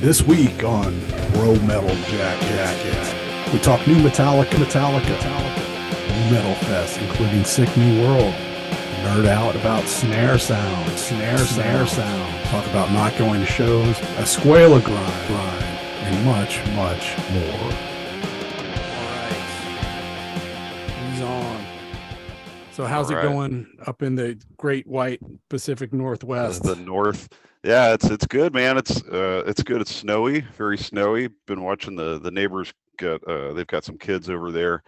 This 0.00 0.22
week 0.22 0.62
on 0.62 0.96
Bro 1.32 1.56
Metal 1.66 1.88
Jack 2.06 2.40
Jack, 2.40 3.52
we 3.52 3.58
talk 3.58 3.84
new 3.88 3.96
Metallica, 3.96 4.50
Metallica, 4.50 5.00
Metallica, 5.00 6.24
nu 6.24 6.30
Metal 6.30 6.54
Fest, 6.68 7.00
including 7.00 7.42
Sick 7.42 7.76
New 7.76 8.02
World. 8.04 8.32
Nerd 9.02 9.26
out 9.26 9.56
about 9.56 9.82
snare 9.88 10.38
sound, 10.38 10.88
snare, 10.96 11.38
snare 11.38 11.84
sound. 11.88 12.44
Talk 12.44 12.64
about 12.66 12.92
not 12.92 13.18
going 13.18 13.40
to 13.40 13.46
shows, 13.46 13.96
Escuela 14.18 14.80
grind, 14.84 15.26
grind, 15.26 15.64
and 15.64 16.24
much, 16.24 16.64
much 16.76 17.16
more. 17.32 17.72
All 18.94 19.08
right, 19.16 19.32
he's 21.10 21.20
on. 21.22 21.64
So 22.70 22.84
how's 22.84 23.06
All 23.10 23.14
it 23.14 23.16
right. 23.16 23.28
going 23.32 23.66
up 23.84 24.02
in 24.02 24.14
the 24.14 24.40
Great 24.56 24.86
White 24.86 25.20
Pacific 25.48 25.92
Northwest? 25.92 26.62
the 26.62 26.76
north. 26.76 27.28
Yeah, 27.68 27.92
it's 27.92 28.06
it's 28.06 28.26
good, 28.26 28.54
man. 28.54 28.78
It's 28.78 29.02
uh 29.02 29.42
it's 29.46 29.62
good. 29.62 29.82
It's 29.82 29.94
snowy, 29.94 30.40
very 30.40 30.78
snowy. 30.78 31.28
Been 31.46 31.62
watching 31.62 31.96
the 31.96 32.18
the 32.18 32.30
neighbors 32.30 32.72
got 32.96 33.22
uh 33.28 33.52
they've 33.52 33.66
got 33.66 33.84
some 33.84 33.98
kids 33.98 34.30
over 34.30 34.50
there. 34.50 34.82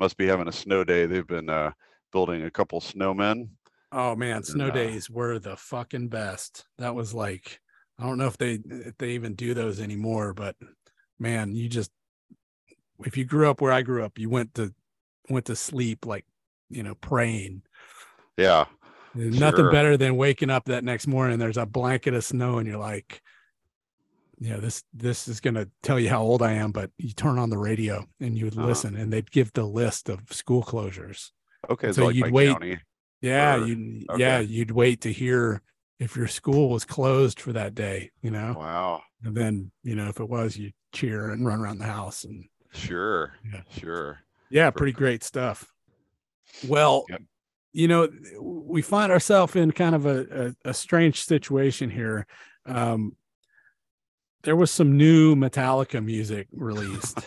Must 0.00 0.16
be 0.16 0.28
having 0.28 0.48
a 0.48 0.52
snow 0.52 0.82
day. 0.82 1.04
They've 1.04 1.26
been 1.26 1.50
uh 1.50 1.72
building 2.10 2.44
a 2.44 2.50
couple 2.50 2.80
snowmen. 2.80 3.50
Oh 3.92 4.16
man, 4.16 4.42
snow 4.44 4.68
uh, 4.68 4.70
days 4.70 5.10
were 5.10 5.38
the 5.38 5.58
fucking 5.58 6.08
best. 6.08 6.64
That 6.78 6.94
was 6.94 7.12
like 7.12 7.60
I 7.98 8.04
don't 8.04 8.16
know 8.16 8.28
if 8.28 8.38
they 8.38 8.60
if 8.64 8.96
they 8.96 9.10
even 9.10 9.34
do 9.34 9.52
those 9.52 9.78
anymore, 9.78 10.32
but 10.32 10.56
man, 11.18 11.54
you 11.54 11.68
just 11.68 11.90
if 13.04 13.18
you 13.18 13.26
grew 13.26 13.50
up 13.50 13.60
where 13.60 13.72
I 13.72 13.82
grew 13.82 14.06
up, 14.06 14.18
you 14.18 14.30
went 14.30 14.54
to 14.54 14.72
went 15.28 15.44
to 15.46 15.54
sleep 15.54 16.06
like, 16.06 16.24
you 16.70 16.82
know, 16.82 16.94
praying. 16.94 17.60
Yeah. 18.38 18.64
There's 19.14 19.38
Nothing 19.38 19.70
better 19.70 19.96
than 19.96 20.16
waking 20.16 20.50
up 20.50 20.64
that 20.66 20.84
next 20.84 21.06
morning 21.06 21.38
there's 21.38 21.56
a 21.58 21.66
blanket 21.66 22.14
of 22.14 22.24
snow 22.24 22.58
and 22.58 22.66
you're 22.66 22.78
like 22.78 23.20
yeah, 24.38 24.56
this 24.56 24.82
this 24.92 25.28
is 25.28 25.38
going 25.40 25.54
to 25.54 25.68
tell 25.82 26.00
you 26.00 26.08
how 26.08 26.20
old 26.22 26.42
I 26.42 26.52
am, 26.54 26.72
but 26.72 26.90
you 26.98 27.12
turn 27.12 27.38
on 27.38 27.48
the 27.50 27.58
radio 27.58 28.04
and 28.20 28.36
you 28.36 28.46
would 28.46 28.58
Uh-huh. 28.58 28.66
listen 28.66 28.96
and 28.96 29.12
they'd 29.12 29.30
give 29.30 29.52
the 29.52 29.62
list 29.64 30.08
of 30.08 30.20
school 30.32 30.64
closures. 30.64 31.30
Okay, 31.70 31.92
So 31.92 32.06
like 32.06 32.16
you'd 32.16 32.32
wait- 32.32 32.48
County. 32.52 32.78
Yeah, 33.20 33.54
Or- 33.62 33.66
you 33.66 34.04
yeah, 34.16 34.40
you'd 34.40 34.72
wait 34.72 35.02
to 35.02 35.12
hear 35.12 35.62
if 36.00 36.16
your 36.16 36.26
school 36.26 36.70
was 36.70 36.84
closed 36.84 37.38
for 37.38 37.52
that 37.52 37.76
day, 37.76 38.10
you 38.20 38.32
know. 38.32 38.54
Wow. 38.58 39.02
And 39.22 39.36
then, 39.36 39.70
you 39.84 39.94
know, 39.94 40.08
if 40.08 40.18
it 40.18 40.28
was, 40.28 40.56
you 40.56 40.72
cheer 40.92 41.30
and 41.30 41.46
run 41.46 41.60
around 41.60 41.78
the 41.78 41.84
house 41.84 42.24
and 42.24 42.46
Sure. 42.72 43.34
Yeah. 43.52 43.62
Sure. 43.78 44.18
yeah, 44.50 44.70
For 44.70 44.78
pretty 44.78 44.92
sure. 44.94 44.98
great 44.98 45.22
stuff. 45.22 45.72
Well, 46.66 47.04
Yep. 47.08 47.22
You 47.72 47.88
know, 47.88 48.08
we 48.40 48.82
find 48.82 49.10
ourselves 49.12 49.56
in 49.56 49.72
kind 49.72 49.94
of 49.94 50.06
a, 50.06 50.54
a, 50.64 50.70
a 50.70 50.74
strange 50.74 51.24
situation 51.24 51.90
here. 51.90 52.26
Um 52.66 53.16
there 54.42 54.56
was 54.56 54.70
some 54.72 54.96
new 54.96 55.36
Metallica 55.36 56.04
music 56.04 56.48
released. 56.52 57.18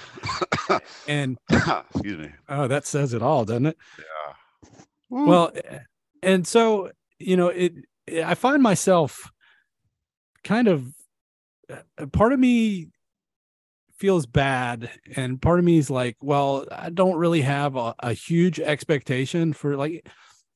and 1.08 1.36
Excuse 1.50 2.18
me. 2.18 2.30
oh, 2.48 2.68
that 2.68 2.86
says 2.86 3.14
it 3.14 3.22
all, 3.22 3.44
doesn't 3.44 3.66
it? 3.66 3.76
Yeah. 3.98 4.70
well 5.10 5.52
and 6.22 6.46
so 6.46 6.90
you 7.18 7.36
know 7.36 7.48
it 7.48 7.72
i 8.24 8.34
find 8.34 8.62
myself 8.62 9.30
kind 10.44 10.68
of 10.68 10.86
uh, 11.70 12.06
part 12.06 12.32
of 12.32 12.38
me 12.40 12.88
feels 13.98 14.26
bad 14.26 14.90
and 15.16 15.40
part 15.40 15.58
of 15.58 15.64
me 15.64 15.78
is 15.78 15.90
like 15.90 16.16
well 16.20 16.66
i 16.70 16.90
don't 16.90 17.16
really 17.16 17.40
have 17.40 17.76
a, 17.76 17.94
a 18.00 18.12
huge 18.12 18.60
expectation 18.60 19.52
for 19.52 19.76
like 19.76 20.06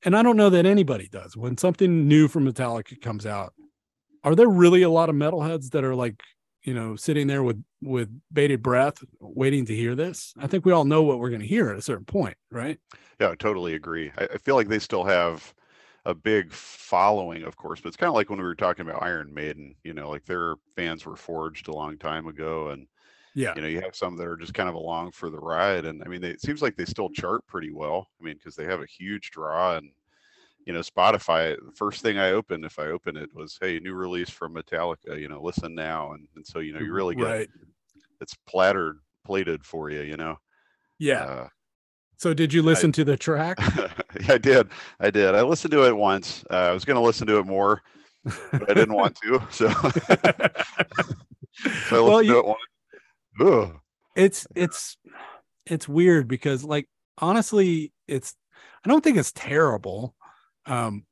and 0.05 0.16
i 0.16 0.22
don't 0.22 0.36
know 0.36 0.50
that 0.50 0.66
anybody 0.66 1.08
does 1.08 1.36
when 1.36 1.56
something 1.56 2.06
new 2.06 2.28
from 2.28 2.50
metallica 2.50 3.00
comes 3.00 3.27
out 3.27 3.55
are 4.24 4.34
there 4.34 4.48
really 4.48 4.82
a 4.82 4.91
lot 4.91 5.08
of 5.08 5.14
metalheads 5.14 5.70
that 5.70 5.84
are 5.84 5.94
like 5.94 6.20
you 6.62 6.74
know 6.74 6.97
sitting 6.97 7.27
there 7.27 7.42
with 7.42 7.62
with 7.80 8.10
bated 8.32 8.62
breath 8.62 9.02
waiting 9.20 9.64
to 9.64 9.75
hear 9.75 9.94
this 9.94 10.34
i 10.38 10.47
think 10.47 10.66
we 10.66 10.72
all 10.72 10.84
know 10.84 11.02
what 11.02 11.19
we're 11.19 11.30
going 11.30 11.41
to 11.41 11.47
hear 11.47 11.70
at 11.70 11.78
a 11.78 11.82
certain 11.82 12.04
point 12.04 12.37
right 12.50 12.78
Yeah, 13.20 13.31
I 13.31 13.34
totally 13.34 13.75
agree. 13.75 14.10
I, 14.16 14.25
I 14.25 14.38
feel 14.38 14.54
like 14.54 14.69
they 14.69 14.78
still 14.78 15.04
have 15.04 15.54
a 16.06 16.14
big 16.14 16.53
following, 16.53 17.43
of 17.43 17.56
course, 17.56 17.81
but 17.81 17.88
it's 17.88 17.97
kind 17.97 18.09
of 18.09 18.14
like 18.14 18.31
when 18.31 18.38
we 18.38 18.44
were 18.44 18.54
talking 18.54 18.87
about 18.88 19.03
Iron 19.03 19.32
Maiden, 19.34 19.75
you 19.84 19.93
know, 19.93 20.09
like 20.09 20.25
their 20.25 20.54
fans 20.75 21.04
were 21.04 21.16
forged 21.16 21.69
a 21.69 21.75
long 21.75 21.98
time 21.98 22.26
ago. 22.26 22.69
And, 22.69 22.87
yeah 23.40 23.52
you 23.56 23.62
know, 23.62 23.68
you 23.68 23.80
have 23.80 23.96
some 23.96 24.16
that 24.16 24.26
are 24.26 24.36
just 24.36 24.54
kind 24.54 24.68
of 24.68 24.74
along 24.74 25.12
for 25.12 25.30
the 25.30 25.38
ride. 25.38 25.84
And 25.84 26.02
I 26.04 26.08
mean, 26.08 26.20
they, 26.20 26.30
it 26.30 26.40
seems 26.40 26.62
like 26.62 26.76
they 26.76 26.84
still 26.84 27.10
chart 27.10 27.46
pretty 27.46 27.72
well. 27.72 28.08
I 28.20 28.24
mean, 28.24 28.34
because 28.34 28.54
they 28.54 28.64
have 28.64 28.82
a 28.82 28.86
huge 28.86 29.30
draw 29.30 29.76
and, 29.76 29.90
you 30.66 30.72
know, 30.72 30.80
Spotify, 30.80 31.56
the 31.56 31.72
first 31.74 32.02
thing 32.02 32.18
I 32.18 32.30
opened, 32.30 32.64
if 32.64 32.78
I 32.78 32.86
open 32.86 33.16
it, 33.16 33.34
was, 33.34 33.58
hey, 33.60 33.80
new 33.80 33.94
release 33.94 34.30
from 34.30 34.54
Metallica, 34.54 35.18
you 35.18 35.28
know, 35.28 35.42
listen 35.42 35.74
now. 35.74 36.12
And, 36.12 36.28
and 36.36 36.46
so, 36.46 36.58
you 36.58 36.72
know, 36.72 36.80
you 36.80 36.92
really 36.92 37.14
get 37.14 37.24
right 37.24 37.48
it's 38.20 38.34
plattered, 38.46 38.98
plated 39.24 39.64
for 39.64 39.90
you, 39.90 40.02
you 40.02 40.16
know. 40.16 40.36
yeah 40.98 41.22
Uh, 41.22 41.48
So 42.16 42.34
did 42.34 42.52
you 42.52 42.62
listen 42.62 42.92
to 42.92 43.04
the 43.04 43.16
track? 43.16 43.58
yeah, 43.76 43.88
I 44.28 44.38
did. 44.38 44.68
I 45.00 45.10
did. 45.10 45.34
I 45.34 45.42
listened 45.42 45.72
to 45.72 45.86
it 45.86 45.96
once. 45.96 46.44
Uh, 46.50 46.54
I 46.54 46.72
was 46.72 46.84
going 46.84 46.96
to 46.96 47.00
listen 47.00 47.26
to 47.28 47.38
it 47.38 47.46
more, 47.46 47.82
but 48.24 48.70
I 48.70 48.74
didn't 48.74 48.94
want 48.94 49.16
to. 49.22 49.40
So, 49.50 49.68
so 49.70 49.82
I 49.82 50.50
listened 51.98 52.00
well, 52.04 52.22
to 52.22 52.38
it 52.38 52.46
once. 52.46 52.60
Ugh. 53.40 53.80
it's 54.16 54.46
it's 54.54 54.96
it's 55.66 55.88
weird 55.88 56.28
because 56.28 56.64
like 56.64 56.88
honestly, 57.18 57.92
it's 58.08 58.34
I 58.84 58.88
don't 58.88 59.02
think 59.02 59.16
it's 59.16 59.32
terrible. 59.32 60.14
Um, 60.66 61.04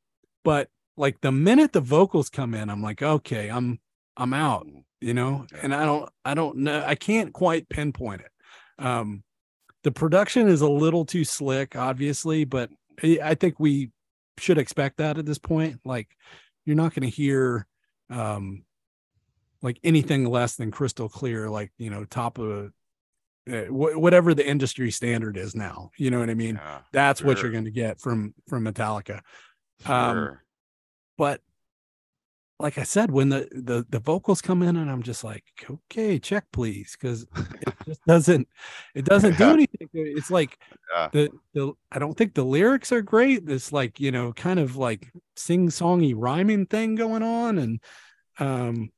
but 0.45 0.69
like 0.97 1.21
the 1.21 1.33
minute 1.33 1.73
the 1.73 1.81
vocals 1.81 2.29
come 2.29 2.55
in, 2.55 2.71
I'm 2.71 2.83
like, 2.83 3.03
okay, 3.03 3.49
I'm 3.51 3.79
I'm 4.17 4.35
out, 4.35 4.67
you 5.01 5.15
know, 5.15 5.47
and 5.63 5.75
I 5.75 5.85
don't 5.85 6.11
I 6.25 6.35
don't 6.35 6.59
know 6.59 6.85
I 6.87 6.95
can't 6.95 7.33
quite 7.33 7.69
pinpoint 7.69 8.23
it. 8.23 8.85
Um 8.85 9.23
the 9.85 9.93
production 9.93 10.49
is 10.49 10.61
a 10.61 10.69
little 10.69 11.05
too 11.05 11.25
slick, 11.25 11.77
obviously, 11.77 12.45
but 12.45 12.71
I 13.03 13.19
I 13.23 13.35
think 13.35 13.59
we 13.59 13.91
should 14.39 14.59
expect 14.59 14.99
that 14.99 15.19
at 15.19 15.27
this 15.27 15.39
point. 15.39 15.81
Like 15.85 16.09
you're 16.65 16.77
not 16.77 16.95
going 16.95 17.09
to 17.09 17.17
hear 17.17 17.67
um 18.11 18.65
like 19.63 19.79
anything 19.83 20.25
less 20.25 20.57
than 20.57 20.71
crystal 20.71 21.09
clear, 21.09 21.49
like 21.51 21.73
you 21.79 21.91
know, 21.91 22.05
top 22.05 22.39
of 22.39 22.73
uh, 23.51 23.63
wh- 23.65 23.99
whatever 23.99 24.35
the 24.35 24.47
industry 24.49 24.91
standard 24.91 25.37
is 25.37 25.55
now. 25.55 25.91
You 25.97 26.11
know 26.11 26.21
what 26.21 26.31
I 26.31 26.35
mean? 26.35 26.57
Yeah, 26.57 26.79
That's 26.93 27.23
what 27.23 27.43
you're 27.43 27.51
going 27.53 27.65
to 27.65 27.71
get 27.71 28.01
from 28.01 28.35
from 28.49 28.65
Metallica. 28.65 29.21
Um, 29.87 30.15
sure. 30.17 30.45
But 31.17 31.41
like 32.61 32.77
I 32.77 32.83
said, 32.83 33.11
when 33.13 33.29
the 33.29 33.49
the 33.53 33.87
the 33.89 34.01
vocals 34.01 34.43
come 34.43 34.63
in, 34.63 34.77
and 34.77 34.91
I'm 34.91 35.03
just 35.03 35.23
like, 35.23 35.45
okay, 35.71 36.19
check 36.19 36.45
please, 36.53 36.97
because 37.01 37.23
it 37.63 37.75
just 37.87 38.05
doesn't 38.05 38.49
it 38.95 39.05
doesn't 39.05 39.39
do 39.39 39.51
anything. 39.51 39.89
It's 39.93 40.31
like 40.31 40.59
Yeah. 40.93 41.09
the 41.13 41.31
the 41.55 41.73
I 41.93 41.99
don't 42.01 42.17
think 42.17 42.35
the 42.35 42.45
lyrics 42.45 42.91
are 42.91 43.03
great. 43.03 43.47
This 43.47 43.73
like 43.73 44.01
you 44.01 44.11
know 44.11 44.33
kind 44.33 44.59
of 44.59 44.77
like 44.77 45.09
sing 45.37 45.69
songy 45.69 46.15
rhyming 46.17 46.67
thing 46.67 46.97
going 46.97 47.23
on, 47.23 47.59
and 47.59 47.81
um 48.41 48.91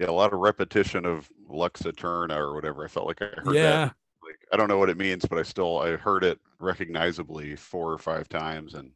yeah, 0.00 0.10
a 0.10 0.12
lot 0.12 0.32
of 0.32 0.40
repetition 0.40 1.06
of 1.06 1.28
Lux 1.48 1.86
Eterna 1.86 2.36
or 2.40 2.54
whatever. 2.54 2.84
I 2.84 2.88
felt 2.88 3.06
like 3.06 3.22
I 3.22 3.26
heard 3.40 3.54
yeah. 3.54 3.60
that. 3.60 3.96
Like, 4.24 4.38
I 4.52 4.56
don't 4.56 4.68
know 4.68 4.78
what 4.78 4.90
it 4.90 4.98
means, 4.98 5.26
but 5.26 5.38
I 5.38 5.42
still 5.42 5.78
I 5.78 5.96
heard 5.96 6.24
it 6.24 6.38
recognizably 6.58 7.56
four 7.56 7.92
or 7.92 7.98
five 7.98 8.28
times, 8.28 8.74
and 8.74 8.92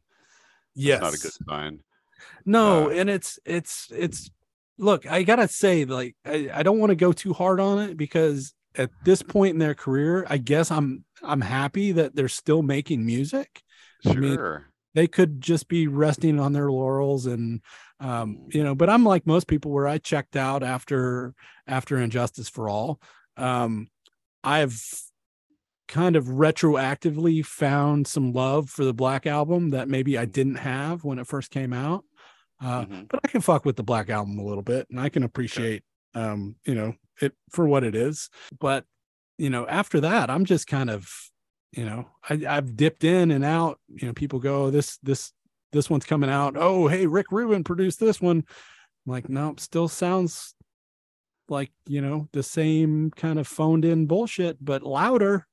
Yes. 0.75 0.97
it's 0.97 1.01
not 1.01 1.13
a 1.13 1.17
good 1.17 1.33
sign. 1.49 1.79
No, 2.45 2.89
Uh, 2.89 2.89
and 2.89 3.09
it's 3.09 3.39
it's 3.45 3.87
it's 3.91 4.29
look, 4.77 5.05
I 5.05 5.23
gotta 5.23 5.47
say, 5.47 5.85
like, 5.85 6.15
I, 6.25 6.49
I 6.53 6.63
don't 6.63 6.79
want 6.79 6.91
to 6.91 6.95
go 6.95 7.13
too 7.13 7.33
hard 7.33 7.59
on 7.59 7.79
it 7.79 7.97
because 7.97 8.53
at 8.75 8.91
this 9.03 9.21
point 9.23 9.53
in 9.53 9.59
their 9.59 9.75
career, 9.75 10.25
I 10.29 10.37
guess 10.37 10.71
I'm 10.71 11.05
I'm 11.23 11.41
happy 11.41 11.93
that 11.93 12.15
they're 12.15 12.27
still 12.29 12.61
making 12.61 13.05
music. 13.05 13.61
I 14.05 14.13
Sure. 14.13 14.21
mean, 14.21 14.65
They 14.95 15.07
could 15.07 15.41
just 15.41 15.67
be 15.67 15.87
resting 15.87 16.39
on 16.39 16.53
their 16.53 16.71
laurels 16.71 17.27
and 17.27 17.61
um, 17.99 18.47
you 18.49 18.63
know, 18.63 18.75
but 18.75 18.89
I'm 18.89 19.05
like 19.05 19.27
most 19.27 19.47
people 19.47 19.71
where 19.71 19.87
I 19.87 19.99
checked 19.99 20.35
out 20.35 20.63
after 20.63 21.35
after 21.67 21.97
And 21.97 22.11
Justice 22.11 22.49
for 22.49 22.67
All. 22.67 22.99
Um, 23.37 23.87
I've 24.43 24.81
kind 25.87 26.15
of 26.15 26.25
retroactively 26.25 27.45
found 27.45 28.07
some 28.07 28.33
love 28.33 28.69
for 28.69 28.83
the 28.83 28.93
Black 28.93 29.25
Album 29.27 29.69
that 29.69 29.87
maybe 29.87 30.17
I 30.17 30.25
didn't 30.25 30.55
have 30.55 31.03
when 31.03 31.19
it 31.19 31.27
first 31.27 31.51
came 31.51 31.73
out. 31.73 32.03
Uh, 32.61 32.85
Mhm. 32.85 33.07
but 33.09 33.19
I 33.23 33.27
can 33.27 33.41
fuck 33.41 33.65
with 33.65 33.75
the 33.75 33.83
Black 33.83 34.09
Album 34.09 34.39
a 34.39 34.43
little 34.45 34.63
bit, 34.63 34.87
and 34.89 34.99
I 34.99 35.09
can 35.09 35.23
appreciate, 35.23 35.83
um, 36.15 36.55
you 36.65 36.73
know, 36.73 36.95
it 37.21 37.33
for 37.51 37.67
what 37.67 37.83
it 37.83 37.95
is. 37.95 38.29
But 38.59 38.85
you 39.37 39.49
know, 39.49 39.67
after 39.67 39.99
that, 40.01 40.29
I'm 40.29 40.45
just 40.45 40.65
kind 40.67 40.89
of, 40.89 41.09
you 41.75 41.85
know, 41.85 42.07
I, 42.29 42.41
I've 42.47 42.75
dipped 42.75 43.03
in 43.03 43.31
and 43.31 43.43
out. 43.45 43.79
You 43.89 44.07
know, 44.07 44.13
people 44.13 44.39
go, 44.39 44.69
this 44.69 44.97
this 45.03 45.31
this 45.71 45.89
one's 45.89 46.05
coming 46.05 46.29
out. 46.29 46.55
Oh, 46.57 46.87
hey, 46.87 47.05
Rick 47.05 47.27
Rubin 47.31 47.63
produced 47.63 47.99
this 47.99 48.21
one. 48.21 48.37
I'm 48.37 49.11
like, 49.11 49.29
nope, 49.29 49.59
still 49.59 49.87
sounds 49.87 50.55
like 51.49 51.71
you 51.85 52.01
know 52.01 52.27
the 52.31 52.41
same 52.43 53.11
kind 53.11 53.37
of 53.39 53.47
phoned 53.47 53.85
in 53.85 54.07
bullshit, 54.07 54.57
but 54.63 54.83
louder. 54.83 55.45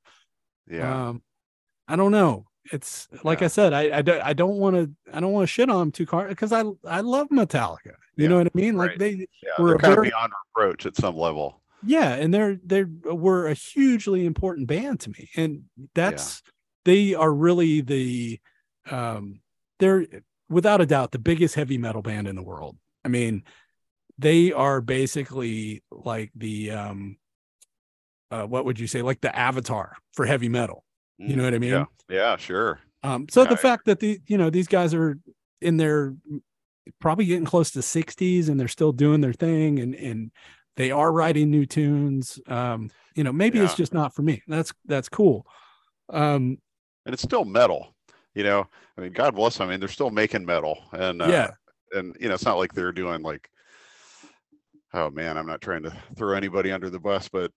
yeah. 0.70 1.08
Um, 1.08 1.22
I 1.88 1.96
don't 1.96 2.12
know. 2.12 2.46
it's 2.72 3.08
like 3.24 3.40
Yeah. 3.40 3.46
I 3.46 3.48
said, 3.48 3.72
I 3.72 3.98
I 3.98 4.02
don't 4.02 4.22
I 4.22 4.32
don't 4.32 4.56
want 4.58 4.76
to 4.76 4.90
I 5.12 5.20
don't 5.20 5.32
want 5.32 5.42
to 5.42 5.52
shit 5.52 5.68
on 5.68 5.78
them 5.78 5.92
too 5.92 6.06
hard 6.06 6.28
because 6.30 6.52
I 6.52 6.62
I 6.86 7.00
love 7.00 7.28
Metallica. 7.30 7.78
You 8.16 8.24
Yeah, 8.24 8.28
know 8.28 8.36
what 8.38 8.46
I 8.46 8.50
mean? 8.54 8.76
Like 8.76 8.90
right. 8.90 8.98
they 8.98 9.10
Yeah, 9.42 9.50
We're 9.58 9.76
kind 9.78 9.94
very- 9.96 10.08
of 10.08 10.12
beyond 10.12 10.32
reproach 10.54 10.86
at 10.86 10.96
some 10.96 11.16
level. 11.16 11.61
Yeah, 11.82 12.14
and 12.14 12.32
they're 12.32 12.58
they're 12.64 12.88
were 13.04 13.48
a 13.48 13.54
hugely 13.54 14.24
important 14.24 14.68
band 14.68 15.00
to 15.00 15.10
me, 15.10 15.30
and 15.36 15.64
that's 15.94 16.42
they 16.84 17.14
are 17.14 17.32
really 17.32 17.80
the 17.80 18.40
um 18.90 19.40
they're 19.78 20.06
without 20.48 20.80
a 20.80 20.86
doubt 20.86 21.12
the 21.12 21.18
biggest 21.18 21.54
heavy 21.54 21.78
metal 21.78 22.02
band 22.02 22.28
in 22.28 22.36
the 22.36 22.42
world. 22.42 22.76
I 23.04 23.08
mean, 23.08 23.42
they 24.18 24.52
are 24.52 24.80
basically 24.80 25.82
like 25.90 26.30
the 26.34 26.70
um 26.72 27.16
uh 28.30 28.44
what 28.44 28.64
would 28.64 28.78
you 28.78 28.86
say 28.86 29.02
like 29.02 29.20
the 29.20 29.34
avatar 29.36 29.96
for 30.14 30.26
heavy 30.26 30.48
metal. 30.48 30.84
You 31.18 31.36
know 31.36 31.44
what 31.44 31.54
I 31.54 31.58
mean? 31.58 31.72
Mm, 31.72 31.86
Yeah, 32.08 32.16
yeah, 32.16 32.36
sure. 32.36 32.80
Um, 33.04 33.26
so 33.28 33.42
Yeah, 33.42 33.48
the 33.48 33.54
I 33.54 33.56
fact 33.56 33.84
that 33.86 34.00
the 34.00 34.20
you 34.26 34.36
know 34.38 34.50
these 34.50 34.68
guys 34.68 34.94
are 34.94 35.18
in 35.60 35.76
their 35.76 36.14
probably 37.00 37.26
getting 37.26 37.44
close 37.44 37.70
to 37.72 37.82
60s 37.82 38.48
and 38.48 38.58
they're 38.58 38.68
still 38.68 38.92
doing 38.92 39.20
their 39.20 39.32
thing 39.32 39.78
and 39.78 39.94
and 39.94 40.30
they 40.76 40.90
are 40.90 41.12
writing 41.12 41.50
new 41.50 41.66
tunes. 41.66 42.38
Um, 42.46 42.90
you 43.14 43.24
know, 43.24 43.32
maybe 43.32 43.58
it's 43.58 43.74
just 43.74 43.92
not 43.94 44.14
for 44.14 44.22
me. 44.22 44.42
That's 44.46 44.72
that's 44.86 45.08
cool. 45.08 45.46
Um, 46.08 46.58
And 47.06 47.12
it's 47.12 47.22
still 47.22 47.44
metal. 47.44 47.94
You 48.34 48.44
know, 48.44 48.66
I 48.96 49.00
mean, 49.00 49.12
God 49.12 49.34
bless 49.34 49.58
them. 49.58 49.68
I 49.68 49.72
mean, 49.72 49.80
they're 49.80 49.88
still 49.88 50.10
making 50.10 50.46
metal, 50.46 50.78
and 50.92 51.20
uh, 51.20 51.28
yeah, 51.28 51.50
and 51.92 52.16
you 52.18 52.28
know, 52.28 52.34
it's 52.34 52.44
not 52.46 52.56
like 52.58 52.72
they're 52.72 52.92
doing 52.92 53.22
like, 53.22 53.50
oh 54.94 55.10
man, 55.10 55.36
I'm 55.36 55.46
not 55.46 55.60
trying 55.60 55.82
to 55.84 55.92
throw 56.16 56.36
anybody 56.36 56.72
under 56.72 56.90
the 56.90 57.00
bus, 57.00 57.28
but 57.28 57.50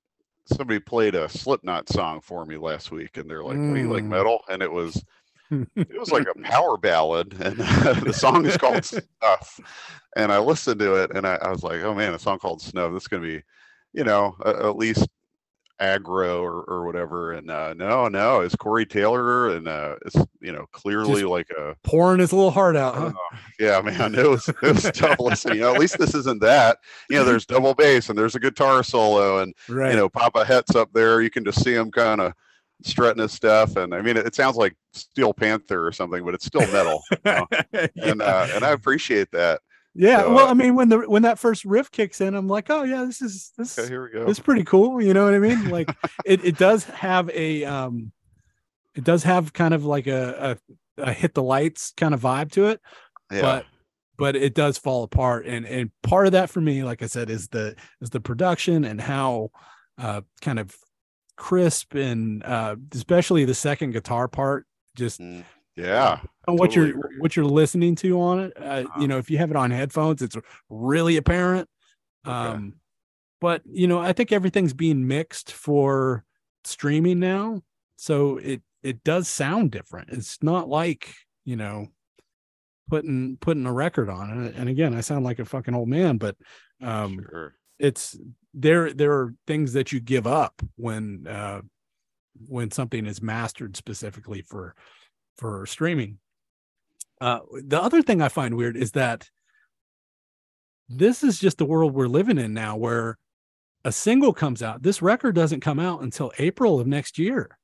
somebody 0.46 0.80
played 0.80 1.16
a 1.16 1.30
Slipknot 1.30 1.90
song 1.90 2.22
for 2.22 2.46
me 2.46 2.58
last 2.58 2.92
week, 2.92 3.18
and 3.18 3.30
they're 3.30 3.44
like, 3.44 3.60
"Oh, 3.70 3.76
you 3.76 3.90
like 3.90 4.04
Mm. 4.04 4.10
metal?" 4.10 4.40
And 4.50 4.62
it 4.62 4.72
was 4.72 5.04
it 5.52 6.00
was 6.00 6.12
like 6.12 6.28
a 6.28 6.40
power 6.42 6.78
ballad, 6.78 7.34
and 7.40 7.58
the 8.06 8.14
song 8.14 8.46
is 8.46 8.58
called 8.58 8.84
Snuff. 8.86 9.60
And 10.16 10.32
I 10.32 10.40
listened 10.40 10.80
to 10.80 10.96
it, 10.96 11.12
and 11.16 11.28
I, 11.28 11.36
I 11.36 11.50
was 11.52 11.64
like, 11.64 11.82
"Oh 11.84 11.94
man, 11.94 12.14
a 12.14 12.20
song 12.20 12.40
called 12.40 12.62
Snuff. 12.62 12.94
This 12.94 13.04
is 13.04 13.08
gonna 13.08 13.24
be, 13.24 13.44
you 13.94 14.04
know, 14.04 14.36
a- 14.46 14.68
at 14.68 14.78
least 14.78 15.08
aggro 15.80 16.42
or, 16.42 16.62
or 16.64 16.86
whatever." 16.86 17.34
And 17.34 17.52
uh, 17.52 17.74
no, 17.74 18.08
no, 18.08 18.40
it's 18.42 18.56
Corey 18.56 18.86
Taylor, 18.86 19.50
and 19.56 19.68
uh, 19.68 19.96
it's 20.06 20.16
you 20.42 20.52
know 20.52 20.66
clearly 20.72 21.22
Just- 21.22 21.26
like 21.26 21.50
a 21.52 21.76
pouring 21.84 22.20
his 22.20 22.32
little 22.34 22.52
heart 22.52 22.76
out. 22.76 22.96
Huh? 22.96 23.12
Oh, 23.16 23.38
yeah, 23.60 23.82
man, 23.82 24.16
it 24.16 24.28
was 24.30 24.48
it 24.50 24.62
was 24.62 24.90
tough 24.94 25.20
listening. 25.20 25.56
You 25.58 25.62
know, 25.64 25.74
at 25.74 25.80
least 25.80 25.98
this 25.98 26.16
isn't 26.16 26.42
that. 26.42 26.78
You 27.10 27.18
know, 27.18 27.26
there's 27.26 27.46
double 27.46 27.74
bass 27.74 28.10
and 28.10 28.18
there's 28.18 28.36
a 28.36 28.40
guitar 28.40 28.84
solo, 28.84 29.40
and 29.40 29.54
Right. 29.70 29.92
you 29.92 29.98
know, 29.98 30.10
Papa 30.10 30.46
Het's 30.46 30.76
up 30.76 30.92
there. 30.94 31.22
You 31.22 31.30
can 31.30 31.44
just 31.46 31.64
see 31.64 31.74
him 31.74 31.92
kind 31.92 32.22
of 32.22 32.34
strutting 32.84 33.22
his 33.22 33.32
stuff, 33.32 33.76
and 33.76 33.94
I 33.94 34.02
mean, 34.02 34.18
it, 34.18 34.28
it 34.28 34.36
sounds 34.36 34.56
like 34.56 34.76
Steel 34.94 35.34
Panther 35.34 35.86
or 35.86 35.92
something, 35.92 36.24
but 36.24 36.34
it's 36.34 36.46
still 36.46 36.66
metal, 36.72 37.02
know, 37.26 37.48
and 37.96 38.22
uh, 38.22 38.48
and 38.54 38.64
I 38.64 38.72
appreciate 38.72 39.32
that. 39.32 39.62
yeah. 39.94 40.22
so, 40.22 40.34
well, 40.34 40.48
uh, 40.48 40.52
I 40.52 40.54
mean, 40.54 40.76
when 40.76 40.90
the 40.90 41.00
when 41.10 41.24
that 41.24 41.40
first 41.40 41.66
riff 41.66 41.92
kicks 41.92 42.22
in, 42.22 42.36
I'm 42.36 42.48
like, 42.48 42.70
oh 42.70 42.84
yeah, 42.84 43.04
this 43.06 43.22
is 43.22 43.52
this 43.58 43.78
Okay, 43.78 43.88
here 43.88 44.04
we 44.04 44.12
go. 44.12 44.26
it's 44.30 44.40
pretty 44.40 44.64
cool. 44.64 45.02
You 45.02 45.14
know 45.14 45.26
what 45.26 45.34
I 45.34 45.40
mean? 45.40 45.70
Like 45.70 45.96
it, 46.26 46.44
it 46.44 46.58
does 46.58 46.84
have 46.86 47.30
a 47.30 47.64
um 47.66 48.12
it 48.96 49.04
does 49.04 49.24
have 49.24 49.54
kind 49.54 49.74
of 49.74 49.84
like 49.86 50.08
a, 50.08 50.58
a, 50.98 51.04
a 51.04 51.14
hit 51.14 51.34
the 51.34 51.44
lights 51.44 51.94
kind 51.98 52.14
of 52.14 52.22
vibe 52.22 52.52
to 52.54 52.68
it, 52.68 52.82
Yeah, 53.32 53.42
but 53.42 53.66
but 54.18 54.36
it 54.36 54.54
does 54.54 54.78
fall 54.78 55.04
apart. 55.04 55.46
And 55.46 55.66
and 55.66 55.92
part 56.04 56.26
of 56.28 56.32
that 56.34 56.50
for 56.50 56.62
me, 56.62 56.84
like 56.84 57.02
I 57.02 57.08
said, 57.08 57.30
is 57.30 57.50
the 57.50 57.76
is 58.02 58.10
the 58.10 58.22
production 58.22 58.86
and 58.86 59.02
how 59.02 59.50
uh 59.98 60.22
kind 60.42 60.60
of 60.60 60.76
crisp 61.38 61.96
and 61.96 62.44
uh 62.44 62.76
especially 62.94 63.46
the 63.46 63.54
second 63.54 63.92
guitar 63.92 64.28
part 64.28 64.66
just 64.96 65.20
Mm, 65.20 65.44
yeah, 65.76 66.20
what 66.46 66.72
totally 66.72 66.76
you're 66.76 66.98
agree. 67.00 67.18
what 67.20 67.36
you're 67.36 67.46
listening 67.46 67.96
to 67.96 68.20
on 68.22 68.40
it. 68.40 68.54
Uh, 68.58 68.62
Uh-huh. 68.86 69.02
you 69.02 69.08
know, 69.10 69.18
if 69.18 69.30
you 69.30 69.38
have 69.40 69.52
it 69.52 69.58
on 69.58 69.72
headphones, 69.72 70.22
it's 70.22 70.38
really 70.70 71.18
apparent. 71.18 71.68
Okay. 72.26 72.34
Um, 72.34 72.76
but 73.42 73.62
you 73.66 73.88
know, 73.88 74.00
I 74.00 74.14
think 74.14 74.32
everything's 74.32 74.74
being 74.74 75.06
mixed 75.08 75.52
for 75.52 76.24
streaming 76.64 77.20
now, 77.20 77.62
so 77.98 78.38
it 78.38 78.62
it 78.84 79.04
does 79.04 79.28
sound 79.28 79.72
different. 79.72 80.10
It's 80.12 80.42
not 80.42 80.70
like 80.70 81.14
you 81.44 81.58
know 81.58 81.88
putting 82.90 83.38
putting 83.42 83.66
a 83.66 83.74
record 83.74 84.10
on 84.10 84.46
it. 84.46 84.56
And 84.56 84.70
again, 84.70 84.94
I 84.94 85.02
sound 85.02 85.26
like 85.26 85.40
a 85.40 85.46
fucking 85.46 85.74
old 85.76 85.90
man, 85.90 86.18
but 86.18 86.36
um, 86.82 87.20
sure. 87.30 87.56
it's 87.80 88.18
there 88.56 88.94
there 88.94 89.12
are 89.12 89.34
things 89.46 89.74
that 89.74 89.92
you 89.92 90.00
give 90.00 90.26
up 90.26 90.62
when 90.78 91.28
uh 91.28 91.62
when 92.48 92.72
something 92.72 93.06
is 93.06 93.22
mastered 93.22 93.76
specifically 93.76 94.42
for 94.42 94.74
for 95.38 95.66
streaming. 95.66 96.18
Uh 97.20 97.40
the 97.52 97.82
other 97.82 98.02
thing 98.02 98.22
i 98.22 98.30
find 98.30 98.56
weird 98.56 98.78
is 98.78 98.94
that 98.94 99.30
this 100.88 101.24
is 101.24 101.40
just 101.40 101.58
the 101.58 101.66
world 101.66 101.94
we're 101.94 102.08
living 102.08 102.38
in 102.38 102.54
now 102.54 102.76
where 102.78 103.18
a 103.84 103.92
single 103.92 104.34
comes 104.34 104.64
out. 104.64 104.82
This 104.84 105.02
record 105.02 105.36
doesn't 105.36 105.60
come 105.60 105.80
out 105.80 106.02
until 106.02 106.32
april 106.40 106.80
of 106.80 106.88
next 106.88 107.20
year. 107.20 107.58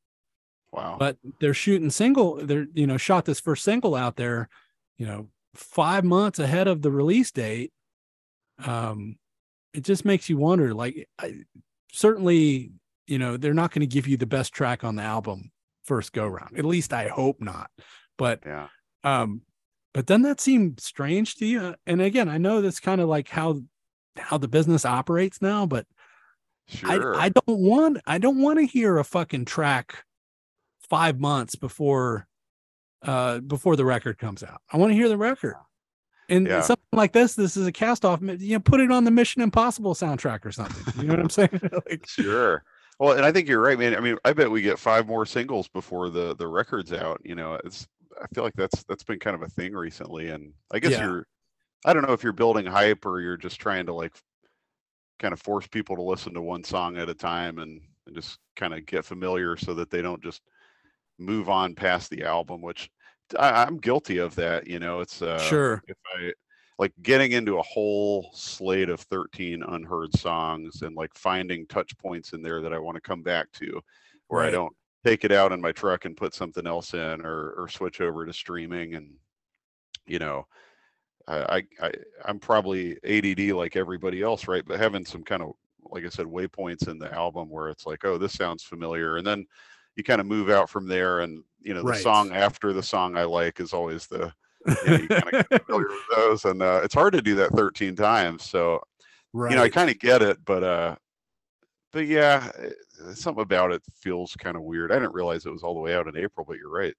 Wow. 0.73 0.95
but 0.97 1.17
they're 1.41 1.53
shooting 1.53 1.89
single 1.89 2.45
they're 2.45 2.67
you 2.73 2.88
know 2.88 2.95
shot 2.97 3.25
this 3.25 3.41
first 3.41 3.65
single 3.65 3.93
out 3.93 4.15
there 4.15 4.47
you 4.97 5.05
know 5.05 5.27
five 5.53 6.05
months 6.05 6.39
ahead 6.39 6.67
of 6.67 6.81
the 6.81 6.91
release 6.91 7.31
date. 7.31 7.71
Um 8.63 9.17
it 9.73 9.83
just 9.83 10.06
makes 10.06 10.29
you 10.29 10.38
wonder 10.38 10.73
like 10.73 11.07
I, 11.19 11.35
certainly 11.91 12.71
you 13.07 13.19
know 13.19 13.38
they're 13.38 13.53
not 13.53 13.71
going 13.71 13.81
to 13.81 13.88
give 13.88 14.07
you 14.07 14.18
the 14.18 14.25
best 14.25 14.53
track 14.53 14.83
on 14.83 14.95
the 14.95 15.03
album 15.03 15.51
first 15.83 16.13
go 16.13 16.27
round 16.27 16.57
at 16.57 16.65
least 16.65 16.94
i 16.94 17.07
hope 17.07 17.41
not 17.41 17.69
but 18.18 18.39
yeah. 18.45 18.68
um 19.03 19.41
but 19.94 20.06
doesn't 20.06 20.23
that 20.23 20.39
seem 20.39 20.75
strange 20.77 21.35
to 21.35 21.45
you 21.45 21.75
and 21.85 22.01
again 22.01 22.29
i 22.29 22.38
know 22.38 22.62
that's 22.62 22.79
kind 22.79 23.01
of 23.01 23.09
like 23.09 23.29
how 23.29 23.62
how 24.18 24.38
the 24.38 24.47
business 24.47 24.85
operates 24.85 25.41
now 25.41 25.65
but 25.65 25.85
Sure. 26.67 27.15
I, 27.15 27.25
I 27.25 27.29
don't 27.29 27.59
want 27.59 27.97
I 28.07 28.17
don't 28.17 28.41
want 28.41 28.59
to 28.59 28.65
hear 28.65 28.97
a 28.97 29.03
fucking 29.03 29.45
track 29.45 30.06
five 30.89 31.19
months 31.19 31.56
before 31.56 32.27
uh 33.03 33.39
before 33.39 33.75
the 33.75 33.85
record 33.85 34.17
comes 34.17 34.44
out. 34.44 34.62
I 34.71 34.77
want 34.77 34.91
to 34.91 34.95
hear 34.95 35.09
the 35.09 35.17
record. 35.17 35.56
And 36.31 36.47
Yeah. 36.47 36.61
something 36.61 36.85
like 36.93 37.11
this, 37.11 37.35
this 37.35 37.57
is 37.57 37.67
a 37.67 37.71
cast 37.71 38.05
off, 38.05 38.21
you 38.21 38.53
know, 38.55 38.59
put 38.59 38.79
it 38.79 38.89
on 38.91 39.03
the 39.03 39.11
Mission 39.11 39.41
Impossible 39.41 39.93
soundtrack 39.93 40.45
or 40.45 40.51
something. 40.51 40.87
You 40.95 41.07
know 41.07 41.13
what 41.15 41.19
I'm 41.19 41.29
saying? 41.29 41.61
like, 41.89 42.07
Sure. 42.07 42.63
Well, 42.99 43.13
and 43.17 43.25
I 43.25 43.31
think 43.31 43.47
you're 43.47 43.61
right, 43.61 43.77
man. 43.77 43.95
I 43.95 43.99
mean, 43.99 44.17
I 44.23 44.33
bet 44.33 44.49
we 44.49 44.61
get 44.61 44.79
five 44.79 45.07
more 45.07 45.25
singles 45.25 45.67
before 45.67 46.09
the 46.09 46.35
the 46.35 46.47
record's 46.47 46.93
out. 46.93 47.19
You 47.23 47.35
know, 47.35 47.59
it's 47.65 47.87
I 48.21 48.27
feel 48.33 48.43
like 48.43 48.53
that's 48.55 48.83
that's 48.83 49.03
been 49.03 49.19
kind 49.19 49.35
of 49.35 49.41
a 49.41 49.47
thing 49.47 49.73
recently, 49.73 50.29
and 50.29 50.53
I 50.71 50.79
guess 50.79 50.91
Yeah. 50.91 51.05
you're 51.05 51.27
I 51.83 51.93
don't 51.93 52.05
know 52.05 52.13
if 52.13 52.23
you're 52.23 52.31
building 52.33 52.65
hype 52.65 53.05
or 53.05 53.19
you're 53.19 53.37
just 53.37 53.59
trying 53.59 53.87
to 53.87 53.93
like 53.93 54.13
kind 55.19 55.33
of 55.33 55.41
force 55.41 55.67
people 55.67 55.95
to 55.95 56.01
listen 56.01 56.33
to 56.35 56.41
one 56.41 56.63
song 56.63 56.97
at 56.97 57.09
a 57.09 57.13
time 57.13 57.57
and, 57.59 57.81
and 58.05 58.15
just 58.15 58.39
kind 58.55 58.73
of 58.73 58.85
get 58.85 59.03
familiar 59.05 59.57
so 59.57 59.73
that 59.73 59.89
they 59.89 60.01
don't 60.01 60.23
just 60.23 60.41
move 61.19 61.50
on 61.50 61.75
past 61.75 62.09
the 62.09 62.23
album, 62.23 62.61
which 62.61 62.89
I, 63.39 63.63
I'm 63.63 63.77
guilty 63.77 64.17
of 64.17 64.35
that. 64.35 64.67
You 64.67 64.79
know, 64.79 65.00
it's 65.00 65.21
uh, 65.21 65.39
sure. 65.39 65.83
if 65.88 65.97
I 66.15 66.31
like 66.81 66.93
getting 67.03 67.33
into 67.33 67.59
a 67.59 67.63
whole 67.63 68.31
slate 68.33 68.89
of 68.89 69.00
13 69.01 69.61
unheard 69.61 70.17
songs 70.17 70.81
and 70.81 70.95
like 70.95 71.13
finding 71.13 71.67
touch 71.67 71.95
points 72.00 72.33
in 72.33 72.41
there 72.41 72.59
that 72.61 72.73
I 72.73 72.79
want 72.79 72.95
to 72.95 73.01
come 73.01 73.21
back 73.21 73.51
to 73.53 73.79
where 74.27 74.41
I 74.41 74.50
don't 74.50 74.73
take 75.05 75.23
it 75.23 75.31
out 75.31 75.51
in 75.51 75.61
my 75.61 75.71
truck 75.71 76.05
and 76.05 76.17
put 76.17 76.33
something 76.33 76.65
else 76.65 76.93
in 76.93 77.21
or 77.25 77.51
or 77.51 77.67
switch 77.67 78.01
over 78.01 78.25
to 78.25 78.33
streaming 78.33 78.95
and 78.95 79.11
you 80.07 80.17
know 80.19 80.47
I, 81.27 81.38
I 81.38 81.88
I 81.88 81.91
I'm 82.25 82.39
probably 82.39 82.97
ADD 83.03 83.55
like 83.55 83.75
everybody 83.75 84.23
else 84.23 84.47
right 84.47 84.63
but 84.65 84.79
having 84.79 85.05
some 85.05 85.23
kind 85.23 85.43
of 85.43 85.51
like 85.83 86.05
I 86.05 86.09
said 86.09 86.25
waypoints 86.25 86.88
in 86.88 86.97
the 86.97 87.13
album 87.13 87.50
where 87.50 87.69
it's 87.69 87.85
like 87.85 88.05
oh 88.05 88.17
this 88.17 88.33
sounds 88.33 88.63
familiar 88.63 89.17
and 89.17 89.27
then 89.27 89.45
you 89.95 90.03
kind 90.03 90.21
of 90.21 90.27
move 90.27 90.50
out 90.50 90.69
from 90.69 90.88
there 90.88 91.19
and 91.19 91.43
you 91.62 91.74
know 91.74 91.81
the 91.81 91.89
Right. 91.89 92.01
song 92.01 92.31
after 92.31 92.74
the 92.74 92.83
song 92.83 93.17
I 93.17 93.24
like 93.24 93.60
is 93.60 93.74
always 93.74 94.07
the 94.07 94.33
you, 94.83 94.89
know, 94.91 94.98
you 94.98 95.07
kind 95.07 95.24
of 95.33 95.50
get 95.50 95.65
familiar 95.65 95.88
with 95.89 96.15
those 96.15 96.45
and 96.45 96.62
uh, 96.62 96.81
it's 96.83 96.93
hard 96.93 97.13
to 97.13 97.21
do 97.21 97.36
that 97.36 97.51
13 97.51 97.95
times 97.95 98.43
so 98.43 98.81
right. 99.33 99.50
you 99.51 99.55
know 99.57 99.63
i 99.63 99.69
kind 99.69 99.89
of 99.89 99.98
get 100.00 100.21
it 100.21 100.38
but 100.45 100.63
uh 100.63 100.95
but 101.91 102.05
yeah 102.07 102.51
something 103.13 103.41
about 103.41 103.71
it 103.71 103.81
feels 103.91 104.36
kind 104.36 104.55
of 104.55 104.63
weird 104.63 104.91
i 104.91 104.95
didn't 104.95 105.13
realize 105.13 105.45
it 105.45 105.51
was 105.51 105.63
all 105.63 105.74
the 105.74 105.79
way 105.79 105.93
out 105.95 106.07
in 106.07 106.15
april 106.17 106.45
but 106.48 106.57
you're 106.57 106.69
right 106.71 106.93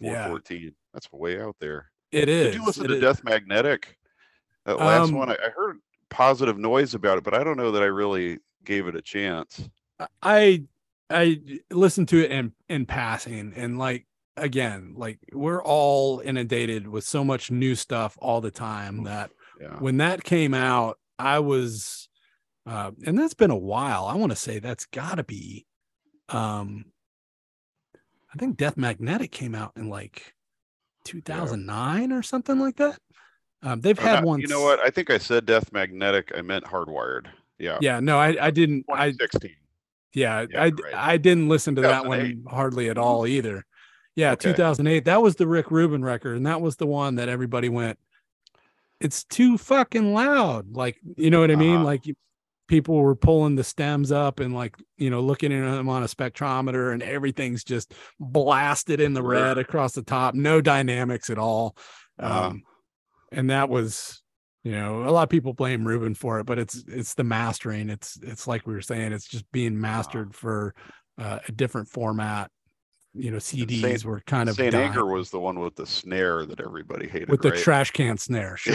Yeah. 0.00 0.24
414 0.28 0.74
that's 0.94 1.10
way 1.12 1.40
out 1.40 1.56
there 1.60 1.90
it 2.12 2.28
is. 2.28 2.46
did 2.52 2.54
you 2.54 2.64
listen 2.66 2.84
It 2.84 2.88
to 2.88 2.94
is. 2.94 3.00
death 3.00 3.24
magnetic 3.24 3.96
that 4.64 4.78
last 4.78 5.10
Um, 5.10 5.16
one 5.16 5.30
I, 5.30 5.34
I 5.44 5.50
heard 5.50 5.78
positive 6.10 6.56
noise 6.58 6.94
about 6.94 7.18
it 7.18 7.24
but 7.24 7.34
i 7.34 7.42
don't 7.44 7.56
know 7.56 7.70
that 7.72 7.82
i 7.82 7.86
really 7.86 8.38
gave 8.64 8.86
it 8.86 8.94
a 8.96 9.02
chance 9.02 9.68
I 10.22 10.62
I 11.10 11.40
listened 11.70 12.08
to 12.08 12.22
it 12.24 12.30
in 12.30 12.52
in 12.68 12.86
passing 12.86 13.52
and 13.56 13.78
like 13.78 14.06
again, 14.36 14.94
like 14.96 15.18
we're 15.32 15.62
all 15.62 16.20
inundated 16.20 16.86
with 16.86 17.04
so 17.04 17.24
much 17.24 17.50
new 17.50 17.74
stuff 17.74 18.16
all 18.20 18.40
the 18.40 18.50
time 18.50 19.04
that 19.04 19.30
yeah 19.60 19.76
when 19.78 19.98
that 19.98 20.24
came 20.24 20.54
out, 20.54 20.98
I 21.18 21.38
was 21.40 22.08
uh 22.66 22.90
and 23.06 23.18
that's 23.18 23.34
been 23.34 23.50
a 23.50 23.56
while. 23.56 24.06
I 24.06 24.14
want 24.14 24.32
to 24.32 24.36
say 24.36 24.58
that's 24.58 24.86
got 24.86 25.16
to 25.16 25.24
be 25.24 25.66
um 26.28 26.86
I 28.34 28.38
think 28.38 28.56
Death 28.58 28.76
Magnetic 28.76 29.32
came 29.32 29.54
out 29.54 29.72
in 29.76 29.88
like 29.88 30.34
2009 31.04 32.12
or 32.12 32.22
something 32.22 32.58
like 32.58 32.76
that. 32.76 32.98
Um, 33.62 33.80
they've 33.80 33.98
had 33.98 34.24
one. 34.24 34.40
You 34.40 34.46
know 34.46 34.62
what? 34.62 34.78
I 34.80 34.90
think 34.90 35.10
I 35.10 35.18
said 35.18 35.46
Death 35.46 35.72
Magnetic. 35.72 36.30
I 36.36 36.42
meant 36.42 36.64
Hardwired. 36.64 37.26
Yeah. 37.58 37.78
Yeah, 37.80 38.00
no, 38.00 38.18
I, 38.18 38.36
I 38.46 38.50
didn't. 38.50 38.84
I 38.88 39.10
2016. 39.10 39.50
Yeah, 40.14 40.46
Yeah, 40.50 40.62
I 40.62 40.64
right. 40.66 40.94
I 40.94 41.16
didn't 41.16 41.48
listen 41.48 41.74
to 41.76 41.82
that 41.82 42.06
one 42.06 42.44
hardly 42.48 42.88
at 42.88 42.98
all 42.98 43.26
either. 43.26 43.64
Yeah, 44.16 44.32
Okay. 44.32 44.50
2008. 44.50 45.04
That 45.04 45.22
was 45.22 45.36
the 45.36 45.46
Rick 45.46 45.70
Rubin 45.70 46.04
record, 46.04 46.36
and 46.36 46.46
that 46.46 46.60
was 46.60 46.76
the 46.76 46.86
one 46.86 47.16
that 47.16 47.28
everybody 47.28 47.68
went. 47.68 47.98
It's 49.00 49.22
too 49.24 49.56
fucking 49.58 50.12
loud. 50.12 50.72
Like 50.74 50.96
you 51.16 51.30
know 51.30 51.40
what 51.40 51.50
I 51.52 51.56
mean? 51.56 51.76
Uh-huh. 51.76 51.84
Like 51.84 52.02
people 52.66 52.96
were 52.96 53.14
pulling 53.14 53.54
the 53.54 53.64
stems 53.64 54.10
up 54.12 54.40
and 54.40 54.54
like 54.54 54.76
you 54.96 55.08
know 55.08 55.20
looking 55.20 55.52
at 55.52 55.60
them 55.70 55.88
on 55.88 56.02
a 56.02 56.06
spectrometer, 56.06 56.92
and 56.92 57.02
everything's 57.02 57.62
just 57.62 57.94
blasted 58.18 59.00
in 59.00 59.14
the 59.14 59.22
red 59.22 59.56
across 59.56 59.92
the 59.92 60.02
top. 60.02 60.34
No 60.34 60.60
dynamics 60.60 61.30
at 61.30 61.38
all. 61.38 61.76
Uh-huh. 62.18 62.48
Um, 62.48 62.62
and 63.30 63.50
that 63.50 63.68
was 63.68 64.22
you 64.64 64.72
know 64.72 65.04
a 65.08 65.10
lot 65.10 65.22
of 65.22 65.28
people 65.28 65.52
blame 65.52 65.86
Rubin 65.86 66.14
for 66.14 66.40
it, 66.40 66.44
but 66.46 66.58
it's 66.58 66.84
it's 66.88 67.14
the 67.14 67.24
mastering. 67.24 67.90
It's 67.90 68.18
it's 68.22 68.46
like 68.46 68.66
we 68.66 68.74
were 68.74 68.80
saying, 68.82 69.12
it's 69.12 69.26
just 69.28 69.50
being 69.52 69.80
mastered 69.80 70.34
for 70.34 70.74
uh, 71.18 71.38
a 71.48 71.52
different 71.52 71.88
format. 71.88 72.50
You 73.14 73.30
know, 73.30 73.38
CDs 73.38 73.80
Saint- 73.80 74.04
were 74.04 74.20
kind 74.26 74.48
of 74.48 74.54
Saint 74.56 74.72
dying 74.72 74.88
Anger 74.90 75.06
was 75.06 75.30
the 75.30 75.40
one 75.40 75.58
with 75.58 75.74
the 75.74 75.86
snare 75.86 76.44
that 76.44 76.60
everybody 76.60 77.08
hated. 77.08 77.30
with 77.30 77.40
the 77.40 77.50
right? 77.50 77.58
trash 77.58 77.90
can 77.90 78.18
snare. 78.18 78.56
Sure. 78.58 78.74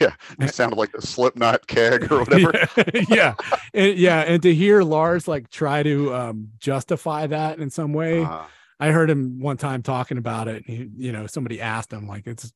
yeah, 0.00 0.14
it 0.38 0.54
sounded 0.54 0.76
like 0.76 0.92
a 0.94 1.00
Slipknot 1.04 1.66
keg 1.66 2.12
or 2.12 2.18
whatever. 2.24 2.52
yeah, 2.94 3.02
yeah. 3.08 3.34
And, 3.72 3.98
yeah, 3.98 4.20
and 4.20 4.42
to 4.42 4.54
hear 4.54 4.82
Lars 4.82 5.26
like 5.26 5.48
try 5.50 5.82
to 5.82 6.14
um, 6.14 6.48
justify 6.58 7.26
that 7.28 7.58
in 7.58 7.70
some 7.70 7.92
way, 7.92 8.22
Uh, 8.22 8.44
I 8.78 8.90
heard 8.92 9.10
him 9.10 9.40
one 9.40 9.56
time 9.56 9.82
talking 9.82 10.18
about 10.18 10.46
it. 10.46 10.64
And 10.66 10.76
he, 10.76 11.06
you 11.06 11.12
know, 11.12 11.26
somebody 11.26 11.60
asked 11.60 11.92
him 11.92 12.06
like 12.06 12.26
it's 12.26 12.52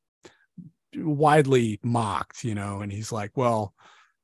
widely 0.96 1.80
mocked, 1.82 2.44
you 2.44 2.54
know, 2.54 2.80
and 2.80 2.92
he's 2.92 3.12
like, 3.12 3.36
well, 3.36 3.74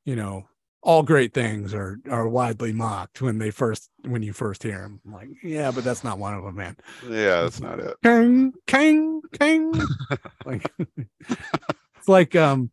you 0.04 0.16
know, 0.16 0.46
all 0.82 1.02
great 1.02 1.34
things 1.34 1.74
are 1.74 1.98
are 2.10 2.28
widely 2.28 2.72
mocked 2.72 3.20
when 3.20 3.38
they 3.38 3.50
first 3.50 3.90
when 4.06 4.22
you 4.22 4.32
first 4.32 4.62
hear 4.62 4.80
them. 4.80 5.00
I'm 5.04 5.12
like, 5.12 5.28
yeah, 5.42 5.70
but 5.70 5.84
that's 5.84 6.04
not 6.04 6.18
one 6.18 6.34
of 6.34 6.44
them, 6.44 6.56
man. 6.56 6.76
yeah, 7.04 7.42
that's 7.42 7.60
not 7.60 7.80
it. 7.80 7.96
King, 8.02 8.52
king, 8.66 9.20
king. 9.38 9.72
like 10.44 10.72
it's 11.18 12.08
like 12.08 12.34
um 12.34 12.70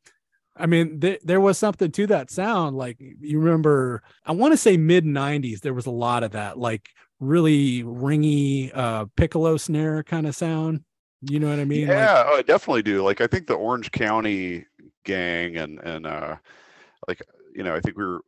I 0.59 0.65
mean, 0.65 0.99
th- 0.99 1.21
there 1.23 1.39
was 1.39 1.57
something 1.57 1.91
to 1.91 2.07
that 2.07 2.31
sound. 2.31 2.75
Like 2.75 2.97
you 2.99 3.39
remember, 3.39 4.01
I 4.25 4.31
want 4.31 4.53
to 4.53 4.57
say 4.57 4.75
mid 4.75 5.05
'90s. 5.05 5.59
There 5.59 5.73
was 5.73 5.85
a 5.85 5.91
lot 5.91 6.23
of 6.23 6.31
that, 6.31 6.57
like 6.57 6.89
really 7.19 7.83
ringy 7.83 8.75
uh, 8.75 9.05
piccolo 9.15 9.57
snare 9.57 10.03
kind 10.03 10.27
of 10.27 10.35
sound. 10.35 10.83
You 11.21 11.39
know 11.39 11.50
what 11.50 11.59
I 11.59 11.65
mean? 11.65 11.89
Like, 11.89 12.12
yeah, 12.12 12.24
oh, 12.27 12.38
I 12.38 12.41
definitely 12.41 12.83
do. 12.83 13.03
Like 13.03 13.21
I 13.21 13.27
think 13.27 13.47
the 13.47 13.55
Orange 13.55 13.91
County 13.91 14.65
gang 15.03 15.57
and 15.57 15.79
and 15.79 16.05
uh 16.05 16.38
like 17.07 17.21
you 17.55 17.63
know, 17.63 17.75
I 17.75 17.81
think 17.81 17.97
we're 17.97 18.19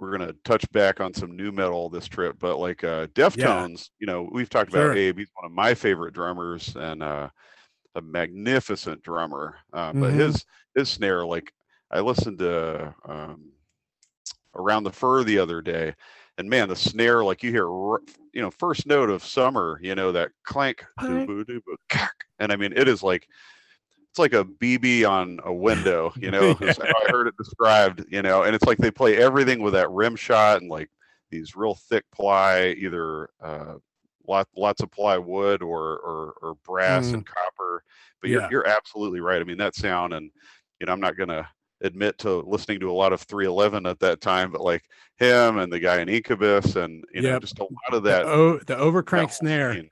we're 0.00 0.12
gonna 0.12 0.34
touch 0.44 0.70
back 0.72 1.00
on 1.00 1.14
some 1.14 1.36
nu 1.36 1.52
metal 1.52 1.90
this 1.90 2.08
trip, 2.08 2.38
but 2.40 2.58
like 2.58 2.84
uh 2.84 3.08
Deftones, 3.08 3.90
you 4.00 4.06
know, 4.06 4.28
we've 4.32 4.50
talked 4.50 4.70
Sure. 4.72 4.92
about 4.92 4.96
Abe, 4.96 5.18
he's 5.18 5.30
one 5.34 5.46
of 5.46 5.52
my 5.52 5.74
favorite 5.74 6.14
drummers 6.14 6.76
and 6.76 7.02
uh 7.02 7.30
a 7.96 8.02
magnificent 8.02 9.02
drummer. 9.02 9.58
Uh, 9.72 9.94
but 9.94 10.12
Mhm. 10.12 10.14
his 10.14 10.44
his 10.76 10.88
snare, 10.90 11.26
like 11.26 11.52
I 11.90 12.00
listened 12.00 12.38
to 12.40 12.94
um 13.06 13.52
around 14.54 14.84
the 14.84 14.92
fur 14.92 15.22
the 15.24 15.38
other 15.38 15.62
day 15.62 15.94
and 16.40 16.48
man 16.50 16.68
the 16.68 16.74
snare 16.74 17.22
like 17.22 17.42
you 17.42 17.50
hear 17.50 17.66
you 18.32 18.40
know 18.42 18.50
first 18.50 18.86
note 18.86 19.10
of 19.10 19.22
summer 19.22 19.78
you 19.82 19.94
know 19.94 20.10
that 20.10 20.30
clank 20.42 20.84
Clank. 20.98 21.26
doo-boo, 21.26 21.44
doo-boo, 21.44 21.76
cack. 21.88 22.24
and 22.38 22.50
i 22.50 22.56
mean 22.56 22.72
it 22.74 22.88
is 22.88 23.02
like 23.02 23.28
it's 24.08 24.18
like 24.18 24.32
a 24.32 24.44
bb 24.44 25.08
on 25.08 25.38
a 25.44 25.52
window 25.52 26.12
you 26.20 26.30
know 26.30 26.56
i 26.60 27.10
heard 27.10 27.28
it 27.28 27.36
described 27.36 28.04
you 28.10 28.22
know 28.22 28.42
and 28.42 28.54
it's 28.56 28.64
like 28.64 28.78
they 28.78 28.90
play 28.90 29.16
everything 29.18 29.60
with 29.60 29.74
that 29.74 29.90
rim 29.90 30.16
shot 30.16 30.60
and 30.60 30.70
like 30.70 30.88
these 31.30 31.54
real 31.54 31.74
thick 31.74 32.04
ply 32.10 32.74
either 32.78 33.28
uh 33.40 33.74
lot, 34.26 34.48
lots 34.56 34.80
of 34.82 34.90
plywood 34.90 35.62
or 35.62 35.98
or, 35.98 36.34
or 36.42 36.54
brass 36.64 37.12
and 37.12 37.26
copper 37.26 37.84
but 38.20 38.30
Yeah. 38.30 38.40
you're, 38.40 38.50
you're 38.50 38.66
absolutely 38.66 39.20
right 39.20 39.40
i 39.40 39.44
mean 39.44 39.58
that 39.58 39.74
sound 39.74 40.14
and 40.14 40.30
you 40.80 40.86
know 40.86 40.92
i'm 40.92 41.00
not 41.00 41.16
gonna 41.16 41.46
admit 41.82 42.18
to 42.18 42.40
listening 42.40 42.80
to 42.80 42.90
a 42.90 42.92
lot 42.92 43.12
of 43.12 43.22
311 43.22 43.86
at 43.86 43.98
that 44.00 44.20
time, 44.20 44.50
but 44.50 44.60
like 44.60 44.84
him 45.16 45.58
and 45.58 45.72
the 45.72 45.80
guy 45.80 46.00
in 46.00 46.08
Incubus 46.08 46.76
and 46.76 47.04
you 47.12 47.22
know 47.22 47.38
just 47.38 47.58
a 47.58 47.62
lot 47.62 47.92
of 47.92 48.02
the, 48.02 48.10
that. 48.10 48.24
o- 48.26 48.58
the 48.58 48.76
overcrank 48.76 49.32
snare. 49.32 49.74
scene. 49.74 49.90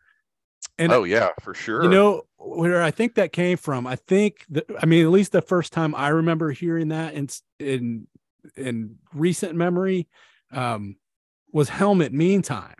And 0.78 0.92
oh 0.92 1.04
yeah, 1.04 1.30
for 1.42 1.54
sure. 1.54 1.83
You 1.83 1.88
know 1.88 2.23
where 2.37 2.83
I 2.83 2.90
think 2.90 3.14
that 3.16 3.33
came 3.33 3.57
from. 3.57 3.87
I 3.87 3.97
think 3.97 4.45
that 4.50 4.64
I 4.80 4.87
mean 4.87 5.04
at 5.04 5.11
least 5.11 5.33
the 5.33 5.42
first 5.42 5.73
time 5.73 5.95
I 5.95 6.09
remember 6.09 6.50
hearing 6.50 6.88
that 6.88 7.14
in 7.14 7.28
in 7.59 8.07
in 8.57 8.97
recent 9.12 9.54
memory 9.54 10.09
um, 10.52 10.97
was 11.52 11.68
Helmet. 11.68 12.12
Meantime, 12.12 12.75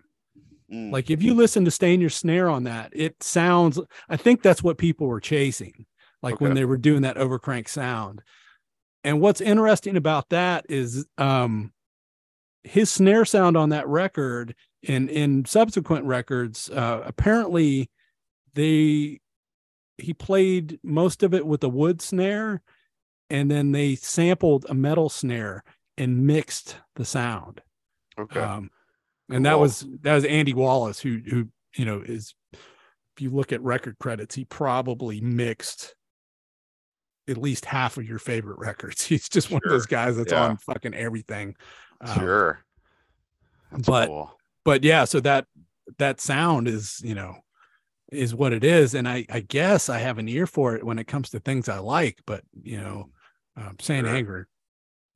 Mm, 0.73 0.93
like 0.93 1.11
if 1.11 1.23
you 1.23 1.35
listen 1.35 1.65
to 1.65 1.71
Stain 1.71 2.01
Your 2.01 2.11
Snare 2.11 2.49
on 2.49 2.65
that, 2.65 2.93
it 2.95 3.23
sounds. 3.23 3.81
I 4.09 4.17
think 4.17 4.43
that's 4.43 4.63
what 4.63 4.77
people 4.77 5.07
were 5.07 5.21
chasing, 5.21 5.87
like 6.23 6.41
when 6.41 6.55
they 6.55 6.67
were 6.67 6.77
doing 6.77 7.03
that 7.03 7.17
overcrank 7.17 7.69
sound. 7.69 8.23
And 9.09 9.23
what's 9.23 9.41
interesting 9.41 9.97
about 9.97 10.29
that 10.29 10.67
is 10.69 11.07
um, 11.17 11.73
his 12.63 12.91
snare 12.91 13.25
sound 13.25 13.57
on 13.57 13.71
that 13.71 13.89
record 13.89 14.55
and 14.87 15.09
in 15.09 15.47
subsequent 15.47 16.05
records. 16.05 16.69
Uh, 16.69 17.05
apparently, 17.07 17.89
they 18.53 19.19
he 19.97 20.13
played 20.13 20.79
most 20.83 21.23
of 21.23 21.33
it 21.33 21.47
with 21.47 21.65
a 21.65 21.71
wood 21.71 22.03
snare, 22.03 22.61
and 23.31 23.51
then 23.51 23.73
they 23.73 23.95
sampled 23.95 24.67
a 24.69 24.75
metal 24.75 25.09
snare 25.09 25.65
and 25.97 26.27
mixed 26.27 26.77
the 26.97 27.07
sound. 27.07 27.63
okay. 28.21 28.41
Um, 28.41 28.69
and 29.31 29.47
that 29.47 29.53
Cool. 29.53 29.61
was 29.61 29.87
that 30.03 30.17
was 30.17 30.27
Andy 30.27 30.53
Wallace, 30.53 31.01
who 31.01 31.23
who 31.27 31.49
you 31.77 31.87
know 31.87 32.03
is 32.05 32.35
if 32.53 33.23
you 33.23 33.31
look 33.31 33.53
at 33.53 33.63
record 33.63 33.97
credits, 33.99 34.35
he 34.35 34.45
probably 34.45 35.23
mixed 35.23 35.95
at 37.29 37.37
least 37.37 37.65
half 37.65 37.97
of 37.97 38.05
your 38.09 38.19
favorite 38.19 38.59
records. 38.59 39.05
He's 39.07 39.29
just 39.29 39.51
one 39.51 39.61
of 39.65 39.71
those 39.71 39.87
guys 39.87 40.17
that's 40.17 40.33
Yeah. 40.33 40.45
on 40.45 40.57
fucking 40.59 40.95
everything. 40.95 41.55
Um, 42.01 42.19
sure. 42.19 42.61
That's 43.73 43.87
but- 43.87 44.07
cool. 44.09 44.35
But 44.65 44.85
yeah, 44.85 45.05
so 45.07 45.21
that 45.21 45.47
that 45.97 46.21
sound 46.21 46.69
is 46.69 47.01
you 47.03 47.15
know 47.15 47.37
is 48.13 48.35
what 48.35 48.53
it 48.53 48.65
is, 48.65 48.95
and 48.95 49.09
I 49.09 49.25
I 49.31 49.41
guess 49.41 49.89
I 49.89 49.99
have 49.99 50.19
an 50.19 50.29
ear 50.29 50.47
for 50.47 50.75
it 50.77 50.85
when 50.85 50.99
it 50.99 51.07
comes 51.07 51.31
to 51.31 51.41
things 51.41 51.69
I 51.71 51.79
like. 51.79 52.19
But 52.27 52.43
you 52.63 52.79
know, 52.79 53.09
um, 53.57 53.77
Saint 53.81 54.07
Sure. 54.07 54.15
Anger, 54.15 54.49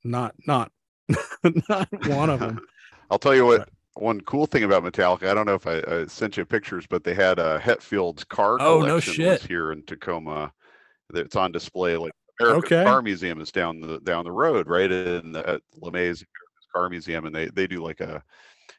not 0.05 0.35
not 0.47 0.73
not 1.69 1.89
one 2.07 2.31
of 2.31 2.41
them. 2.41 2.61
I'll 3.11 3.19
tell 3.19 3.35
you 3.35 3.45
what. 3.47 3.69
One 3.97 4.23
cool 4.23 4.47
thing 4.47 4.65
about 4.65 4.85
Metallica, 4.85 5.29
I 5.29 5.35
don't 5.35 5.45
know 5.45 5.55
if 5.55 5.67
I, 5.67 5.83
I 5.87 6.07
sent 6.07 6.39
you 6.39 6.47
pictures, 6.47 6.87
but 6.89 7.05
they 7.05 7.13
had 7.13 7.39
a 7.39 7.59
Hetfield's 7.59 8.25
car 8.25 8.57
Oh, 8.59 8.81
no 8.81 9.01
shit. 9.01 9.43
here 9.43 9.71
in 9.71 9.83
Tacoma. 9.83 10.51
It's 11.15 11.37
on 11.37 11.53
display. 11.53 11.97
Like 11.97 12.13
America's 12.41 12.71
Okay. 12.71 12.85
Car 12.85 13.03
Museum 13.03 13.41
is 13.41 13.53
down 13.53 13.81
the 13.81 14.01
down 14.01 14.25
the 14.25 14.33
road, 14.33 14.69
right 14.69 14.91
in 14.91 15.33
the, 15.33 15.49
at 15.49 15.63
LeMay's 15.81 16.25
Car 16.75 16.89
Museum, 16.91 17.27
and 17.27 17.35
they 17.35 17.49
they 17.49 17.67
do 17.67 17.83
like 17.83 18.01
a, 18.01 18.23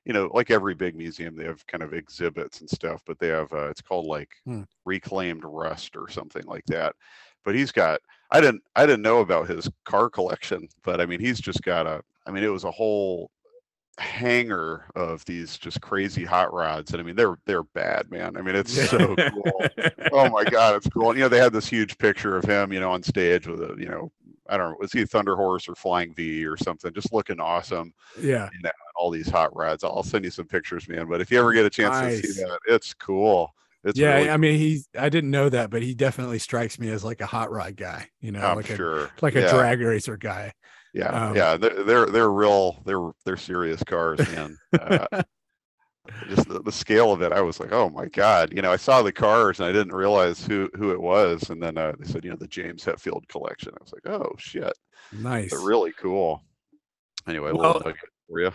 you 0.05 0.13
know, 0.13 0.29
like 0.33 0.51
every 0.51 0.75
big 0.75 0.95
museum, 0.95 1.35
they 1.35 1.45
have 1.45 1.65
kind 1.67 1.83
of 1.83 1.93
exhibits 1.93 2.61
and 2.61 2.69
stuff, 2.69 3.01
but 3.05 3.19
they 3.19 3.29
have 3.29 3.51
uh, 3.53 3.69
it's 3.69 3.81
called 3.81 4.05
like 4.07 4.35
Hmm. 4.45 4.63
reclaimed 4.85 5.43
rust 5.45 5.95
or 5.95 6.09
something 6.09 6.45
like 6.45 6.65
that. 6.67 6.95
But 7.45 7.55
he's 7.55 7.71
got 7.71 8.01
I 8.31 8.41
didn't 8.41 8.63
I 8.75 8.85
didn't 8.85 9.01
know 9.03 9.21
about 9.21 9.49
his 9.49 9.69
car 9.85 10.09
collection, 10.09 10.67
but 10.83 11.01
I 11.01 11.05
mean 11.05 11.19
he's 11.19 11.39
just 11.39 11.61
got 11.63 11.87
a 11.87 12.01
I 12.27 12.31
mean 12.31 12.43
it 12.43 12.47
was 12.49 12.63
a 12.65 12.71
whole 12.71 13.31
hanger 13.99 14.85
of 14.95 15.23
these 15.25 15.57
just 15.57 15.79
crazy 15.81 16.25
hot 16.25 16.51
rods 16.51 16.91
and 16.91 16.99
I 16.99 17.03
mean 17.03 17.15
they're 17.15 17.37
they're 17.45 17.63
bad 17.63 18.09
man. 18.09 18.35
I 18.37 18.41
mean 18.41 18.55
it's 18.55 18.73
so 18.89 19.15
cool. 19.15 19.61
Oh 20.11 20.29
my 20.29 20.43
god, 20.51 20.75
it's 20.75 20.89
cool. 20.89 21.09
And, 21.09 21.17
you 21.17 21.25
know 21.25 21.29
they 21.29 21.37
had 21.37 21.53
this 21.53 21.67
huge 21.67 21.97
picture 21.97 22.35
of 22.35 22.43
him, 22.43 22.73
you 22.73 22.79
know, 22.79 22.91
on 22.91 23.03
stage 23.03 23.47
with 23.47 23.61
a, 23.61 23.75
you 23.77 23.87
know, 23.87 24.11
I 24.49 24.57
don't 24.57 24.71
know, 24.71 24.77
was 24.79 24.91
he 24.91 25.03
a 25.03 25.05
Thunder 25.05 25.35
Horse 25.35 25.69
or 25.69 25.75
Flying 25.75 26.13
V 26.13 26.45
or 26.45 26.57
something, 26.57 26.91
just 26.93 27.13
looking 27.13 27.39
awesome. 27.39 27.93
yeah. 28.19 28.49
You 28.53 28.61
know, 28.63 28.71
all 28.95 29.09
these 29.09 29.29
hot 29.29 29.55
rods. 29.55 29.83
I'll 29.83 30.03
send 30.03 30.25
you 30.25 30.31
some 30.31 30.45
pictures, 30.45 30.87
man. 30.87 31.07
But 31.07 31.21
if 31.21 31.31
you 31.31 31.39
ever 31.39 31.53
get 31.53 31.65
a 31.65 31.69
chance 31.69 32.21
to 32.21 32.27
see 32.27 32.41
that, 32.43 32.59
it's 32.67 32.93
cool. 32.93 33.53
It's 33.83 33.99
yeah, 33.99 34.15
really 34.15 34.29
I 34.29 34.37
mean, 34.37 34.57
he's 34.57 34.87
I 34.97 35.09
didn't 35.09 35.31
know 35.31 35.49
that, 35.49 35.69
but 35.69 35.81
he 35.81 35.93
definitely 35.93 36.39
strikes 36.39 36.79
me 36.79 36.89
as 36.89 37.03
like 37.03 37.19
a 37.19 37.25
hot 37.25 37.51
rod 37.51 37.75
guy, 37.75 38.07
you 38.21 38.31
know, 38.31 38.41
I'm 38.41 38.55
like 38.55 38.69
a 38.69 38.75
sure. 38.75 39.11
like 39.21 39.33
yeah, 39.33 39.41
a 39.41 39.49
drag 39.49 39.81
racer 39.81 40.15
guy. 40.15 40.53
Yeah, 40.93 41.07
um, 41.29 41.35
yeah. 41.35 41.57
They're, 41.57 41.83
they're 41.83 42.05
they're 42.05 42.31
real. 42.31 42.81
They're 42.85 43.11
they're 43.25 43.37
serious 43.37 43.83
cars, 43.83 44.19
man. 44.31 44.57
Uh, 44.79 45.23
just 46.27 46.47
the, 46.47 46.61
the 46.61 46.71
scale 46.71 47.11
of 47.11 47.21
it, 47.21 47.31
I 47.31 47.41
was 47.41 47.59
like, 47.59 47.71
oh 47.71 47.89
my 47.89 48.05
god. 48.07 48.53
You 48.53 48.61
know, 48.61 48.71
I 48.71 48.75
saw 48.77 49.01
the 49.01 49.11
cars 49.11 49.59
and 49.59 49.67
I 49.67 49.71
didn't 49.71 49.93
realize 49.95 50.45
who 50.45 50.69
who 50.75 50.91
it 50.91 51.01
was, 51.01 51.49
and 51.49 51.61
then 51.61 51.77
uh, 51.77 51.93
they 51.97 52.05
said, 52.05 52.23
you 52.23 52.29
know, 52.29 52.35
the 52.35 52.47
James 52.47 52.83
Hetfield 52.85 53.27
collection. 53.27 53.71
I 53.79 53.83
was 53.83 53.93
like, 53.93 54.07
oh 54.13 54.35
shit, 54.37 54.73
Nice. 55.11 55.49
they're 55.49 55.59
really 55.59 55.93
cool. 55.93 56.43
Anyway, 57.27 57.51
Well- 57.53 57.81
we'll 57.83 57.93
for 58.29 58.39
you. 58.41 58.51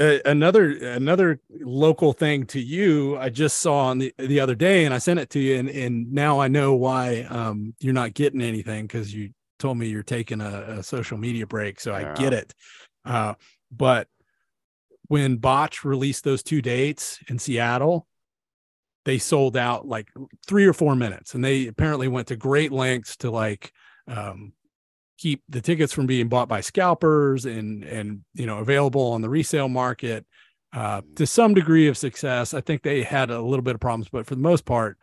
uh, 0.00 0.18
another 0.24 0.70
another 0.88 1.38
local 1.60 2.12
thing 2.12 2.44
to 2.44 2.58
you 2.60 3.16
i 3.18 3.28
just 3.28 3.58
saw 3.58 3.84
on 3.86 3.98
the, 3.98 4.12
the 4.18 4.40
other 4.40 4.56
day 4.56 4.84
and 4.84 4.92
i 4.92 4.98
sent 4.98 5.20
it 5.20 5.30
to 5.30 5.38
you 5.38 5.56
and, 5.56 5.68
and 5.68 6.12
now 6.12 6.40
i 6.40 6.48
know 6.48 6.74
why 6.74 7.22
um, 7.30 7.72
you're 7.78 7.94
not 7.94 8.12
getting 8.12 8.42
anything 8.42 8.84
because 8.84 9.14
you 9.14 9.30
told 9.58 9.78
me 9.78 9.88
you're 9.88 10.02
taking 10.02 10.40
a, 10.40 10.78
a 10.78 10.82
social 10.82 11.18
media 11.18 11.46
break 11.46 11.80
so 11.80 11.96
Yeah. 11.96 12.12
i 12.12 12.14
get 12.14 12.32
it 12.32 12.54
uh, 13.04 13.34
but 13.70 14.08
when 15.08 15.36
botch 15.36 15.84
released 15.84 16.24
those 16.24 16.42
two 16.42 16.60
dates 16.62 17.18
in 17.28 17.38
seattle 17.38 18.06
they 19.04 19.18
sold 19.18 19.56
out 19.56 19.86
like 19.86 20.08
three 20.46 20.66
or 20.66 20.72
four 20.72 20.96
minutes 20.96 21.34
and 21.34 21.44
they 21.44 21.68
apparently 21.68 22.08
went 22.08 22.26
to 22.28 22.36
great 22.36 22.72
lengths 22.72 23.16
to 23.18 23.30
like 23.30 23.72
um, 24.08 24.52
keep 25.18 25.42
the 25.48 25.60
tickets 25.60 25.92
from 25.92 26.06
being 26.06 26.28
bought 26.28 26.48
by 26.48 26.60
scalpers 26.60 27.44
and 27.46 27.84
and 27.84 28.22
you 28.34 28.46
know 28.46 28.58
available 28.58 29.12
on 29.12 29.22
the 29.22 29.28
resale 29.28 29.68
market 29.68 30.26
uh, 30.72 31.00
to 31.14 31.24
some 31.26 31.54
degree 31.54 31.86
of 31.86 31.96
success. 31.96 32.52
I 32.52 32.60
think 32.60 32.82
they 32.82 33.02
had 33.02 33.30
a 33.30 33.40
little 33.40 33.62
bit 33.62 33.74
of 33.76 33.80
problems, 33.80 34.08
but 34.10 34.26
for 34.26 34.34
the 34.34 34.42
most 34.42 34.64
part, 34.66 34.98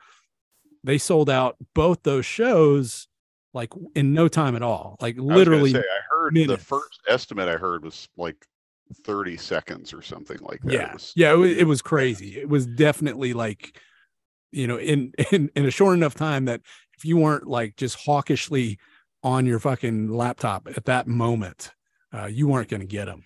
they 0.83 0.97
sold 0.99 1.29
out 1.29 1.55
both 1.73 2.03
those 2.03 2.25
shows 2.25 3.07
like 3.53 3.69
in 3.95 4.13
no 4.13 4.27
time 4.27 4.55
at 4.55 4.61
all. 4.63 4.97
Like 4.99 5.17
I 5.17 5.21
literally, 5.21 5.71
say, 5.71 5.79
I 5.79 5.99
heard 6.09 6.33
minutes. 6.33 6.51
the 6.51 6.57
first 6.57 7.01
estimate 7.07 7.47
I 7.47 7.57
heard 7.57 7.83
was 7.83 8.07
like 8.17 8.45
30 9.05 9.37
seconds 9.37 9.93
or 9.93 10.01
something 10.01 10.37
like 10.41 10.61
that. 10.63 10.73
It 10.73 10.79
yeah, 10.79 10.93
was- 10.93 11.13
yeah, 11.15 11.33
it 11.33 11.37
was, 11.37 11.51
it 11.57 11.67
was 11.67 11.81
crazy. 11.81 12.39
It 12.39 12.49
was 12.49 12.65
definitely 12.65 13.33
like, 13.33 13.79
you 14.51 14.67
know, 14.67 14.77
in 14.77 15.13
in 15.31 15.49
in 15.55 15.65
a 15.65 15.71
short 15.71 15.95
enough 15.95 16.15
time 16.15 16.45
that 16.45 16.61
if 16.97 17.05
you 17.05 17.17
weren't 17.17 17.47
like 17.47 17.75
just 17.75 17.95
hawkishly 17.97 18.77
on 19.23 19.45
your 19.45 19.59
fucking 19.59 20.09
laptop 20.09 20.67
at 20.75 20.85
that 20.85 21.07
moment, 21.07 21.71
uh, 22.13 22.25
you 22.25 22.47
weren't 22.47 22.69
going 22.69 22.81
to 22.81 22.87
get 22.87 23.05
them. 23.05 23.23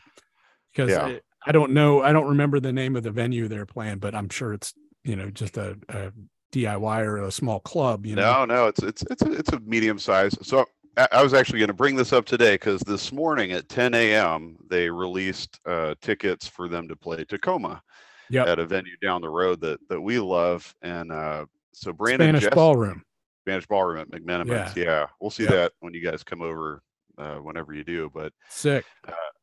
Because 0.72 0.92
Yeah. 0.92 1.06
I, 1.06 1.22
I 1.46 1.52
don't 1.52 1.72
know, 1.72 2.02
I 2.04 2.12
don't 2.14 2.28
remember 2.28 2.60
the 2.60 2.74
name 2.74 2.96
of 2.96 3.04
the 3.04 3.12
venue 3.12 3.48
they're 3.48 3.66
playing, 3.66 4.00
but 4.00 4.14
I'm 4.14 4.30
sure 4.30 4.54
it's 4.54 4.74
you 5.04 5.16
know 5.16 5.30
just 5.30 5.58
a, 5.58 5.78
a 5.90 6.12
DIY 6.62 7.00
or 7.06 7.18
a 7.24 7.32
small 7.32 7.60
club. 7.60 8.06
You 8.06 8.16
know, 8.16 8.46
No, 8.46 8.56
no, 8.56 8.68
it's 8.68 8.82
it's 8.84 9.04
it's 9.10 9.22
a, 9.22 9.32
it's 9.32 9.54
a 9.54 9.60
medium 9.62 10.00
size. 10.00 10.36
So 10.42 10.66
I, 10.98 11.08
I 11.12 11.24
was 11.24 11.34
actually 11.34 11.60
going 11.60 11.68
to 11.68 11.74
bring 11.74 11.96
this 11.96 12.14
up 12.14 12.26
today 12.26 12.56
because 12.56 12.82
this 12.82 13.12
morning 13.12 13.52
at 13.52 13.70
10 13.70 13.94
a.m. 13.94 14.58
they 14.70 14.90
released 14.90 15.60
uh, 15.66 15.96
tickets 16.02 16.48
for 16.48 16.68
them 16.68 16.88
to 16.88 16.96
play 16.96 17.24
Tacoma 17.26 17.82
Yep. 18.30 18.48
at 18.48 18.60
a 18.60 18.66
venue 18.66 18.98
down 19.02 19.22
the 19.22 19.30
road 19.30 19.62
that 19.62 19.80
that 19.90 20.02
we 20.02 20.20
love, 20.20 20.74
and 20.82 21.12
uh, 21.14 21.46
so 21.74 21.94
Brandon 21.94 22.28
Spanish 22.28 22.44
Jess- 22.44 22.54
ballroom. 22.54 23.04
Spanish 23.46 23.66
Ballroom 23.68 24.00
at 24.02 24.10
McMenamin's. 24.12 24.76
Yeah, 24.76 25.06
we'll 25.22 25.32
see 25.32 25.44
Yep. 25.44 25.52
that 25.54 25.72
when 25.80 25.94
you 25.94 26.02
guys 26.02 26.22
come 26.22 26.42
over, 26.42 26.82
uh, 27.18 27.36
whenever 27.36 27.74
you 27.74 27.86
do. 27.86 28.12
But 28.14 28.34
Sick. 28.50 28.84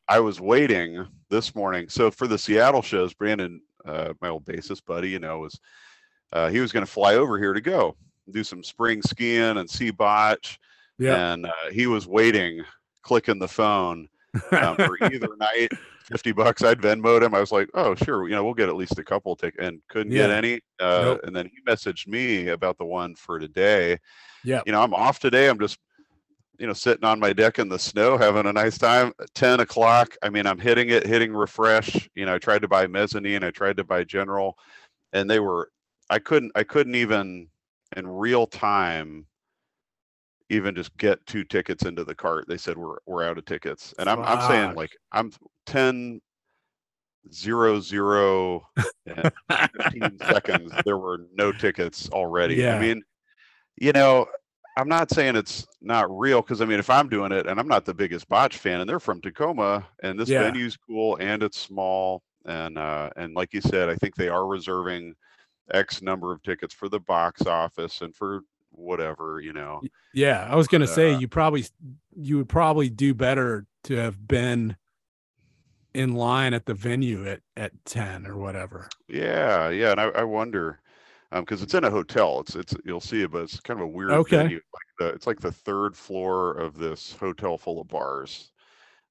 I 0.06 0.20
was 0.20 0.38
waiting 0.38 1.06
this 1.30 1.54
morning. 1.54 1.88
So 1.88 2.10
for 2.10 2.26
the 2.26 2.36
Seattle 2.36 2.82
shows, 2.82 3.14
Brandon, 3.14 3.62
uh, 3.86 4.12
my 4.20 4.28
old 4.28 4.44
bassist 4.44 4.84
buddy, 4.84 5.08
you 5.08 5.18
know, 5.18 5.38
was 5.38 5.58
uh, 6.34 6.50
he 6.50 6.60
was 6.60 6.70
going 6.72 6.84
to 6.84 6.90
fly 6.90 7.14
over 7.14 7.38
here 7.38 7.54
to 7.54 7.60
go 7.62 7.96
do 8.30 8.44
some 8.44 8.62
spring 8.62 9.00
skiing 9.02 9.58
and 9.58 9.68
see 9.68 9.90
botch. 9.90 10.58
Yeah. 10.98 11.32
And 11.32 11.46
uh, 11.46 11.70
he 11.72 11.86
was 11.86 12.06
waiting, 12.06 12.62
clicking 13.02 13.38
the 13.38 13.48
phone 13.48 14.08
um, 14.52 14.76
for 14.76 14.96
either 15.12 15.28
night. 15.38 15.70
Fifty 16.04 16.32
bucks. 16.32 16.62
I'd 16.62 16.80
Venmoed 16.82 17.22
him. 17.22 17.34
I 17.34 17.40
was 17.40 17.50
like, 17.50 17.70
"Oh, 17.72 17.94
sure, 17.94 18.28
you 18.28 18.34
know, 18.34 18.44
we'll 18.44 18.52
get 18.52 18.68
at 18.68 18.76
least 18.76 18.98
a 18.98 19.02
couple 19.04 19.34
tickets." 19.36 19.64
And 19.66 19.80
couldn't 19.88 20.12
get 20.12 20.28
any. 20.30 20.60
Uh, 20.78 21.00
Nope. 21.02 21.20
And 21.24 21.34
then 21.34 21.46
he 21.46 21.62
messaged 21.66 22.06
me 22.06 22.48
about 22.48 22.76
the 22.76 22.84
one 22.84 23.14
for 23.14 23.38
today. 23.38 23.98
yeah. 24.44 24.60
You 24.66 24.72
know, 24.72 24.82
I'm 24.82 24.92
off 24.92 25.18
today. 25.18 25.48
I'm 25.48 25.58
just, 25.58 25.78
you 26.58 26.66
know, 26.66 26.74
sitting 26.74 27.04
on 27.04 27.18
my 27.18 27.32
deck 27.32 27.58
in 27.58 27.70
the 27.70 27.78
snow, 27.78 28.18
having 28.18 28.44
a 28.44 28.52
nice 28.52 28.76
time. 28.76 29.14
Ten 29.34 29.60
o'clock. 29.60 30.14
I 30.22 30.28
mean, 30.28 30.46
I'm 30.46 30.58
hitting 30.58 30.90
it, 30.90 31.06
hitting 31.06 31.32
refresh. 31.32 32.06
You 32.14 32.26
know, 32.26 32.34
I 32.34 32.38
tried 32.38 32.60
to 32.62 32.68
buy 32.68 32.86
mezzanine. 32.86 33.42
I 33.42 33.50
tried 33.50 33.78
to 33.78 33.84
buy 33.84 34.04
general, 34.04 34.58
and 35.14 35.28
they 35.28 35.40
were. 35.40 35.70
I 36.10 36.18
couldn't. 36.18 36.52
I 36.54 36.64
couldn't 36.64 36.94
even 36.94 37.48
in 37.96 38.06
real 38.06 38.46
time 38.46 39.26
even 40.50 40.74
just 40.74 40.96
get 40.98 41.24
two 41.26 41.44
tickets 41.44 41.84
into 41.84 42.04
the 42.04 42.14
cart. 42.14 42.46
They 42.48 42.56
said 42.58 42.76
we're 42.76 42.98
we're 43.06 43.24
out 43.24 43.38
of 43.38 43.44
tickets. 43.44 43.94
And 43.98 44.08
I'm 44.08 44.20
I'm 44.20 44.40
saying 44.48 44.74
like 44.74 44.96
I'm 45.12 45.32
10 45.66 46.20
zero 47.32 47.80
zero 47.80 48.68
and 49.06 49.32
15 49.72 50.18
seconds 50.30 50.72
there 50.84 50.98
were 50.98 51.20
no 51.34 51.52
tickets 51.52 52.08
already. 52.10 52.56
Yeah. 52.56 52.76
I 52.76 52.80
mean, 52.80 53.02
you 53.76 53.92
know, 53.92 54.26
I'm 54.76 54.88
not 54.88 55.10
saying 55.10 55.36
it's 55.36 55.66
not 55.80 56.06
real 56.16 56.42
because 56.42 56.60
I 56.60 56.66
mean 56.66 56.78
if 56.78 56.90
I'm 56.90 57.08
doing 57.08 57.32
it 57.32 57.46
and 57.46 57.58
I'm 57.58 57.68
not 57.68 57.86
the 57.86 57.94
biggest 57.94 58.28
botch 58.28 58.58
fan 58.58 58.80
and 58.80 58.88
they're 58.88 59.00
from 59.00 59.22
Tacoma 59.22 59.86
and 60.02 60.18
this 60.20 60.28
Yeah. 60.28 60.42
venue's 60.42 60.76
cool 60.76 61.16
and 61.20 61.42
it's 61.42 61.58
small 61.58 62.22
and 62.44 62.76
uh 62.76 63.08
and 63.16 63.34
like 63.34 63.54
you 63.54 63.62
said, 63.62 63.88
I 63.88 63.94
think 63.96 64.14
they 64.14 64.28
are 64.28 64.46
reserving 64.46 65.14
X 65.72 66.02
number 66.02 66.32
of 66.32 66.42
tickets 66.42 66.74
for 66.74 66.88
the 66.88 67.00
box 67.00 67.46
office 67.46 68.00
and 68.02 68.14
for 68.14 68.40
whatever, 68.70 69.40
you 69.40 69.52
know. 69.52 69.82
Yeah, 70.12 70.46
I 70.50 70.56
was 70.56 70.68
gonna 70.68 70.86
But, 70.86 70.94
say 70.94 71.14
uh, 71.14 71.18
you 71.18 71.28
probably 71.28 71.64
you 72.16 72.36
would 72.38 72.48
probably 72.48 72.90
do 72.90 73.14
better 73.14 73.66
to 73.84 73.96
have 73.96 74.26
been 74.26 74.76
in 75.94 76.14
line 76.14 76.54
at 76.54 76.66
the 76.66 76.74
venue 76.74 77.26
at 77.28 77.40
at 77.56 77.72
10 77.84 78.26
or 78.26 78.36
whatever. 78.36 78.88
Yeah, 79.08 79.70
yeah, 79.70 79.92
and 79.92 80.00
I, 80.00 80.04
I 80.08 80.24
wonder 80.24 80.80
um 81.32 81.42
because 81.44 81.62
it's 81.62 81.74
in 81.74 81.84
a 81.84 81.90
hotel. 81.90 82.40
It's 82.40 82.54
it's 82.56 82.74
you'll 82.84 83.00
see 83.00 83.22
it, 83.22 83.30
but 83.30 83.42
it's 83.42 83.60
kind 83.60 83.80
of 83.80 83.84
a 83.86 83.88
weird 83.88 84.10
Okay. 84.12 84.36
venue. 84.38 84.56
Like 84.72 84.82
the, 84.98 85.08
it's 85.14 85.26
like 85.26 85.40
the 85.40 85.52
third 85.52 85.96
floor 85.96 86.52
of 86.54 86.76
this 86.78 87.12
hotel 87.14 87.58
full 87.58 87.80
of 87.80 87.88
bars. 87.88 88.50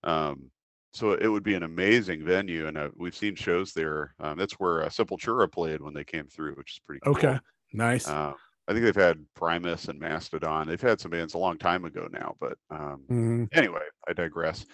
Um, 0.04 0.52
so 0.94 1.14
it 1.14 1.28
would 1.28 1.44
be 1.44 1.56
an 1.56 1.64
amazing 1.64 2.24
venue, 2.24 2.68
and 2.68 2.78
uh, 2.78 2.90
we've 2.96 3.16
seen 3.16 3.36
shows 3.36 3.74
there. 3.74 4.14
Um, 4.20 4.38
that's 4.38 4.54
where 4.54 4.84
uh, 4.84 4.90
Sepultura 4.90 5.52
played 5.52 5.82
when 5.82 5.94
they 5.94 6.04
came 6.04 6.28
through, 6.28 6.54
which 6.56 6.74
is 6.74 6.80
pretty 6.80 7.00
cool. 7.04 7.14
Okay. 7.16 7.40
Nice. 7.74 8.08
Uh, 8.08 8.34
I 8.68 8.72
think 8.74 8.86
they've 8.86 8.96
had 8.96 9.26
Primus 9.36 9.90
and 9.90 10.00
Mastodon. 10.00 10.68
They've 10.68 10.80
had 10.80 11.02
some 11.02 11.12
bands 11.12 11.34
a 11.34 11.38
long 11.38 11.58
time 11.58 11.84
ago 11.84 12.08
now, 12.12 12.36
but 12.40 12.58
um, 12.70 13.02
Mhm. 13.10 13.50
anyway, 13.52 13.82
I 14.08 14.14
digress. 14.14 14.66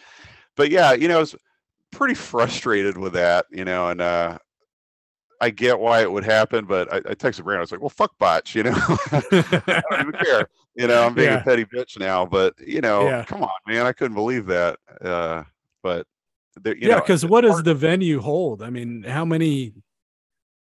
But 0.55 0.69
yeah, 0.69 0.91
you 0.93 1.07
know, 1.07 1.17
I 1.17 1.21
was 1.21 1.35
pretty 1.91 2.13
frustrated 2.13 2.97
with 2.97 3.13
that, 3.13 3.45
you 3.49 3.65
know, 3.65 3.87
and 3.89 3.99
uh 4.01 4.37
I 5.41 5.49
get 5.51 5.79
why 5.79 6.01
it 6.01 6.11
would 6.11 6.25
happen, 6.25 6.65
but 6.65 6.91
I, 6.93 6.97
I 6.97 7.15
texted 7.15 7.45
Brandon, 7.45 7.59
I 7.59 7.61
was 7.61 7.71
like, 7.71 7.79
well, 7.79 7.89
fuck 7.89 8.11
botch, 8.19 8.55
you 8.55 8.63
know. 8.63 8.71
I 9.11 9.81
don't 9.89 10.01
even 10.01 10.11
care. 10.21 10.49
You 10.75 10.87
know, 10.87 11.01
I'm 11.03 11.13
being 11.15 11.29
Yeah. 11.29 11.39
a 11.39 11.43
petty 11.43 11.63
bitch 11.65 11.97
now, 11.97 12.25
but 12.25 12.53
you 12.59 12.81
know, 12.81 13.05
Yeah. 13.07 13.23
come 13.25 13.41
on, 13.43 13.49
man. 13.65 13.85
I 13.85 13.93
couldn't 13.93 14.15
believe 14.15 14.45
that. 14.47 14.77
Uh 15.01 15.43
but 15.83 16.05
there, 16.61 16.75
you 16.75 16.89
yeah, 16.89 16.99
because 16.99 17.25
what 17.25 17.41
does 17.41 17.63
the 17.63 17.73
venue 17.75 18.19
hold? 18.19 18.61
I 18.61 18.69
mean, 18.69 19.03
how 19.03 19.25
many? 19.25 19.73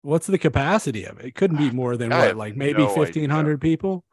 What's 0.02 0.28
the 0.28 0.38
capacity 0.38 1.06
of 1.06 1.20
it? 1.20 1.26
It 1.26 1.36
couldn't 1.36 1.58
be 1.58 1.72
more 1.74 1.98
than 1.98 2.12
I 2.12 2.28
what, 2.28 2.38
like 2.38 2.56
maybe 2.56 2.84
no 2.84 2.90
fifteen 2.90 3.30
hundred 3.30 3.62
people. 3.62 4.06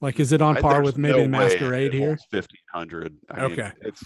Like, 0.00 0.20
is 0.20 0.32
it 0.32 0.42
on 0.42 0.56
par 0.56 0.74
there's 0.74 0.84
with 0.84 0.98
maybe 0.98 1.22
no 1.22 1.28
Masquerade 1.28 1.92
here? 1.94 2.18
1500 2.30 3.16
I 3.30 3.40
mean, 3.40 3.52
Okay. 3.52 3.72
it's 3.82 4.02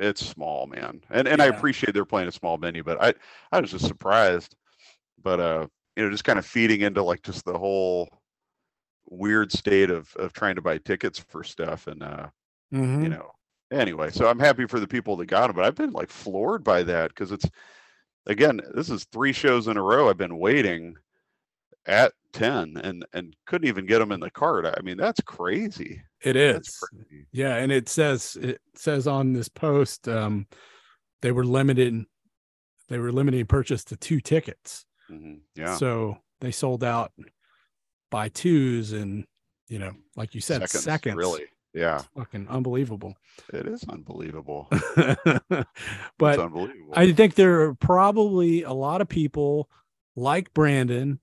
it's 0.00 0.24
small 0.24 0.68
man 0.68 1.00
and 1.10 1.26
and 1.26 1.42
i 1.42 1.46
appreciate 1.46 1.92
they're 1.92 2.04
playing 2.04 2.28
a 2.28 2.32
small 2.32 2.56
venue 2.56 2.84
but 2.84 3.02
i 3.02 3.12
i 3.50 3.60
was 3.60 3.72
just 3.72 3.84
surprised 3.84 4.54
but 5.20 5.40
uh 5.40 5.66
you 5.96 6.04
know 6.04 6.08
just 6.10 6.22
kind 6.22 6.38
of 6.38 6.46
feeding 6.46 6.82
into 6.82 7.02
like 7.02 7.20
just 7.22 7.44
the 7.44 7.58
whole 7.58 8.08
weird 9.10 9.50
state 9.50 9.90
of 9.90 10.08
of 10.14 10.32
trying 10.32 10.54
to 10.54 10.62
buy 10.62 10.78
tickets 10.78 11.18
for 11.18 11.42
stuff 11.42 11.88
and 11.88 12.04
uh 12.04 12.28
Mhm. 12.72 13.02
you 13.02 13.08
know 13.08 13.28
anyway 13.70 14.10
so 14.10 14.26
i'm 14.26 14.38
happy 14.38 14.66
for 14.66 14.80
the 14.80 14.88
people 14.88 15.16
that 15.16 15.26
got 15.26 15.48
them 15.48 15.56
but 15.56 15.64
i've 15.64 15.74
been 15.74 15.92
like 15.92 16.10
floored 16.10 16.64
by 16.64 16.82
that 16.82 17.08
because 17.08 17.32
it's 17.32 17.48
again 18.26 18.60
this 18.74 18.90
is 18.90 19.04
three 19.04 19.32
shows 19.32 19.68
in 19.68 19.76
a 19.76 19.82
row 19.82 20.08
i've 20.08 20.16
been 20.16 20.38
waiting 20.38 20.94
at 21.86 22.12
10 22.32 22.76
and 22.82 23.04
and 23.12 23.34
couldn't 23.46 23.68
even 23.68 23.86
get 23.86 23.98
them 23.98 24.12
in 24.12 24.20
the 24.20 24.30
cart 24.30 24.66
i 24.66 24.80
mean 24.82 24.96
that's 24.96 25.20
crazy 25.20 26.02
It 26.22 26.36
is. 26.36 26.78
crazy 26.78 27.26
Yeah, 27.32 27.56
and 27.56 27.70
it 27.72 27.88
says 27.88 28.36
it 28.40 28.60
says 28.74 29.06
on 29.06 29.32
this 29.32 29.48
post 29.48 30.08
um 30.08 30.46
they 31.22 31.32
were 31.32 31.44
limited 31.44 32.04
they 32.88 32.98
were 32.98 33.12
limiting 33.12 33.44
purchase 33.46 33.84
to 33.84 33.96
two 33.96 34.20
tickets. 34.20 34.86
hmm 35.08 35.34
Yeah. 35.54 35.76
So 35.76 36.18
they 36.40 36.50
sold 36.50 36.82
out 36.82 37.12
by 38.10 38.28
twos 38.30 38.92
and 38.92 39.26
you 39.68 39.78
know, 39.78 39.92
like 40.16 40.34
you 40.34 40.40
said, 40.40 40.66
seconds. 40.70 41.16
Really. 41.16 41.44
Yeah. 41.74 42.02
Fucking 42.16 42.48
unbelievable. 42.48 43.14
It 43.52 43.66
is 43.66 43.84
unbelievable. 43.88 44.68
but 44.70 45.66
it's 46.20 46.38
unbelievable. 46.38 46.92
I 46.94 47.12
think 47.12 47.34
there 47.34 47.62
are 47.62 47.74
probably 47.74 48.62
a 48.62 48.72
lot 48.72 49.00
of 49.00 49.08
people 49.08 49.68
like 50.16 50.52
Brandon 50.54 51.20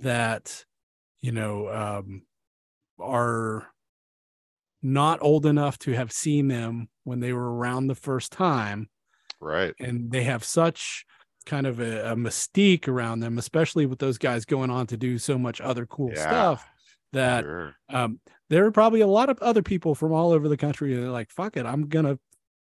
that, 0.00 0.64
you 1.20 1.32
know, 1.32 1.68
um, 1.68 2.22
are 2.98 3.66
not 4.82 5.18
old 5.22 5.46
enough 5.46 5.78
to 5.80 5.92
have 5.92 6.12
seen 6.12 6.48
them 6.48 6.88
when 7.04 7.20
they 7.20 7.32
were 7.32 7.56
around 7.56 7.86
the 7.86 7.94
first 7.94 8.30
time. 8.30 8.88
right. 9.40 9.74
And 9.80 10.10
they 10.12 10.22
have 10.24 10.44
such 10.44 11.04
kind 11.46 11.66
of 11.66 11.80
a, 11.80 12.12
a 12.12 12.14
mystique 12.16 12.86
around 12.86 13.20
them, 13.20 13.38
especially 13.38 13.86
with 13.86 13.98
those 13.98 14.18
guys 14.18 14.44
going 14.44 14.70
on 14.70 14.86
to 14.88 14.96
do 14.96 15.18
so 15.18 15.38
much 15.38 15.60
other 15.60 15.86
cool 15.86 16.12
Yeah, 16.14 16.20
stuff 16.20 16.68
that 17.12 17.44
Sure. 17.44 17.74
um, 17.88 18.20
there 18.50 18.64
are 18.66 18.70
probably 18.72 19.00
a 19.00 19.06
lot 19.06 19.28
of 19.30 19.38
other 19.40 19.62
people 19.62 19.94
from 19.94 20.12
all 20.12 20.32
over 20.32 20.48
the 20.48 20.56
country 20.56 20.94
that 20.94 21.04
are 21.04 21.10
like, 21.10 21.30
fuck 21.30 21.56
it, 21.56 21.66
I'm 21.66 21.88
gonna 21.88 22.18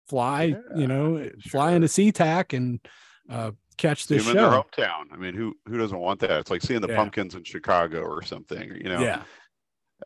fly, 0.09 0.45
Yeah, 0.45 0.57
you 0.77 0.87
know, 0.87 1.29
fly 1.49 1.69
sure. 1.71 1.77
into 1.77 1.89
SeaTac 1.89 2.57
and 2.57 2.81
uh, 3.29 3.51
catch 3.77 4.07
See 4.07 4.17
this 4.17 4.27
them 4.27 4.37
in 4.37 4.43
their 4.43 4.51
hometown. 4.53 5.13
I 5.13 5.17
mean, 5.17 5.35
who 5.35 5.55
who 5.69 5.79
doesn't 5.79 5.99
want 5.99 6.21
that? 6.21 6.31
It's 6.41 6.51
like 6.51 6.63
seeing 6.63 6.81
the 6.81 6.89
Yeah. 6.89 6.97
pumpkins 6.97 7.35
in 7.35 7.45
Chicago 7.45 8.01
or 8.03 8.23
something. 8.23 8.75
You 8.77 8.89
know, 8.89 9.01
Yeah, 9.01 9.23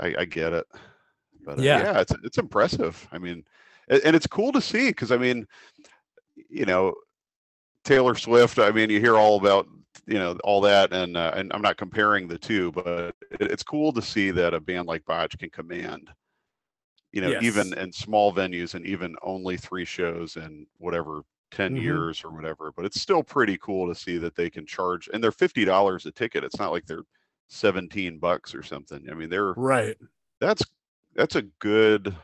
I, 0.01 0.15
I 0.21 0.25
get 0.25 0.53
it. 0.53 0.67
But 1.45 1.59
uh, 1.59 1.63
Yeah. 1.63 1.79
yeah, 1.83 2.01
it's 2.01 2.13
it's 2.25 2.39
impressive. 2.39 3.07
I 3.13 3.19
mean, 3.19 3.45
and 3.89 4.17
it's 4.17 4.27
cool 4.27 4.53
to 4.53 4.61
see 4.61 4.89
because 4.89 5.13
I 5.13 5.17
mean, 5.19 5.47
you 6.49 6.65
know, 6.65 6.95
Taylor 7.85 8.15
Swift. 8.15 8.59
I 8.59 8.71
mean, 8.71 8.91
you 8.91 9.01
hear 9.01 9.17
all 9.17 9.37
about 9.39 9.67
you 10.07 10.15
know 10.19 10.37
all 10.45 10.61
that, 10.63 10.93
and 10.93 11.17
uh, 11.17 11.33
and 11.37 11.53
I'm 11.53 11.63
not 11.63 11.77
comparing 11.77 12.29
the 12.29 12.39
two, 12.39 12.73
but 12.73 13.17
it, 13.33 13.43
it's 13.51 13.63
cool 13.63 13.93
to 13.93 14.03
see 14.03 14.31
that 14.33 14.55
a 14.55 14.61
band 14.61 14.87
like 14.89 15.05
Botch 15.05 15.39
can 15.39 15.51
command. 15.51 16.11
You 17.13 17.21
know, 17.23 17.35
even 17.39 17.73
in 17.75 17.93
small 17.93 18.33
venues 18.33 18.75
and 18.75 18.87
even 18.87 19.17
only 19.23 19.57
three 19.57 19.85
shows 19.85 20.37
in 20.37 20.67
whatever 20.79 21.23
10 21.51 21.75
Mhm. 21.75 21.77
years 21.77 22.23
or 22.25 22.31
whatever, 22.31 22.71
but 22.77 22.85
it's 22.85 23.01
still 23.01 23.25
pretty 23.25 23.59
cool 23.59 23.89
to 23.89 23.95
see 23.99 24.17
that 24.19 24.37
they 24.37 24.49
can 24.49 24.65
charge 24.67 25.09
and 25.13 25.23
they're 25.23 25.33
fifty 25.33 25.65
dollars 25.65 26.07
a 26.07 26.13
ticket. 26.13 26.45
It's 26.45 26.59
not 26.61 26.71
like 26.71 26.87
they're 26.87 27.03
17 27.49 28.19
bucks 28.21 28.55
or 28.55 28.63
something. 28.63 29.11
I 29.11 29.15
mean, 29.15 29.29
they're 29.31 29.57
right. 29.57 29.97
that's 30.41 30.65
that's 31.15 31.37
a 31.37 31.43
good 31.43 32.17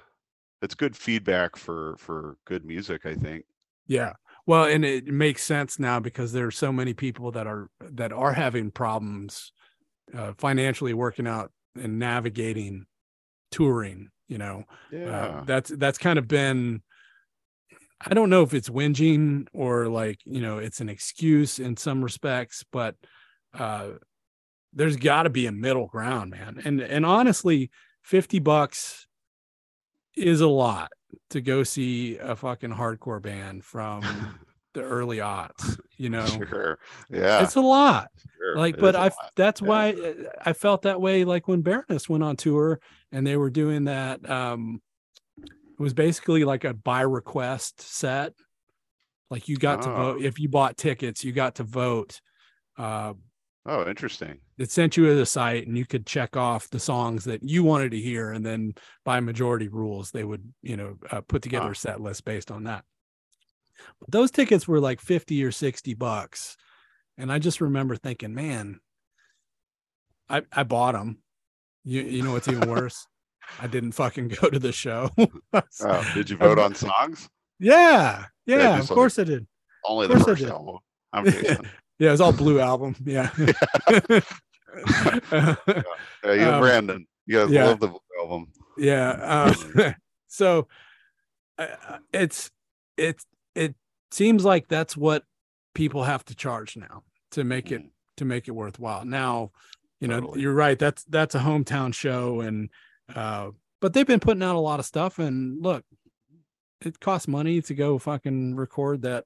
that's 0.61 0.75
good 0.77 0.97
feedback 0.97 1.57
for 1.57 1.97
for 1.99 2.39
good 2.47 2.65
music 2.65 3.07
i 3.07 3.15
think 3.15 3.47
Yeah. 3.87 4.15
Well, 4.47 4.65
and 4.65 4.85
it 4.85 5.07
makes 5.07 5.43
sense 5.43 5.79
now 5.79 5.99
because 6.01 6.33
there 6.33 6.47
are 6.47 6.51
so 6.53 6.73
many 6.73 6.95
people 6.95 7.33
that 7.33 7.47
are 7.47 7.69
that 7.81 8.13
are 8.13 8.33
having 8.33 8.71
problems 8.71 9.53
uh, 10.15 10.35
financially 10.39 10.95
working 10.95 11.27
out 11.27 11.53
and 11.81 11.99
navigating 11.99 12.87
touring. 13.51 14.11
You 14.29 14.39
know, 14.39 14.65
Uh, 15.05 15.33
that's 15.45 15.71
that's 15.71 15.99
kind 15.99 16.19
of 16.19 16.29
been 16.29 16.83
I 18.01 18.15
don't 18.15 18.31
know 18.31 18.43
if 18.43 18.53
it's 18.53 18.69
whinging 18.69 19.47
or 19.53 19.89
like, 19.89 20.19
you 20.25 20.41
know, 20.41 20.59
it's 20.59 20.81
an 20.81 20.89
excuse 20.89 21.59
in 21.59 21.77
some 21.77 22.03
respects, 22.03 22.65
but 22.71 22.95
uh 23.55 23.93
there's 24.73 24.97
got 24.97 25.25
to 25.25 25.31
be 25.31 25.47
a 25.47 25.53
middle 25.53 25.87
ground, 25.87 26.31
man. 26.33 26.61
And 26.65 26.81
and 26.81 27.07
honestly, 27.07 27.71
50 28.03 28.39
bucks 28.41 29.07
is 30.17 30.41
a 30.41 30.49
lot 30.49 30.91
to 31.31 31.41
go 31.41 31.63
see 31.63 32.17
a 32.19 32.35
fucking 32.37 32.71
hardcore 32.73 33.21
band 33.23 33.65
from 33.65 34.03
the 34.75 34.83
early 34.83 35.19
aughts, 35.19 35.79
you 35.97 36.11
know. 36.11 36.27
sure 36.27 36.79
yeah 37.11 37.43
It's 37.43 37.57
a 37.57 37.61
lot 37.61 38.09
sure. 38.39 38.57
like 38.57 38.75
It 38.75 38.81
but 38.81 38.95
i 38.97 39.11
that's 39.37 39.61
Yeah. 39.61 39.69
why 39.69 39.93
uh, 39.93 40.13
i 40.45 40.53
felt 40.53 40.83
that 40.83 41.01
way 41.01 41.25
like 41.25 41.49
when 41.49 41.63
baroness 41.63 42.09
went 42.09 42.23
on 42.25 42.37
tour 42.37 42.81
and 43.13 43.27
they 43.27 43.37
were 43.37 43.51
doing 43.51 43.85
that 43.85 44.29
um 44.29 44.81
it 45.43 45.81
was 45.83 45.95
basically 45.95 46.45
like 46.45 46.65
a 46.65 46.75
by 46.75 47.01
request 47.03 47.81
set 47.81 48.33
like 49.31 49.49
you 49.49 49.57
got 49.57 49.83
to 49.83 49.89
vote 49.89 50.19
Oh. 50.21 50.25
if 50.25 50.39
you 50.39 50.49
bought 50.49 50.77
tickets 50.77 51.25
you 51.25 51.33
got 51.33 51.55
to 51.57 51.65
vote 51.65 52.21
uh 52.79 53.15
oh 53.67 53.89
interesting. 53.89 54.39
It 54.59 54.71
sent 54.71 54.97
you 54.97 55.07
to 55.07 55.15
the 55.15 55.27
site 55.27 55.67
and 55.67 55.77
you 55.77 55.85
could 55.85 56.07
check 56.07 56.37
off 56.37 56.71
the 56.71 56.81
songs 56.81 57.25
that 57.25 57.43
you 57.43 57.63
wanted 57.63 57.91
to 57.91 58.01
hear 58.01 58.33
and 58.33 58.45
then 58.45 58.75
by 59.05 59.21
majority 59.21 59.69
rules 59.69 60.11
they 60.11 60.25
would 60.25 60.53
you 60.63 60.77
know 60.77 60.97
uh, 61.11 61.21
put 61.21 61.43
together 61.43 61.73
a 61.73 61.77
set 61.77 62.01
list 62.01 62.25
based 62.25 62.51
on 62.51 62.65
that. 62.65 62.85
But 64.01 64.11
those 64.11 64.31
tickets 64.31 64.67
were 64.67 64.81
like 64.81 65.01
50 65.01 65.45
or 65.45 65.53
60 65.53 65.95
bucks 65.95 66.57
and 67.19 67.33
i 67.33 67.39
just 67.39 67.61
remember 67.61 67.97
thinking 67.97 68.35
man 68.35 68.81
i 70.29 70.43
i 70.53 70.63
bought 70.63 70.93
them 70.93 71.19
you 71.85 72.03
you 72.03 72.23
know 72.23 72.33
what's 72.33 72.49
even 72.49 72.69
worse? 72.71 73.07
I 73.61 73.69
didn't 73.69 73.93
fucking 73.93 74.29
go 74.29 74.51
to 74.51 74.59
the 74.59 74.73
show. 74.73 75.09
Oh 75.19 76.11
did 76.15 76.29
you 76.29 76.37
vote 76.37 76.59
on 76.59 76.75
songs? 76.75 77.29
Yeah 77.59 78.25
yeah 78.45 78.79
just 78.79 78.91
of 78.91 78.95
course 78.95 79.19
i 79.19 79.25
did. 79.25 79.47
Only 79.85 80.09
the 80.09 80.21
first 80.21 80.43
album 80.43 80.79
i'm 81.13 81.25
yeah 81.99 82.09
it 82.09 82.13
was 82.13 82.21
all 82.21 82.33
blue 82.33 82.61
album. 82.61 82.95
Yeah. 83.05 83.31
Yeah. 84.87 85.55
You 86.25 86.49
Um, 86.49 86.61
brandon. 86.61 87.07
You 87.27 87.39
guys 87.39 87.51
yeah. 87.51 87.65
love 87.67 87.81
the 87.81 87.93
album. 88.21 88.53
Yeah 88.77 89.11
uh, 89.11 89.93
so 90.29 90.69
uh, 91.59 91.67
it's 92.13 92.51
it 92.97 93.17
it 93.55 93.75
seems 94.11 94.45
like 94.45 94.69
that's 94.69 94.97
what 94.97 95.23
people 95.75 96.05
have 96.05 96.25
to 96.27 96.35
charge 96.35 96.77
now 96.77 97.03
to 97.33 97.45
make 97.45 97.73
it 97.73 97.83
Mm. 97.83 97.91
to 98.19 98.25
make 98.25 98.49
it 98.49 98.53
worthwhile. 98.53 99.05
Now 99.05 99.51
you 100.01 100.09
know 100.09 100.21
Totally. 100.21 100.41
you're 100.43 100.53
right 100.55 100.79
that's 100.79 101.05
that's 101.05 101.35
a 101.35 101.39
hometown 101.41 101.95
show 101.95 102.41
and 102.41 102.69
uh 103.15 103.51
but 103.81 103.93
they've 103.95 104.07
been 104.07 104.21
putting 104.21 104.43
out 104.43 104.57
a 104.57 104.59
lot 104.61 104.79
of 104.81 104.87
stuff 104.87 105.19
and 105.19 105.63
look 105.63 105.85
it 106.85 107.01
costs 107.01 107.29
money 107.29 107.63
to 107.63 107.75
go 107.75 107.99
fucking 107.99 108.57
record 108.57 109.03
that 109.03 109.25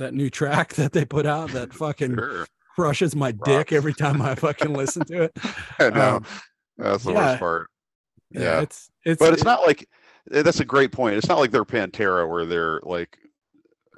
that 0.00 0.12
new 0.14 0.28
track 0.28 0.74
that 0.74 0.92
they 0.92 1.04
put 1.04 1.24
out 1.26 1.50
that 1.52 1.72
fucking 1.82 2.14
sure 2.14 2.46
crushes 2.74 3.14
my 3.16 3.32
dick 3.44 3.72
every 3.72 3.92
time 3.94 4.20
i 4.22 4.34
fucking 4.34 4.72
listen 4.72 5.04
to 5.04 5.22
it 5.22 5.32
i 5.78 5.90
know 5.90 6.16
Um, 6.16 6.26
that's 6.78 7.04
the 7.04 7.12
yeah. 7.12 7.30
worst 7.30 7.38
part 7.40 7.70
Yeah. 8.30 8.60
it's 8.60 8.90
it's 9.04 9.18
but 9.18 9.32
it's 9.34 9.44
not 9.44 9.62
like 9.66 9.88
eh, 10.32 10.42
that's 10.42 10.60
a 10.60 10.64
great 10.64 10.92
point. 10.92 11.16
It's 11.16 11.28
not 11.28 11.38
like 11.38 11.50
they're 11.50 11.64
Pantera 11.64 12.28
where 12.28 12.44
they're 12.46 12.80
like, 12.84 13.18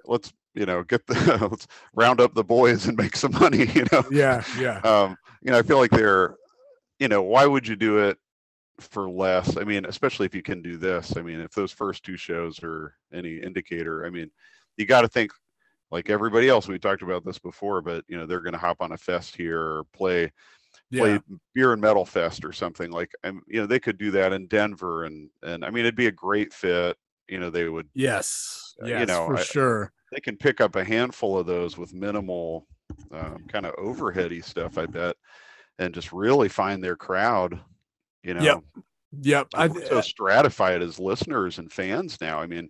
let's 0.07 0.33
you 0.55 0.65
know 0.67 0.83
get 0.85 1.07
the 1.07 1.15
let's 1.51 1.67
round 1.95 2.21
up 2.21 2.35
the 2.35 2.45
boys 2.45 2.87
and 2.87 2.97
make 2.97 3.17
some 3.17 3.33
money. 3.33 3.67
You 3.75 3.85
know, 3.93 4.05
yeah 4.11 4.43
yeah 4.59 4.79
um, 4.81 5.17
you 5.43 5.51
know, 5.53 5.59
I 5.59 5.63
feel 5.63 5.79
like 5.79 5.91
they're, 5.91 6.37
you 6.99 7.09
know, 7.09 7.23
why 7.23 7.47
would 7.47 7.67
you 7.67 7.77
do 7.77 7.99
it 7.99 8.17
for 8.81 9.09
less? 9.11 9.57
I 9.57 9.65
mean, 9.65 9.85
especially 9.87 10.27
if 10.27 10.35
you 10.35 10.43
can 10.43 10.63
do 10.63 10.77
this. 10.77 11.17
I 11.17 11.23
mean, 11.23 11.41
if 11.41 11.53
those 11.53 11.73
first 11.73 12.05
two 12.05 12.17
shows 12.17 12.63
are 12.63 12.95
any 13.13 13.37
indicator, 13.37 14.07
I 14.07 14.11
mean, 14.11 14.31
you 14.77 14.87
got 14.87 15.03
to 15.03 15.09
think 15.09 15.31
like 15.93 16.11
everybody 16.11 16.49
else. 16.49 16.69
We 16.69 16.81
talked 16.81 17.03
about 17.03 17.25
this 17.25 17.39
before, 17.39 17.83
but 17.83 18.05
you 18.09 18.17
know, 18.19 18.27
they're 18.27 18.41
going 18.41 18.55
to 18.55 18.59
hop 18.59 18.79
on 18.83 18.93
a 18.93 18.99
fest 18.99 19.37
here 19.37 19.61
or 19.61 19.85
play 19.95 20.33
play 20.95 21.15
yeah 21.15 21.19
beer 21.55 21.73
and 21.73 21.81
metal 21.83 22.05
fest 22.05 22.45
or 22.45 22.53
something 22.53 22.91
like 22.91 23.13
um, 23.25 23.43
you 23.49 23.61
know 23.61 23.67
they 23.67 23.81
could 23.81 23.99
do 23.99 24.11
that 24.11 24.33
in 24.33 24.47
denver 24.47 25.05
and 25.05 25.31
and 25.43 25.65
i 25.65 25.71
mean 25.71 25.81
it'd 25.81 25.97
be 25.97 26.07
a 26.09 26.13
great 26.13 26.53
fit 26.53 26.97
you 27.29 27.39
know 27.41 27.51
they 27.51 27.69
would 27.69 27.89
Yes, 27.95 28.75
Uh, 28.83 28.87
you 28.87 28.93
yes, 28.95 29.09
know, 29.09 29.27
for 29.27 29.37
I- 29.37 29.45
sure. 29.45 29.93
they 30.13 30.21
can 30.21 30.37
pick 30.37 30.61
up 30.61 30.77
a 30.77 30.85
handful 30.85 31.39
of 31.39 31.47
those 31.47 31.79
with 31.79 31.95
minimal 31.95 32.67
um, 33.13 33.45
kind 33.49 33.67
of 33.67 33.75
overheady 33.77 34.45
stuff 34.45 34.79
i 34.79 34.87
bet 34.87 35.17
and 35.79 35.95
just 35.95 36.13
really 36.13 36.49
find 36.49 36.83
their 36.85 36.97
crowd 36.97 37.61
you 38.23 38.35
know 38.35 38.43
Yep. 38.45 38.65
Yep. 39.23 39.49
I, 39.55 39.69
so 39.69 40.01
stratified 40.01 40.83
as 40.83 40.99
listeners 40.99 41.59
and 41.59 41.73
fans 41.73 42.21
now 42.21 42.41
i 42.41 42.47
mean 42.47 42.69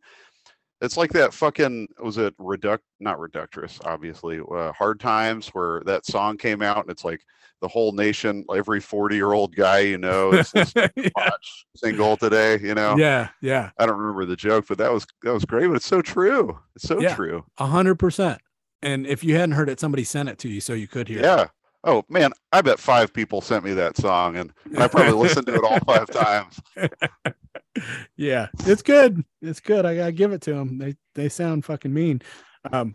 it's 0.82 0.96
like 0.96 1.12
that 1.12 1.32
fucking 1.32 1.88
was 2.02 2.18
it 2.18 2.34
reduct 2.38 2.84
not 3.00 3.18
reductress 3.18 3.80
obviously 3.86 4.40
uh, 4.54 4.72
hard 4.72 5.00
times 5.00 5.48
where 5.48 5.80
that 5.86 6.04
song 6.04 6.36
came 6.36 6.60
out 6.60 6.78
and 6.78 6.90
it's 6.90 7.04
like 7.04 7.22
the 7.60 7.68
whole 7.68 7.92
nation 7.92 8.44
every 8.54 8.80
40 8.80 9.14
year 9.16 9.32
old 9.32 9.54
guy 9.54 9.78
you 9.78 9.96
know 9.98 10.32
is 10.32 10.50
to 10.52 10.90
yeah, 10.96 11.08
Watch 11.16 11.66
single 11.76 12.16
today 12.16 12.58
you 12.60 12.74
know 12.74 12.96
yeah, 12.98 13.28
yeah, 13.40 13.70
i 13.78 13.86
don't 13.86 13.96
remember 13.98 14.26
the 14.26 14.36
joke 14.36 14.66
but 14.68 14.78
that 14.78 14.92
was 14.92 15.06
that 15.22 15.32
was 15.32 15.44
great 15.44 15.68
but 15.68 15.76
it's 15.76 15.86
so 15.86 16.02
true 16.02 16.58
it's 16.76 16.86
so 16.86 17.00
Yeah. 17.00 17.14
true 17.14 17.44
a 17.58 17.66
hundred 17.66 17.96
percent. 17.98 18.40
And 18.84 19.06
if 19.06 19.22
you 19.22 19.36
hadn't 19.36 19.52
heard 19.52 19.68
it, 19.68 19.78
somebody 19.78 20.02
sent 20.02 20.28
it 20.28 20.40
to 20.40 20.48
you 20.48 20.60
so 20.60 20.72
you 20.72 20.88
could 20.88 21.06
hear. 21.06 21.20
yeah 21.22 21.46
oh 21.84 22.04
man 22.08 22.32
i 22.52 22.60
bet 22.60 22.78
five 22.78 23.12
people 23.12 23.40
sent 23.40 23.64
me 23.64 23.72
that 23.72 23.96
song 23.96 24.36
and, 24.36 24.52
and 24.64 24.78
i 24.78 24.88
probably 24.88 25.12
listened 25.12 25.46
to 25.46 25.54
it 25.54 25.64
all 25.64 25.78
five 25.80 26.06
times 26.10 26.60
yeah, 28.16 28.48
it's 28.66 28.82
good. 28.82 29.24
It's 29.40 29.60
good. 29.60 29.86
I 29.86 29.96
gotta 29.96 30.12
give 30.12 30.32
it 30.32 30.42
to 30.42 30.54
them. 30.54 30.78
They 30.78 30.94
they 31.14 31.28
sound 31.28 31.64
fucking 31.64 31.92
mean. 31.92 32.22
Um, 32.70 32.94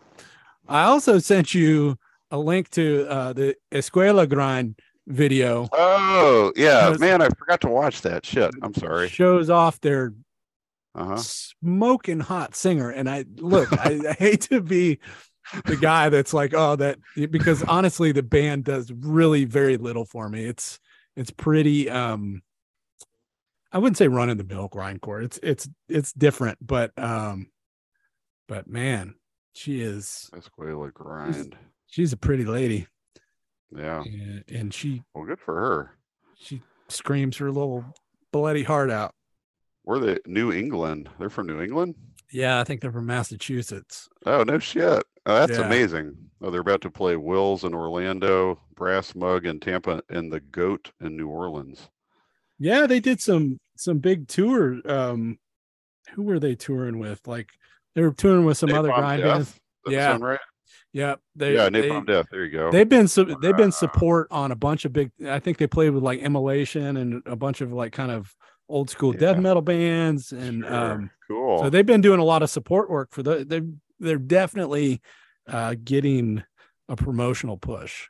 I 0.67 0.83
also 0.83 1.19
sent 1.19 1.53
you 1.53 1.97
a 2.31 2.37
link 2.37 2.69
to 2.71 3.07
uh, 3.09 3.33
the 3.33 3.55
Escuela 3.71 4.29
Grind 4.29 4.79
video. 5.07 5.69
oh 5.71 6.51
yeah 6.57 6.93
man 6.99 7.21
i 7.21 7.29
forgot 7.29 7.61
to 7.61 7.69
watch 7.69 8.01
that 8.01 8.25
shit 8.25 8.51
i'm 8.61 8.73
sorry 8.73 9.07
Shows 9.07 9.49
off 9.49 9.79
their 9.79 10.13
uh-huh 10.95 11.15
smoking 11.15 12.19
hot 12.19 12.55
singer. 12.55 12.89
And 12.89 13.09
I 13.09 13.25
look, 13.37 13.71
I, 13.73 13.99
I 14.09 14.13
hate 14.13 14.41
to 14.41 14.61
be 14.61 14.99
the 15.65 15.77
guy 15.77 16.09
that's 16.09 16.33
like, 16.33 16.53
oh, 16.53 16.75
that 16.75 16.99
because 17.15 17.63
honestly, 17.63 18.11
the 18.11 18.23
band 18.23 18.65
does 18.65 18.91
really 18.91 19.45
very 19.45 19.77
little 19.77 20.05
for 20.05 20.29
me. 20.29 20.45
It's 20.45 20.79
it's 21.15 21.31
pretty 21.31 21.89
um 21.89 22.41
I 23.71 23.79
wouldn't 23.79 23.97
say 23.97 24.07
run 24.07 24.29
in 24.29 24.37
the 24.37 24.43
mill 24.43 24.69
grindcore. 24.69 25.23
It's 25.23 25.39
it's 25.43 25.67
it's 25.89 26.13
different, 26.13 26.57
but 26.65 26.91
um 26.97 27.47
but 28.47 28.67
man, 28.67 29.15
she 29.53 29.81
is 29.81 30.29
that's 30.31 30.49
Escuela 30.49 30.93
grind 30.93 31.55
she's 31.87 32.13
a 32.13 32.17
pretty 32.17 32.45
lady. 32.45 32.87
yeah 33.75 34.01
And, 34.03 34.43
and 34.49 34.73
she 34.73 35.03
well 35.13 35.25
good 35.25 35.39
for 35.39 35.55
her 35.55 35.97
she 36.35 36.61
screams 36.89 37.37
her 37.37 37.51
little 37.51 37.83
bloody 38.31 38.63
heart 38.63 38.91
out. 38.91 39.13
Where 39.83 39.99
they 39.99 40.19
New 40.25 40.51
England? 40.51 41.09
They're 41.17 41.29
from 41.29 41.47
New 41.47 41.61
England. 41.61 41.95
Yeah, 42.31 42.59
I 42.59 42.63
think 42.63 42.81
they're 42.81 42.91
from 42.91 43.05
Massachusetts. 43.05 44.09
Oh 44.25 44.43
no 44.43 44.59
shit! 44.59 45.03
Oh, 45.25 45.35
that's 45.35 45.57
Yeah. 45.57 45.65
amazing. 45.65 46.15
Oh, 46.41 46.51
they're 46.51 46.61
about 46.61 46.81
to 46.81 46.91
play 46.91 47.15
Wills 47.15 47.63
in 47.63 47.73
Orlando, 47.73 48.59
Brass 48.75 49.15
Mug 49.15 49.45
in 49.45 49.59
Tampa, 49.59 50.03
and 50.09 50.31
the 50.31 50.39
Goat 50.39 50.91
in 51.01 51.17
New 51.17 51.27
Orleans. 51.29 51.89
Yeah, 52.59 52.85
they 52.87 52.99
did 52.99 53.21
some 53.21 53.59
some 53.77 53.99
big 53.99 54.27
tour. 54.27 54.79
Um, 54.85 55.37
who 56.13 56.23
were 56.23 56.39
they 56.39 56.55
touring 56.55 56.99
with? 56.99 57.25
Like 57.27 57.49
they 57.95 58.01
were 58.01 58.11
touring 58.13 58.45
with 58.45 58.57
some 58.57 58.73
other 58.73 58.89
grind 58.89 59.23
bands. 59.23 59.55
Yeah. 59.87 60.17
right? 60.19 60.39
Yeah, 60.93 61.15
they 61.35 61.53
yeah, 61.55 61.69
they, 61.69 61.89
Napalm 61.89 62.05
Death. 62.07 62.25
There 62.31 62.43
you 62.45 62.51
go. 62.51 62.71
they've 62.71 62.87
been 62.89 63.07
su- 63.07 63.35
they've 63.41 63.55
been 63.55 63.71
support 63.71 64.27
on 64.31 64.51
a 64.51 64.55
bunch 64.55 64.83
of 64.85 64.93
big. 64.93 65.11
I 65.25 65.39
think 65.39 65.57
they 65.57 65.67
played 65.67 65.91
with 65.91 66.03
like 66.03 66.19
Immolation 66.19 66.97
and 66.97 67.21
a 67.25 67.35
bunch 67.35 67.61
of 67.61 67.71
like 67.71 67.93
kind 67.93 68.11
of 68.11 68.33
old 68.69 68.89
school 68.89 69.13
death 69.13 69.37
metal 69.37 69.61
bands, 69.61 70.31
and 70.31 70.63
Sure. 70.63 70.73
um, 70.73 71.11
cool. 71.27 71.59
so 71.63 71.69
they've 71.69 71.85
been 71.85 72.01
doing 72.01 72.19
a 72.19 72.23
lot 72.25 72.43
of 72.43 72.49
support 72.49 72.89
work 72.89 73.09
for 73.11 73.23
the. 73.23 73.45
They 73.45 73.61
they're 73.99 74.17
definitely 74.19 75.01
uh, 75.47 75.75
getting 75.83 76.43
a 76.89 76.95
promotional 76.95 77.57
push. 77.57 78.07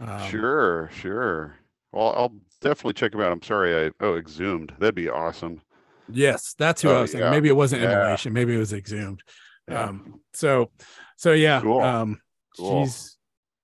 Um, 0.00 0.28
sure, 0.30 0.90
sure. 0.94 1.56
Well, 1.92 2.12
I'll 2.16 2.34
definitely 2.60 2.94
check 2.94 3.12
them 3.12 3.20
out. 3.20 3.32
I'm 3.32 3.42
sorry. 3.42 3.86
I 3.86 3.90
oh, 4.00 4.16
exhumed. 4.16 4.72
That'd 4.78 4.94
be 4.94 5.08
awesome. 5.08 5.60
Yes, 6.08 6.54
that's 6.58 6.82
who 6.82 6.90
I 6.90 6.94
Oh, 6.96 7.00
was 7.02 7.12
thinking. 7.12 7.24
yeah. 7.26 7.30
Maybe 7.30 7.48
it 7.48 7.56
wasn't 7.56 7.82
Yeah. 7.82 8.16
Maybe 8.30 8.54
it 8.54 8.58
was 8.58 8.72
Exhumed. 8.72 9.22
Yeah. 9.68 9.84
Um, 9.84 10.20
so, 10.34 10.70
so 11.16 11.32
yeah. 11.32 11.60
Cool. 11.60 11.80
Um, 11.80 12.20
Cool. 12.56 12.84
she's 12.84 13.16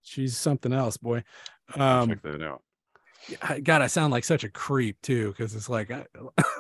she's 0.03 0.37
something 0.37 0.73
else, 0.73 0.97
boy. 0.97 1.23
Um, 1.77 2.09
check 2.09 2.23
that 2.23 2.43
out. 2.43 2.63
I- 3.43 3.61
God, 3.61 3.83
I 3.83 3.87
sound 3.87 4.13
like 4.13 4.25
such 4.25 4.45
a 4.45 4.49
creep 4.49 5.01
too, 5.03 5.29
because 5.29 5.55
it's 5.55 5.69
like, 5.69 5.91
I, 5.91 6.05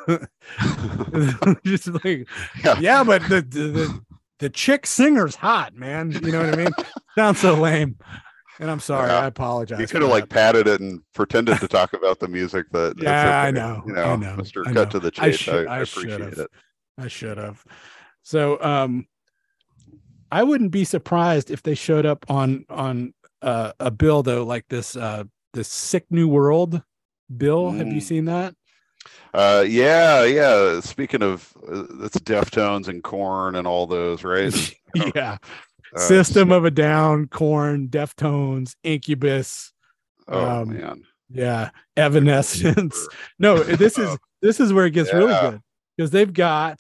just 1.64 1.88
like, 2.04 2.28
Yeah. 2.64 2.78
yeah, 2.80 3.04
but 3.04 3.22
the, 3.28 3.42
the 3.42 3.68
the 3.68 4.00
the 4.38 4.48
chick 4.50 4.86
singer's 4.86 5.34
hot, 5.36 5.74
man. 5.74 6.12
You 6.12 6.32
know 6.32 6.40
what 6.44 6.54
I 6.54 6.56
mean? 6.64 6.72
Sounds 7.14 7.38
so 7.40 7.54
lame. 7.54 7.96
And 8.58 8.70
I'm 8.70 8.80
sorry, 8.80 9.08
Yeah. 9.08 9.20
I 9.20 9.26
apologize. 9.26 9.80
You 9.80 9.86
could 9.86 10.02
have 10.02 10.10
that. 10.10 10.14
like 10.14 10.28
patted 10.28 10.66
it 10.66 10.80
and 10.80 11.00
pretended 11.14 11.58
to 11.60 11.68
talk 11.68 11.92
about 11.94 12.20
the 12.20 12.28
music. 12.28 12.66
That 12.72 12.96
that's 12.96 13.02
Yeah, 13.04 13.42
I 13.42 13.50
know, 13.50 13.82
You 13.86 13.96
I 13.96 14.04
know, 14.04 14.16
know, 14.16 14.36
Mister 14.36 14.66
I 14.68 14.72
Cut 14.72 14.90
to 14.92 15.00
the 15.00 15.10
chase. 15.10 15.24
I, 15.24 15.30
should- 15.32 15.66
I 15.66 15.76
I 15.76 15.78
appreciate 15.80 16.20
have. 16.20 16.38
it. 16.38 16.50
I 16.98 17.08
should 17.08 17.38
have. 17.38 17.64
So 18.22 18.62
um 18.62 19.06
I 20.32 20.42
wouldn't 20.42 20.70
be 20.70 20.84
surprised 20.84 21.50
if 21.50 21.62
they 21.62 21.74
showed 21.74 22.06
up 22.06 22.24
on 22.30 22.64
on 22.70 23.12
uh, 23.42 23.72
a 23.80 23.90
bill 23.90 24.22
though, 24.22 24.44
like 24.44 24.66
this 24.68 24.94
uh 24.96 25.24
this 25.52 25.68
sick 25.68 26.06
new 26.10 26.28
world 26.28 26.82
bill. 27.36 27.70
Have 27.70 27.88
you 27.88 28.00
Mm. 28.00 28.02
seen 28.02 28.24
that? 28.26 28.54
Uh, 29.32 29.64
yeah, 29.66 30.24
yeah. 30.24 30.80
Speaking 30.80 31.22
of, 31.22 31.52
uh, 31.70 31.84
that's 32.00 32.18
Deftones 32.18 32.88
and 32.88 33.02
Korn 33.02 33.54
and 33.56 33.66
all 33.66 33.86
those, 33.86 34.24
right? 34.24 34.52
yeah. 35.14 35.38
Uh, 35.94 35.98
System 35.98 36.52
of 36.52 36.64
a 36.64 36.70
Down, 36.70 37.26
Korn, 37.28 37.88
Deftones, 37.88 38.74
Incubus, 38.84 39.72
Oh 40.28 40.62
um, 40.62 40.68
man. 40.76 41.02
yeah, 41.30 41.70
Evanescence. 41.96 43.08
No, 43.38 43.62
this 43.62 43.98
is 43.98 44.16
this 44.42 44.60
is 44.60 44.72
where 44.72 44.86
it 44.86 44.90
gets 44.92 45.12
really 45.12 45.32
good 45.32 45.60
because 45.96 46.10
they've 46.10 46.32
got 46.32 46.78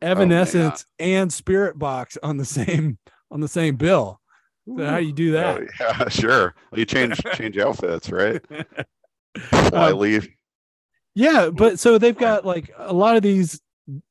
man. 0.00 0.10
Evanescence 0.12 0.84
and 0.98 1.30
Spiritbox 1.30 2.16
on 2.22 2.36
the 2.38 2.44
same 2.44 2.98
on 3.30 3.40
the 3.40 3.48
same 3.48 3.76
bill. 3.76 4.20
So 4.76 4.84
how 4.86 4.98
do 4.98 5.04
you 5.06 5.12
do 5.12 5.32
that? 5.32 5.60
Oh, 5.62 5.66
yeah, 5.80 6.08
sure. 6.08 6.54
You 6.74 6.84
change 6.84 7.20
change 7.34 7.56
outfits, 7.58 8.10
right? 8.10 8.42
Fly 9.38 9.90
Um, 9.90 9.98
leaf. 9.98 10.28
Yeah, 11.14 11.50
but 11.50 11.78
so 11.78 11.98
they've 11.98 12.16
got 12.16 12.44
like 12.44 12.70
a 12.76 12.92
lot 12.92 13.16
of 13.16 13.22
these 13.22 13.60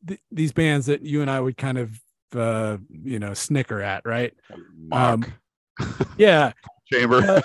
th- 0.07 0.19
these 0.31 0.51
bands 0.51 0.87
that 0.87 1.01
you 1.03 1.21
and 1.21 1.29
I 1.31 1.39
would 1.39 1.57
kind 1.57 1.77
of 1.77 1.99
uh 2.35 2.77
you 3.03 3.19
know 3.19 3.33
snicker 3.33 3.81
at, 3.81 4.05
right? 4.05 4.33
Mock 4.77 5.29
Yeah, 6.17 6.51
chamber. 6.91 7.17
uh, 7.17 7.41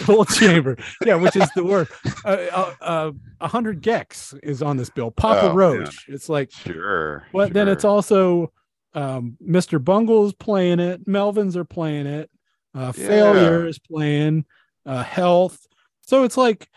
Coal 0.00 0.24
Chamber. 0.24 0.76
Yeah, 1.06 1.14
which 1.14 1.36
is 1.36 1.48
the 1.54 1.64
word. 1.64 1.88
Uh, 2.24 2.28
uh, 2.52 2.74
uh, 2.80 3.12
a 3.40 3.48
hundred 3.48 3.80
gecs 3.82 4.38
is 4.42 4.60
on 4.62 4.76
this 4.76 4.90
bill. 4.90 5.10
Papa 5.10 5.50
Oh, 5.50 5.54
Roach. 5.54 6.06
It's 6.08 6.28
like, 6.28 6.50
sure. 6.50 7.26
but 7.32 7.52
then 7.52 7.68
it's 7.68 7.84
also 7.84 8.52
um 8.94 9.36
Mr. 9.46 9.82
Bungle's 9.82 10.32
playing 10.34 10.80
it. 10.80 11.06
Melvins 11.06 11.56
are 11.56 11.64
playing 11.64 12.06
it. 12.06 12.30
Uh, 12.74 12.92
Yeah. 12.96 13.06
Failure 13.08 13.66
is 13.66 13.78
playing. 13.78 14.44
Uh, 14.86 15.02
Health. 15.02 15.66
So 16.02 16.24
it's 16.24 16.36
like 16.36 16.68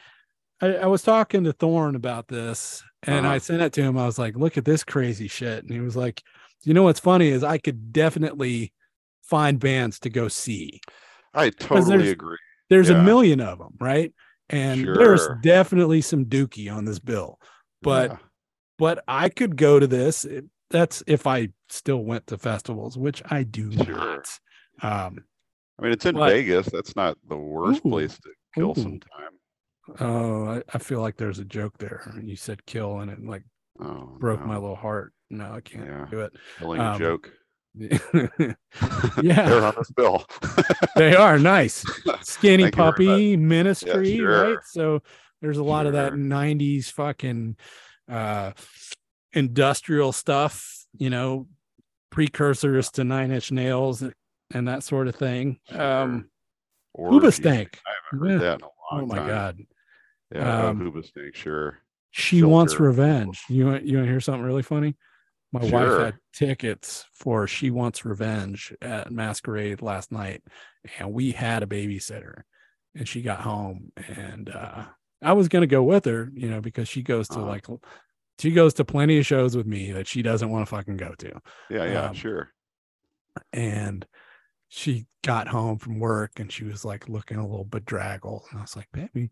I, 0.61 0.73
I 0.75 0.85
was 0.87 1.01
talking 1.01 1.43
to 1.45 1.53
Thorne 1.53 1.95
about 1.95 2.27
this, 2.27 2.83
and 3.03 3.25
I 3.25 3.31
Uh-huh. 3.37 3.39
sent 3.39 3.61
it 3.61 3.73
to 3.73 3.81
him. 3.81 3.97
I 3.97 4.05
was 4.05 4.19
like, 4.19 4.35
"Look 4.35 4.57
at 4.57 4.65
this 4.65 4.83
crazy 4.83 5.27
shit," 5.27 5.63
and 5.63 5.71
he 5.71 5.79
was 5.79 5.95
like, 5.95 6.21
"You 6.63 6.73
know 6.73 6.83
what's 6.83 6.99
funny 6.99 7.29
is 7.29 7.43
I 7.43 7.57
could 7.57 7.91
definitely 7.93 8.73
find 9.23 9.59
bands 9.59 9.99
to 10.01 10.09
go 10.09 10.27
see. 10.27 10.81
I 11.33 11.49
totally 11.49 11.97
there's- 11.97 12.11
agree. 12.11 12.37
There's 12.69 12.89
a 12.89 13.01
million 13.03 13.39
of 13.41 13.57
them, 13.59 13.75
right? 13.79 14.13
And 14.49 14.85
there's 14.85 15.27
definitely 15.41 16.01
some 16.01 16.25
Dookie 16.25 16.73
on 16.73 16.85
this 16.85 16.99
bill, 16.99 17.39
but 17.81 18.11
Yeah. 18.11 18.17
but 18.77 19.03
I 19.07 19.29
could 19.29 19.55
go 19.55 19.79
to 19.79 19.87
this. 19.87 20.25
That's 20.71 21.03
if 21.07 21.27
I 21.27 21.49
still 21.69 22.03
went 22.03 22.27
to 22.27 22.37
festivals, 22.37 22.97
which 22.97 23.21
I 23.29 23.43
do 23.43 23.71
Sure. 23.71 23.85
not. 23.95 24.39
Um, 24.81 25.23
I 25.79 25.83
mean, 25.83 25.91
it's 25.93 26.05
in 26.05 26.15
but- 26.15 26.29
Vegas. 26.29 26.67
That's 26.67 26.95
not 26.95 27.17
the 27.27 27.37
worst 27.37 27.81
Ooh, 27.85 27.89
place 27.89 28.17
to 28.19 28.29
kill 28.55 28.71
ooh. 28.71 28.81
some 28.81 28.99
time. 28.99 29.99
oh, 29.99 30.45
I, 30.49 30.63
I 30.73 30.77
feel 30.77 31.01
like 31.01 31.17
there's 31.17 31.39
a 31.39 31.45
joke 31.45 31.77
there. 31.77 32.11
You 32.23 32.35
said 32.35 32.65
kill, 32.65 32.99
and 32.99 33.11
it 33.11 33.23
like 33.25 33.43
Oh, 33.79 34.15
broke 34.19 34.41
no. 34.41 34.45
my 34.47 34.55
little 34.57 34.75
heart. 34.75 35.13
No, 35.29 35.53
I 35.53 35.61
can't 35.61 35.85
Yeah. 35.85 36.05
do 36.11 36.19
it. 36.21 36.33
killing 36.59 36.81
um, 36.81 36.95
a 36.95 36.99
joke. 36.99 37.31
Yeah. 39.23 39.47
they're 39.49 39.65
on 39.65 39.73
this 39.77 39.91
bill. 39.91 40.25
they 40.95 41.15
are 41.15 41.39
nice. 41.39 41.83
Skinny 42.21 42.63
Thank 42.63 42.75
you 42.75 42.77
very 42.77 42.87
much. 42.87 42.95
puppy 42.95 43.37
ministry, 43.37 44.17
sure. 44.17 44.49
right? 44.51 44.57
So 44.65 45.01
there's 45.41 45.57
a 45.57 45.63
lot 45.63 45.85
of 45.87 45.93
that 45.93 46.13
90s 46.13 46.91
fucking 46.91 47.55
uh 48.09 48.51
industrial 49.33 50.11
stuff, 50.11 50.85
you 50.97 51.09
know, 51.09 51.47
precursors 52.09 52.91
to 52.91 53.03
nine 53.03 53.31
inch 53.31 53.51
nails 53.51 54.03
and, 54.53 54.67
that 54.67 54.83
sort 54.83 55.07
of 55.07 55.15
thing. 55.15 55.59
Um 55.71 56.29
Orgy. 56.93 57.25
Hoobastank. 57.27 57.75
I 57.85 57.91
haven't 58.11 58.27
heard 58.27 58.31
Yeah. 58.33 58.37
that 58.49 58.59
in 58.59 58.65
a 58.65 58.69
long 58.91 59.03
Oh 59.03 59.05
my 59.05 59.15
time. 59.15 59.27
god. 59.27 59.57
Yeah, 60.35 60.63
Um, 60.67 60.81
um, 60.81 60.91
Hoobastank, 60.91 61.35
sure. 61.35 61.77
She 62.11 62.43
wants 62.43 62.79
revenge. 62.79 63.41
You 63.47 63.67
want 63.67 63.83
you 63.85 63.95
want 63.97 64.07
to 64.07 64.11
hear 64.11 64.19
something 64.19 64.43
really 64.43 64.63
funny? 64.63 64.97
My 65.53 65.61
wife 65.63 65.99
had 65.99 66.15
tickets 66.33 67.05
for 67.13 67.45
She 67.47 67.71
Wants 67.71 68.05
Revenge 68.05 68.73
at 68.81 69.11
Masquerade 69.11 69.81
last 69.81 70.09
night, 70.11 70.41
and 70.97 71.11
we 71.13 71.31
had 71.31 71.61
a 71.63 71.65
babysitter. 71.65 72.43
And 72.95 73.07
she 73.07 73.21
got 73.21 73.39
home, 73.41 73.91
and 74.07 74.49
uh, 74.49 74.85
I 75.21 75.31
was 75.33 75.47
gonna 75.49 75.67
go 75.67 75.83
with 75.83 76.03
her, 76.05 76.29
you 76.33 76.49
know, 76.49 76.59
because 76.61 76.87
she 76.89 77.01
goes 77.03 77.27
to 77.29 77.35
Uh-huh. 77.39 77.45
like 77.47 77.67
she 78.39 78.51
goes 78.51 78.73
to 78.75 78.85
plenty 78.85 79.17
of 79.19 79.25
shows 79.25 79.55
with 79.55 79.65
me 79.67 79.91
that 79.91 80.07
she 80.07 80.21
doesn't 80.21 80.49
want 80.49 80.65
to 80.65 80.69
fucking 80.69 80.97
go 80.97 81.13
to. 81.19 81.31
Yeah, 81.69 81.85
yeah, 81.85 82.05
um, 82.07 82.13
sure. 82.15 82.49
And 83.53 84.05
she 84.67 85.05
got 85.23 85.47
home 85.47 85.77
from 85.77 85.99
work 85.99 86.39
and 86.39 86.51
she 86.51 86.63
was 86.63 86.83
like 86.83 87.07
looking 87.09 87.37
a 87.37 87.45
little 87.47 87.65
bedraggled. 87.65 88.43
And 88.49 88.59
I 88.59 88.61
was 88.63 88.75
like, 88.75 88.87
baby, 88.93 89.29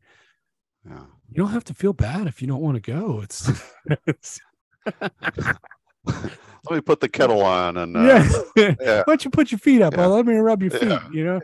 Yeah. 0.87 1.05
you 1.29 1.35
don't 1.37 1.51
have 1.51 1.63
to 1.65 1.73
feel 1.73 1.93
bad 1.93 2.27
if 2.27 2.41
you 2.41 2.47
don't 2.47 2.61
want 2.61 2.75
to 2.83 2.91
go. 2.91 3.21
It's, 3.21 3.49
it's 4.07 4.39
Let 4.85 6.75
me 6.75 6.81
put 6.81 6.99
the 6.99 7.09
kettle 7.09 7.41
on 7.41 7.77
and 7.77 7.95
uh, 7.97 8.01
yeah. 8.01 8.29
yeah. 8.55 8.73
Why 8.99 9.03
don't 9.07 9.23
you 9.25 9.31
put 9.31 9.51
your 9.51 9.59
feet 9.59 9.81
up? 9.81 9.93
Yeah. 9.93 10.01
Well, 10.01 10.09
let 10.17 10.25
me 10.25 10.35
rub 10.35 10.61
your 10.61 10.71
feet. 10.71 10.83
Yeah. 10.89 11.07
You 11.11 11.23
know, 11.23 11.41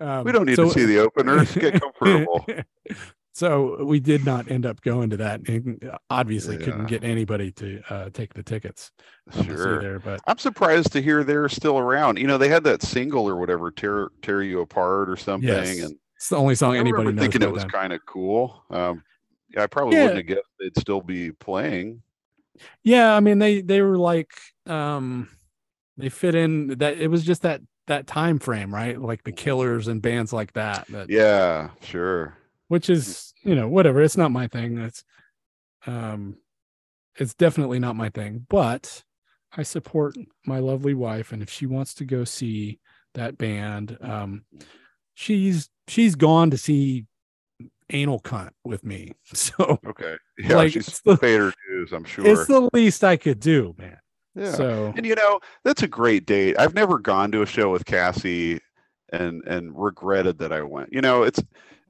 Yeah. 0.00 0.18
um, 0.18 0.24
we 0.24 0.32
don't 0.32 0.46
need 0.46 0.56
so- 0.56 0.64
to 0.66 0.70
see 0.70 0.84
the 0.84 0.98
openers. 0.98 1.54
Get 1.54 1.80
comfortable. 1.80 2.44
So 3.38 3.84
we 3.84 4.00
did 4.00 4.24
not 4.24 4.50
end 4.50 4.66
up 4.66 4.80
going 4.80 5.10
to 5.10 5.16
that. 5.18 5.48
And 5.48 5.88
obviously, 6.10 6.56
couldn't 6.58 6.86
get 6.86 7.04
anybody 7.04 7.52
to 7.52 7.80
uh, 7.88 8.10
take 8.10 8.34
the 8.34 8.42
tickets 8.42 8.90
um, 9.32 9.44
Sure. 9.44 9.80
there. 9.80 10.00
But 10.00 10.20
I'm 10.26 10.38
surprised 10.38 10.90
to 10.94 11.00
hear 11.00 11.22
they're 11.22 11.48
still 11.48 11.78
around. 11.78 12.18
You 12.18 12.26
know, 12.26 12.36
they 12.36 12.48
had 12.48 12.64
that 12.64 12.82
single 12.82 13.28
or 13.28 13.36
whatever, 13.36 13.70
tear 13.70 14.08
tear 14.22 14.42
you 14.42 14.60
apart 14.60 15.08
or 15.08 15.16
something, 15.16 15.46
Yes. 15.48 15.82
and 15.84 15.96
it's 16.16 16.30
the 16.30 16.36
only 16.36 16.56
song 16.56 16.74
I 16.74 16.78
anybody 16.78 17.12
knows. 17.12 17.22
thinking 17.22 17.42
it 17.42 17.52
was 17.52 17.64
kind 17.64 17.92
of 17.92 18.00
cool. 18.06 18.64
Um, 18.70 19.04
yeah, 19.54 19.62
I 19.62 19.66
probably 19.68 19.96
Yeah. 19.98 20.02
wouldn't 20.02 20.18
have 20.18 20.26
guessed 20.26 20.48
they'd 20.58 20.76
still 20.76 21.00
be 21.00 21.30
playing. 21.30 22.02
Yeah, 22.82 23.14
I 23.14 23.20
mean 23.20 23.38
they 23.38 23.60
they 23.60 23.82
were 23.82 23.98
like 23.98 24.32
um 24.66 25.28
they 25.96 26.08
fit 26.08 26.34
in 26.34 26.78
that 26.78 26.98
it 26.98 27.06
was 27.06 27.24
just 27.24 27.42
that 27.42 27.60
that 27.86 28.08
time 28.08 28.40
frame, 28.40 28.74
right? 28.74 29.00
Like 29.00 29.22
the 29.22 29.30
Killers 29.32 29.86
and 29.86 30.02
bands 30.02 30.32
like 30.32 30.54
that. 30.54 30.86
That 30.88 31.08
Yeah, 31.08 31.70
sure. 31.82 32.36
Which 32.68 32.88
is 32.90 33.32
you 33.44 33.54
know 33.54 33.68
whatever. 33.68 34.00
It's 34.02 34.16
not 34.16 34.30
my 34.32 34.46
thing. 34.48 34.78
It's 34.78 35.04
um 35.86 36.36
it's 37.16 37.34
definitely 37.34 37.78
not 37.78 37.96
my 37.96 38.08
thing. 38.10 38.46
But 38.48 39.02
I 39.56 39.62
support 39.62 40.14
my 40.46 40.58
lovely 40.58 40.94
wife, 40.94 41.32
and 41.32 41.42
if 41.42 41.50
she 41.50 41.66
wants 41.66 41.94
to 41.94 42.04
go 42.04 42.24
see 42.24 42.78
that 43.14 43.38
band, 43.38 43.96
um 44.00 44.44
she's 45.14 45.68
she's 45.88 46.14
gone 46.14 46.50
to 46.50 46.58
see 46.58 47.06
Anal 47.90 48.20
Cunt 48.20 48.50
with 48.64 48.84
me. 48.84 49.12
So 49.34 49.78
Okay. 49.86 50.16
Yeah, 50.38 50.56
Like, 50.56 50.72
she's 50.72 51.00
the- 51.00 51.16
paid 51.16 51.40
her 51.40 51.52
dues, 51.68 51.92
I'm 51.92 52.04
sure. 52.04 52.26
it's 52.26 52.46
the 52.46 52.68
least 52.72 53.02
I 53.02 53.16
could 53.16 53.40
do, 53.40 53.74
man. 53.78 53.96
yeah. 54.34 54.52
So 54.52 54.92
And 54.96 55.06
you 55.06 55.14
know, 55.14 55.40
that's 55.64 55.82
a 55.82 55.88
great 55.88 56.26
date. 56.26 56.56
I've 56.58 56.74
never 56.74 56.98
gone 56.98 57.32
to 57.32 57.42
a 57.42 57.46
show 57.46 57.70
with 57.72 57.86
Cassie 57.86 58.60
and 59.10 59.42
and 59.46 59.72
regretted 59.74 60.38
that 60.38 60.52
I 60.52 60.62
went. 60.62 60.92
You 60.92 61.00
know, 61.00 61.22
it's 61.22 61.40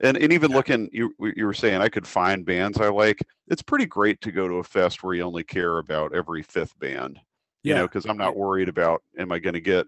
and, 0.01 0.17
and 0.17 0.33
even 0.33 0.53
looking 0.53 0.89
you 0.93 1.15
you 1.19 1.47
were 1.47 1.55
saying 1.55 1.81
I 1.81 1.89
could 1.89 2.07
find 2.07 2.45
bands 2.45 2.79
I 2.79 2.89
like. 2.89 3.19
It's 3.49 3.63
pretty 3.63 3.87
great 3.87 4.21
to 4.23 4.33
go 4.33 4.47
to 4.47 4.55
a 4.55 4.65
fest 4.65 5.03
where 5.03 5.15
you 5.15 5.23
only 5.23 5.45
care 5.45 5.79
about 5.79 6.15
every 6.15 6.43
fifth 6.43 6.79
band. 6.79 7.19
You 7.65 7.73
yeah. 7.73 7.79
know, 7.79 7.87
because 7.89 8.07
I'm 8.07 8.17
not 8.17 8.37
worried 8.37 8.69
about 8.69 9.03
am 9.19 9.33
I 9.33 9.39
going 9.39 9.55
to 9.55 9.61
get 9.61 9.87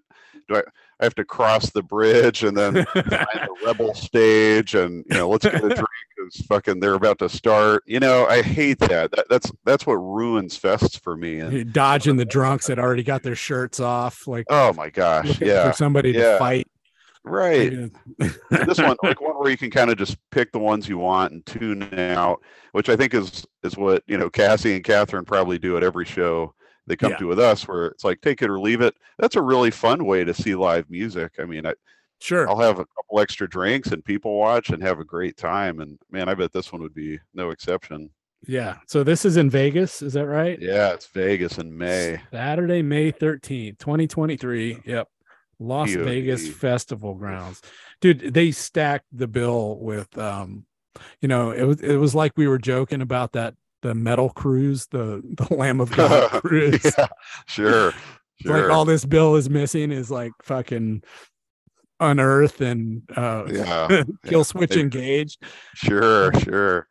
do 0.48 0.56
I 0.56 0.62
I 1.00 1.04
have 1.04 1.14
to 1.14 1.24
cross 1.24 1.70
the 1.70 1.82
bridge 1.82 2.42
and 2.42 2.56
then 2.56 2.84
find 2.84 3.04
the 3.04 3.56
rebel 3.64 3.94
stage 3.94 4.74
and 4.74 5.04
you 5.08 5.16
know 5.16 5.28
let's 5.28 5.44
get 5.44 5.54
a 5.54 5.60
drink 5.68 5.78
because 6.16 6.46
fucking 6.46 6.80
they're 6.80 6.94
about 6.94 7.18
to 7.20 7.28
start. 7.28 7.84
You 7.86 8.00
know 8.00 8.26
I 8.26 8.42
hate 8.42 8.80
that. 8.80 9.12
that 9.12 9.26
that's 9.30 9.50
that's 9.64 9.86
what 9.86 9.94
ruins 9.94 10.58
fests 10.58 11.00
for 11.00 11.16
me. 11.16 11.38
And 11.38 11.72
dodging 11.72 12.16
the 12.16 12.24
drunks 12.26 12.66
that 12.66 12.78
already 12.78 13.02
got 13.02 13.22
their 13.22 13.36
shirts 13.36 13.80
off, 13.80 14.26
like 14.26 14.46
oh 14.50 14.72
my 14.72 14.90
gosh, 14.90 15.40
yeah, 15.40 15.70
for 15.70 15.76
somebody 15.76 16.10
yeah. 16.10 16.32
to 16.32 16.38
fight. 16.38 16.68
Right. 17.24 17.72
Uh, 18.20 18.28
this 18.66 18.78
one, 18.78 18.96
like 19.02 19.20
one 19.20 19.34
where 19.38 19.50
you 19.50 19.56
can 19.58 19.70
kind 19.70 19.90
of 19.90 19.98
just 19.98 20.16
pick 20.30 20.52
the 20.52 20.58
ones 20.58 20.88
you 20.88 20.98
want 20.98 21.32
and 21.32 21.44
tune 21.46 21.82
out, 21.98 22.40
which 22.72 22.88
I 22.88 22.96
think 22.96 23.14
is 23.14 23.46
is 23.62 23.76
what 23.76 24.02
you 24.06 24.16
know 24.18 24.30
Cassie 24.30 24.74
and 24.74 24.84
Catherine 24.84 25.24
probably 25.24 25.58
do 25.58 25.76
at 25.76 25.82
every 25.84 26.04
show 26.06 26.54
they 26.86 26.96
come 26.96 27.12
Yeah. 27.12 27.18
to 27.18 27.26
with 27.26 27.38
us, 27.38 27.68
where 27.68 27.86
it's 27.86 28.04
like 28.04 28.20
take 28.22 28.40
it 28.42 28.50
or 28.50 28.58
leave 28.58 28.80
it. 28.80 28.94
That's 29.18 29.36
a 29.36 29.42
really 29.42 29.70
fun 29.70 30.06
way 30.06 30.24
to 30.24 30.32
see 30.34 30.54
live 30.54 30.88
music. 30.90 31.32
I 31.38 31.44
mean, 31.44 31.66
I, 31.66 31.74
Sure. 32.22 32.46
I'll 32.48 32.58
have 32.58 32.78
a 32.78 32.84
couple 32.84 33.20
extra 33.20 33.48
drinks 33.48 33.92
and 33.92 34.04
people 34.04 34.36
watch 34.38 34.68
and 34.70 34.82
have 34.82 34.98
a 34.98 35.04
great 35.04 35.38
time. 35.38 35.80
And 35.80 35.98
man, 36.10 36.28
I 36.28 36.34
bet 36.34 36.52
this 36.52 36.70
one 36.70 36.82
would 36.82 36.92
be 36.94 37.18
no 37.32 37.48
exception. 37.50 38.10
Yeah. 38.46 38.76
So 38.86 39.02
this 39.02 39.24
is 39.24 39.38
in 39.38 39.48
Vegas, 39.48 40.02
is 40.02 40.12
that 40.14 40.26
right? 40.26 40.58
Yeah, 40.60 40.92
it's 40.92 41.06
Vegas 41.06 41.56
in 41.56 41.74
May. 41.76 42.20
Saturday, 42.30 42.82
May 42.82 43.10
13th, 43.10 43.78
2023. 43.78 44.80
Yep. 44.84 45.08
Las 45.60 45.94
POD. 45.94 46.04
Vegas 46.04 46.48
Festival 46.48 47.14
Grounds. 47.14 47.62
Dude, 48.00 48.32
they 48.34 48.50
stacked 48.50 49.06
the 49.12 49.28
bill 49.28 49.78
with 49.78 50.16
um, 50.18 50.64
you 51.20 51.28
know, 51.28 51.50
it 51.52 51.62
was 51.64 51.80
it 51.80 51.96
was 51.96 52.14
like 52.14 52.32
we 52.36 52.48
were 52.48 52.58
joking 52.58 53.02
about 53.02 53.32
that 53.32 53.54
the 53.82 53.94
metal 53.94 54.30
cruise, 54.30 54.86
the 54.88 55.22
the 55.36 55.54
Lamb 55.54 55.80
of 55.80 55.92
God 55.92 56.30
cruise. 56.42 56.84
yeah, 56.98 57.06
sure. 57.46 57.92
Sure. 58.42 58.62
Like 58.62 58.70
all 58.70 58.86
this 58.86 59.04
bill 59.04 59.36
is 59.36 59.50
missing 59.50 59.92
is 59.92 60.10
like 60.10 60.32
fucking 60.42 61.02
unearth 62.00 62.62
and 62.62 63.02
uh 63.14 63.44
yeah, 63.48 64.02
Killswitch 64.24 64.70
They- 64.70 64.80
engaged. 64.80 65.42
sure, 65.74 66.32
sure. 66.40 66.88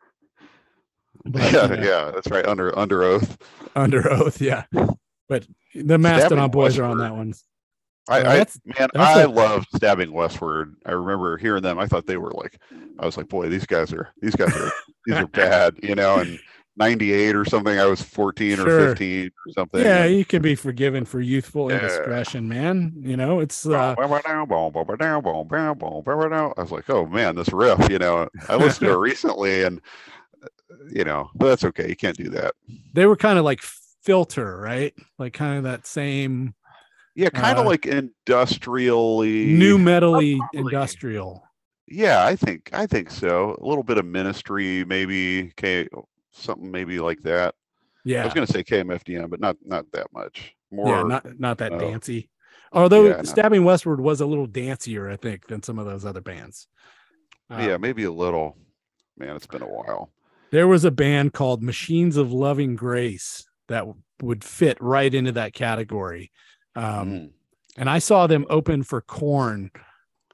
But, 1.25 1.51
yeah, 1.51 1.63
you 1.71 1.75
know, 1.77 1.83
yeah, 1.83 2.11
that's 2.13 2.27
right. 2.29 2.45
Under 2.45 2.71
Underoath. 2.73 3.35
under 3.75 4.11
oath, 4.11 4.39
yeah. 4.39 4.65
But 5.27 5.47
the 5.73 5.97
Mastodon 5.97 6.51
boys 6.51 6.77
are 6.77 6.83
on 6.83 6.99
that 6.99 7.15
one. 7.15 7.33
I, 8.09 8.17
Uh, 8.17 8.19
I 8.19 8.23
that's- 8.37 8.59
man, 8.65 8.89
that's 8.93 9.17
I 9.17 9.21
a- 9.21 9.29
loved 9.29 9.67
stabbing 9.75 10.11
westward. 10.11 10.75
I 10.85 10.91
remember 10.91 11.37
hearing 11.37 11.63
them. 11.63 11.77
I 11.79 11.85
thought 11.87 12.05
they 12.07 12.17
were 12.17 12.31
like, 12.31 12.59
I 12.99 13.05
was 13.05 13.15
like, 13.17 13.29
boy, 13.29 13.49
these 13.49 13.65
guys 13.65 13.93
are 13.93 14.09
these 14.21 14.35
guys 14.35 14.55
are 14.55 14.71
these 15.05 15.15
are 15.17 15.27
bad, 15.27 15.75
you 15.83 15.95
know. 15.95 16.15
And 16.19 16.39
'98 16.77 17.35
or 17.35 17.43
something, 17.45 17.77
I 17.77 17.85
was 17.85 18.01
14 18.01 18.55
Sure. 18.55 18.67
or 18.67 18.87
15 18.89 19.27
or 19.27 19.53
something. 19.53 19.81
Yeah, 19.81 20.05
you 20.05 20.23
can 20.23 20.41
be 20.41 20.55
forgiven 20.55 21.03
for 21.05 21.19
youthful 21.19 21.69
Yeah. 21.69 21.77
indiscretion, 21.79 22.47
man. 22.47 22.93
You 22.97 23.17
know, 23.17 23.39
it's 23.41 23.65
uh 23.67 23.95
I 23.99 24.05
was 26.61 26.71
like, 26.71 26.89
oh 26.89 27.05
man, 27.05 27.35
this 27.35 27.51
riff, 27.53 27.89
you 27.89 27.99
know. 27.99 28.27
I 28.47 28.55
listened 28.55 28.87
to 28.87 28.93
it 28.93 28.97
recently, 28.97 29.63
and 29.63 29.81
uh, 30.43 30.47
you 30.91 31.03
know, 31.03 31.29
but 31.35 31.49
that's 31.49 31.63
okay. 31.65 31.87
You 31.89 31.95
can't 31.95 32.17
do 32.17 32.29
that. 32.29 32.53
they 32.93 33.05
were 33.05 33.17
kind 33.17 33.37
of 33.39 33.45
like 33.45 33.61
filter, 33.61 34.57
right? 34.57 34.93
Like 35.17 35.33
kind 35.33 35.57
of 35.57 35.63
that 35.63 35.85
same 35.85 36.53
Yeah, 37.19 37.29
kind 37.31 37.57
of 37.59 37.65
Uh, 37.65 37.69
like 37.69 37.85
industrially 37.85 39.47
nu 39.47 39.77
metally 39.77 40.37
probably. 40.37 40.59
industrial. 40.59 41.43
Yeah, 41.87 42.25
I 42.25 42.35
think 42.35 42.69
I 42.71 42.85
think 42.85 43.09
so. 43.11 43.57
A 43.59 43.65
little 43.67 43.83
bit 43.83 43.97
of 43.97 44.05
ministry, 44.05 44.85
maybe 44.85 45.51
K, 45.57 45.87
something 46.31 46.71
maybe 46.71 46.99
like 46.99 47.21
that. 47.23 47.55
Yeah. 48.05 48.21
I 48.21 48.25
was 48.25 48.33
going 48.33 48.47
to 48.47 48.53
say 48.53 48.63
KMFDM, 48.63 49.29
but 49.29 49.39
not 49.41 49.57
not 49.65 49.85
that 49.91 50.07
much. 50.13 50.55
More, 50.71 50.87
yeah, 50.97 51.03
not 51.03 51.39
not 51.39 51.57
that 51.57 51.73
no. 51.73 51.79
dancey. 51.79 52.29
Although 52.71 53.05
Yeah, 53.07 53.15
not- 53.17 53.27
Stabbing 53.27 53.65
Westward 53.65 53.99
was 53.99 54.21
a 54.21 54.25
little 54.25 54.47
dancier, 54.47 55.11
I 55.11 55.15
think, 55.17 55.47
than 55.47 55.61
some 55.63 55.77
of 55.79 55.85
those 55.85 56.05
other 56.05 56.21
bands. 56.21 56.67
yeah, 57.49 57.73
Um, 57.73 57.81
maybe 57.81 58.03
a 58.03 58.11
little. 58.11 58.55
Man, 59.17 59.35
it's 59.35 59.47
been 59.47 59.61
a 59.63 59.67
while. 59.67 60.11
there 60.51 60.67
was 60.67 60.85
a 60.85 60.91
band 60.91 61.33
called 61.33 61.61
Machines 61.61 62.15
of 62.15 62.31
Loving 62.31 62.75
Grace 62.75 63.45
that 63.67 63.79
w- 63.81 63.99
would 64.21 64.43
fit 64.43 64.77
right 64.79 65.13
into 65.13 65.31
that 65.33 65.53
category. 65.53 66.31
Um, 66.79 67.09
Mm. 67.09 67.29
and 67.77 67.89
I 67.89 67.99
saw 67.99 68.27
them 68.27 68.45
open 68.49 68.83
for 68.83 69.01
Korn 69.01 69.71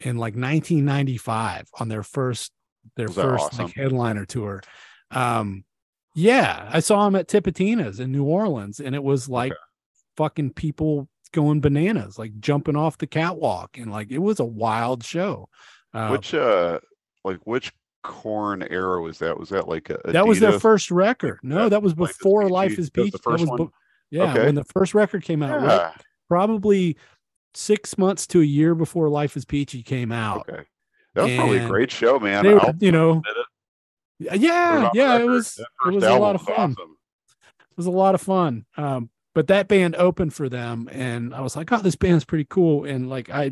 in 0.02 0.18
like 0.18 0.36
1995 0.36 1.68
on 1.80 1.90
their 1.90 2.04
first 2.04 2.52
their 2.96 3.08
first 3.08 3.46
awesome? 3.46 3.66
like 3.66 3.76
headliner 3.76 4.26
tour. 4.26 4.62
Um, 5.12 5.64
yeah, 6.14 6.70
I 6.72 6.80
saw 6.80 7.06
them 7.06 7.16
at 7.16 7.28
Tipitina's 7.28 8.00
in 8.00 8.12
New 8.12 8.26
Orleans, 8.26 8.80
and 8.80 8.94
it 8.96 9.04
was 9.04 9.28
like 9.28 9.54
fucking 10.18 10.52
people 10.52 11.10
going 11.32 11.60
bananas, 11.62 12.18
like 12.20 12.40
jumping 12.40 12.76
off 12.76 12.98
the 12.98 13.08
catwalk, 13.08 13.78
and 13.78 13.92
like 13.92 14.12
it 14.12 14.20
was 14.20 14.40
a 14.40 14.46
wild 14.46 15.04
show. 15.04 15.50
Uh, 15.94 16.10
which 16.10 16.34
uh, 16.34 16.80
like 17.24 17.40
which 17.46 17.74
Korn 18.04 18.62
era 18.70 19.02
was 19.02 19.18
that? 19.20 19.38
Was 19.38 19.50
that 19.50 19.68
like 19.68 19.90
a 19.90 20.00
that 20.06 20.28
was 20.28 20.40
their 20.40 20.60
first 20.60 20.92
record. 20.92 21.40
No, 21.42 21.70
that 21.70 21.82
was 21.82 21.98
Life 21.98 22.12
is 22.12 22.18
before 22.18 22.42
Peachy? 22.44 22.54
Life 22.54 22.80
is 22.80 22.90
That 22.92 23.02
was 23.02 23.12
Peach. 23.12 23.22
That 23.24 23.50
was 23.50 23.70
yeah, 24.12 24.32
Okay. 24.32 24.46
when 24.46 24.56
the 24.56 24.64
first 24.66 24.94
record 24.94 25.24
came 25.24 25.42
out, 25.42 25.62
right? 25.62 25.92
Probably 26.30 26.98
six 27.54 27.98
months 27.98 28.28
to 28.28 28.42
a 28.42 28.46
year 28.46 28.76
before 28.76 29.10
Life 29.10 29.38
is 29.38 29.46
Peachy 29.46 29.84
came 29.84 30.12
out. 30.12 30.50
Okay. 30.50 30.64
That 31.14 31.24
was 31.26 31.36
probably 31.36 31.58
a 31.60 31.68
great 31.68 31.92
show, 31.92 32.20
man. 32.20 32.44
they 32.44 32.54
were, 32.54 32.74
you 32.80 32.92
know, 32.92 33.22
yeah, 34.20 34.90
yeah, 34.94 35.18
it 35.18 35.26
was 35.26 35.58
it 35.86 35.94
was 35.94 36.04
a 36.04 36.16
lot 36.16 36.36
of 36.36 36.42
fun. 36.42 36.72
awesome. 36.72 36.98
It 37.60 37.78
was 37.78 37.86
a 37.86 37.92
lot 37.92 38.16
of 38.16 38.22
fun. 38.22 38.66
Um, 38.78 39.10
but 39.34 39.48
that 39.48 39.68
band 39.68 39.96
opened 39.98 40.34
for 40.34 40.48
them, 40.50 40.90
and 40.92 41.34
I 41.34 41.42
was 41.42 41.56
like, 41.56 41.72
"Oh, 41.72 41.78
this 41.78 41.96
band's 41.96 42.26
pretty 42.26 42.46
cool." 42.50 42.86
And 42.86 43.10
like, 43.10 43.30
I 43.30 43.52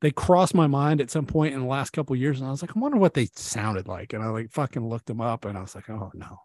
they 0.00 0.10
crossed 0.10 0.54
my 0.54 0.66
mind 0.66 1.00
at 1.00 1.10
some 1.10 1.24
point 1.26 1.54
in 1.54 1.60
the 1.60 1.66
last 1.66 1.90
couple 1.94 2.14
of 2.14 2.20
years, 2.20 2.38
and 2.40 2.48
I 2.48 2.50
was 2.50 2.62
like, 2.62 2.76
"I 2.76 2.80
wonder 2.80 2.98
what 2.98 3.14
they 3.14 3.28
sounded 3.34 3.86
like." 3.88 4.12
And 4.12 4.22
I 4.22 4.28
like 4.28 4.50
fucking 4.50 4.86
looked 4.86 5.06
them 5.06 5.20
up, 5.20 5.44
and 5.46 5.56
I 5.56 5.62
was 5.62 5.74
like, 5.74 5.88
"Oh 5.88 6.10
no, 6.14 6.38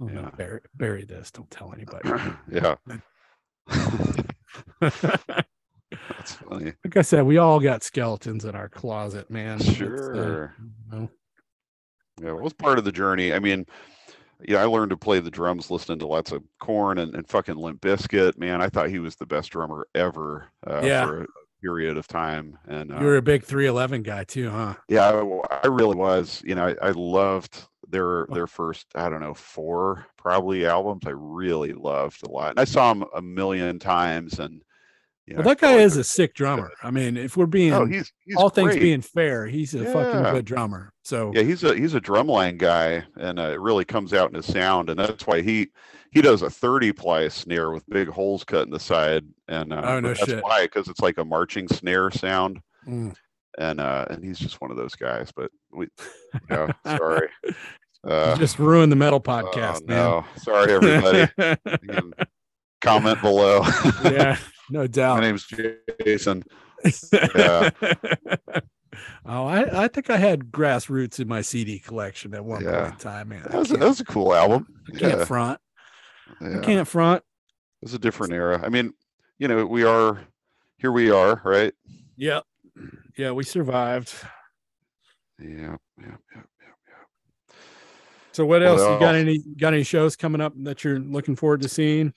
oh 0.00 0.04
no, 0.06 0.20
Yeah. 0.22 0.30
bury, 0.36 0.60
bury 0.74 1.04
this. 1.04 1.30
Don't 1.32 1.50
tell 1.50 1.72
anybody." 1.72 2.08
yeah. 2.52 2.74
like 4.80 5.46
That's 6.08 6.32
funny. 6.34 6.72
Like 6.84 6.96
I 6.96 7.02
said, 7.02 7.22
we 7.24 7.38
all 7.38 7.60
got 7.60 7.82
skeletons 7.84 8.44
in 8.44 8.54
our 8.54 8.68
closet, 8.68 9.30
man. 9.30 9.60
Uh, 9.60 9.64
Sure. 9.64 10.54
you 10.58 10.98
know, 10.98 11.10
Yeah, 12.20 12.30
it 12.30 12.42
was 12.42 12.52
part 12.52 12.78
of 12.78 12.84
the 12.84 12.92
journey. 12.92 13.32
I 13.32 13.38
mean, 13.38 13.66
yeah, 14.46 14.58
I 14.60 14.64
learned 14.64 14.90
to 14.90 14.96
play 14.96 15.20
the 15.20 15.30
drums 15.30 15.70
listening 15.70 15.98
to 16.00 16.06
lots 16.06 16.32
of 16.32 16.42
Korn 16.60 16.98
and, 16.98 17.14
and 17.14 17.26
fucking 17.28 17.56
Limp 17.56 17.80
Bizkit. 17.80 18.36
Man, 18.36 18.60
I 18.60 18.68
thought 18.68 18.90
he 18.90 18.98
was 18.98 19.16
the 19.16 19.26
best 19.26 19.50
drummer 19.50 19.86
ever 19.94 20.48
uh, 20.66 20.82
Yeah. 20.84 21.06
for 21.06 21.22
a 21.22 21.26
period 21.62 21.96
of 21.96 22.06
time. 22.06 22.58
And 22.68 22.92
uh, 22.92 22.98
you 22.98 23.06
were 23.06 23.16
a 23.16 23.22
big 23.22 23.44
311 23.44 24.02
guy 24.02 24.24
too, 24.24 24.50
huh? 24.50 24.74
yeah, 24.88 25.08
I, 25.08 25.58
I 25.64 25.66
really 25.68 25.96
was. 25.96 26.42
You 26.44 26.54
know, 26.56 26.66
I, 26.82 26.88
I 26.88 26.90
loved 26.90 27.64
their 27.88 28.26
their 28.30 28.46
first 28.46 28.86
I 28.94 29.08
don't 29.08 29.20
know 29.20 29.34
four 29.34 30.06
probably 30.16 30.66
albums. 30.66 31.02
I 31.06 31.10
really 31.10 31.72
loved 31.72 32.26
a 32.26 32.30
lot. 32.30 32.50
And 32.50 32.60
I 32.60 32.64
saw 32.64 32.92
him 32.92 33.04
a 33.14 33.22
million 33.22 33.78
times. 33.78 34.38
And 34.38 34.62
you 35.26 35.34
know, 35.34 35.38
Well, 35.38 35.48
that 35.48 35.60
guy 35.60 35.72
like 35.72 35.80
is 35.80 35.96
a 35.96 36.04
sick 36.04 36.34
drummer. 36.34 36.70
I 36.82 36.90
mean, 36.90 37.16
if 37.16 37.36
we're 37.36 37.46
being 37.46 37.72
Oh, 37.72 37.84
he's 37.84 38.12
he's 38.24 38.36
all 38.36 38.48
things 38.48 38.76
being 38.76 39.00
fair, 39.02 39.46
he's 39.46 39.74
a 39.74 39.84
fucking 39.84 40.32
good 40.32 40.44
drummer. 40.44 40.92
So 41.02 41.32
Yeah, 41.34 41.42
he's 41.42 41.64
a 41.64 41.74
he's 41.76 41.94
a 41.94 42.00
drumline 42.00 42.58
guy, 42.58 43.04
and 43.16 43.38
uh, 43.38 43.50
it 43.50 43.60
really 43.60 43.84
comes 43.84 44.12
out 44.12 44.28
in 44.30 44.36
his 44.36 44.46
sound, 44.46 44.90
and 44.90 44.98
that's 44.98 45.26
why 45.26 45.42
he 45.42 45.68
he 46.12 46.22
does 46.22 46.42
a 46.42 46.50
thirty 46.50 46.92
ply 46.92 47.28
snare 47.28 47.70
with 47.72 47.88
big 47.88 48.08
holes 48.08 48.44
cut 48.44 48.66
in 48.66 48.70
the 48.70 48.80
side, 48.80 49.24
and 49.48 49.72
uh, 49.72 49.82
Oh, 49.84 50.00
no 50.00 50.08
that's 50.14 50.24
shit. 50.26 50.42
why 50.42 50.62
because 50.64 50.88
it's 50.88 51.00
like 51.00 51.18
a 51.18 51.24
marching 51.24 51.66
snare 51.68 52.10
sound, 52.10 52.60
mm. 52.86 53.14
And 53.58 53.80
uh, 53.80 54.06
and 54.10 54.24
he's 54.24 54.38
just 54.38 54.60
one 54.60 54.70
of 54.70 54.76
those 54.76 54.94
guys. 54.94 55.32
But 55.34 55.50
we, 55.72 55.88
yeah, 56.50 56.72
sorry, 56.86 57.28
uh, 58.08 58.32
You 58.34 58.40
just 58.40 58.58
ruined 58.58 58.92
the 58.92 58.96
metal 58.96 59.22
oh, 59.24 59.28
podcast, 59.28 59.86
no, 59.86 60.24
sorry 60.36 60.72
everybody. 60.72 61.28
You 61.82 62.12
comment 62.80 63.20
below. 63.20 63.62
yeah, 64.04 64.36
no 64.70 64.86
doubt. 64.86 65.16
my 65.16 65.22
name's 65.22 65.46
Jason. 66.04 66.44
Yeah. 67.12 67.70
oh, 69.24 69.46
I, 69.46 69.84
I 69.84 69.88
think 69.88 70.10
I 70.10 70.16
had 70.16 70.50
grassroots 70.52 71.18
in 71.20 71.26
my 71.28 71.40
CD 71.40 71.78
collection 71.78 72.34
at 72.34 72.44
one 72.44 72.62
Yeah. 72.62 72.80
point 72.82 72.92
in 72.92 72.98
time, 72.98 73.28
man. 73.28 73.42
That 73.50 73.54
was, 73.54 73.70
a, 73.72 73.76
that 73.78 73.88
was 73.88 74.00
a 74.00 74.04
cool 74.04 74.34
album. 74.34 74.66
I 74.88 74.98
can't 74.98 75.18
Yeah, 75.18 75.24
front. 75.24 75.60
yeah. 76.40 76.58
I 76.58 76.60
can't 76.60 76.86
front. 76.86 77.22
It 77.82 77.86
was 77.86 77.94
a 77.94 77.98
different 77.98 78.32
era. 78.34 78.60
I 78.62 78.68
mean, 78.68 78.92
you 79.38 79.48
know, 79.48 79.66
we 79.66 79.84
are 79.84 80.20
here. 80.78 80.92
We 80.92 81.10
are 81.10 81.40
right. 81.44 81.72
Yep. 82.16 82.44
Yeah, 83.16 83.32
we 83.32 83.44
survived. 83.44 84.12
Yeah, 85.38 85.48
yeah, 85.48 85.76
yeah, 85.98 86.16
yeah. 86.34 86.42
So 88.32 88.44
what 88.44 88.62
What 88.62 88.68
else? 88.68 88.80
You 88.80 88.98
got 89.00 89.14
any 89.14 89.38
got 89.38 89.74
any 89.74 89.82
shows 89.82 90.16
coming 90.16 90.40
up 90.40 90.52
that 90.64 90.84
you're 90.84 90.98
looking 90.98 91.36
forward 91.36 91.62
to 91.62 91.68
seeing? 91.68 92.12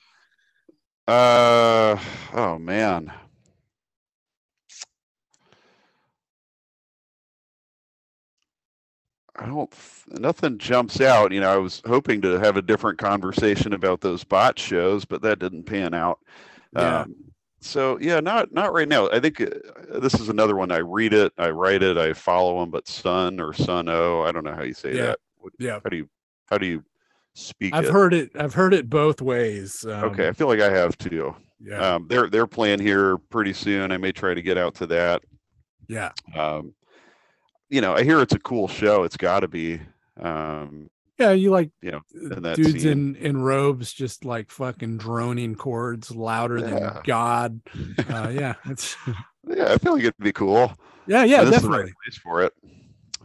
Uh 1.07 1.97
oh 2.33 2.59
man. 2.59 3.11
I 9.37 9.45
don't 9.45 9.73
nothing 10.07 10.57
jumps 10.57 10.99
out. 10.99 11.31
You 11.31 11.39
know, 11.39 11.49
I 11.49 11.57
was 11.57 11.81
hoping 11.87 12.21
to 12.21 12.37
have 12.39 12.57
a 12.57 12.61
different 12.61 12.99
conversation 12.99 13.71
about 13.73 14.01
those 14.01 14.25
Botch 14.25 14.59
shows, 14.59 15.05
but 15.05 15.21
that 15.21 15.39
didn't 15.39 15.63
pan 15.63 15.93
out. 15.93 16.19
Yeah. 16.73 17.01
Um, 17.01 17.15
so 17.61 17.97
yeah, 17.99 18.19
not 18.19 18.51
not 18.53 18.73
right 18.73 18.87
now. 18.87 19.09
I 19.09 19.19
think 19.19 19.41
uh, 19.41 19.99
this 19.99 20.13
is 20.19 20.29
another 20.29 20.55
one. 20.55 20.71
I 20.71 20.77
read 20.77 21.13
it, 21.13 21.33
I 21.37 21.49
write 21.49 21.83
it, 21.83 21.97
I 21.97 22.13
follow 22.13 22.59
them. 22.59 22.71
But 22.71 22.87
Sun 22.87 23.39
or 23.39 23.53
Sun 23.53 23.89
O, 23.89 24.21
I 24.21 24.31
don't 24.31 24.43
know 24.43 24.55
how 24.55 24.63
you 24.63 24.73
say 24.73 24.95
Yeah. 24.95 25.05
that. 25.07 25.19
Yeah. 25.59 25.79
How 25.83 25.89
do 25.89 25.97
you 25.97 26.09
how 26.47 26.57
do 26.57 26.65
you 26.65 26.83
speak 27.33 27.73
I've 27.73 27.85
it? 27.85 27.91
heard 27.91 28.13
it. 28.13 28.31
I've 28.37 28.53
heard 28.53 28.73
it 28.73 28.89
both 28.89 29.21
ways. 29.21 29.85
Um, 29.85 30.05
okay, 30.05 30.27
I 30.27 30.31
feel 30.33 30.47
like 30.47 30.59
I 30.61 30.69
have 30.71 30.97
too. 30.97 31.35
Yeah. 31.61 31.95
Um, 31.95 32.07
they're 32.09 32.29
they're 32.29 32.47
playing 32.47 32.79
here 32.79 33.17
pretty 33.17 33.53
soon. 33.53 33.91
I 33.91 33.97
may 33.97 34.11
try 34.11 34.33
to 34.33 34.41
get 34.41 34.57
out 34.57 34.75
to 34.75 34.85
that. 34.87 35.23
yeah. 35.87 36.11
Um, 36.35 36.73
you 37.69 37.81
know, 37.81 37.93
I 37.93 38.03
hear 38.03 38.19
it's 38.21 38.33
a 38.33 38.39
cool 38.39 38.67
show. 38.67 39.03
It's 39.03 39.17
got 39.17 39.41
to 39.41 39.47
be. 39.47 39.79
Um, 40.19 40.89
Yeah. 41.19 41.31
You 41.31 41.51
like 41.51 41.71
you 41.81 41.91
know, 41.91 42.01
that 42.13 42.55
dudes 42.55 42.83
scene. 42.83 42.91
in 42.91 43.15
in 43.17 43.37
robes 43.41 43.93
just 43.93 44.25
like 44.25 44.49
fucking 44.51 44.97
droning 44.97 45.55
chords 45.55 46.11
louder 46.11 46.61
than 46.61 47.01
God. 47.03 47.61
Uh, 48.09 48.29
yeah. 48.33 48.55
It's 48.65 48.95
yeah, 49.47 49.73
I 49.73 49.77
feel 49.77 49.93
like 49.93 50.03
it'd 50.03 50.17
be 50.17 50.31
cool. 50.31 50.73
yeah. 51.07 51.23
Yeah. 51.23 51.43
this 51.43 51.57
is 51.57 51.61
the 51.63 51.69
right 51.69 51.77
Definitely. 51.77 51.93
place 52.05 52.17
for 52.17 52.43
it. 52.43 52.53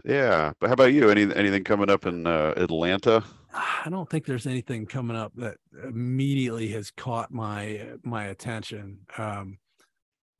Yeah, 0.04 0.52
but 0.60 0.66
how 0.66 0.74
about 0.74 0.92
you? 0.92 1.08
Any 1.08 1.34
anything 1.34 1.64
coming 1.64 1.88
up 1.88 2.04
in 2.04 2.26
uh, 2.26 2.52
Atlanta? 2.56 3.24
I 3.54 3.88
don't 3.88 4.10
think 4.10 4.26
there's 4.26 4.46
anything 4.46 4.84
coming 4.86 5.16
up 5.16 5.32
that 5.36 5.56
immediately 5.82 6.68
has 6.68 6.90
caught 6.90 7.32
my 7.32 7.80
my 8.02 8.24
attention. 8.26 8.98
Um, 9.16 9.58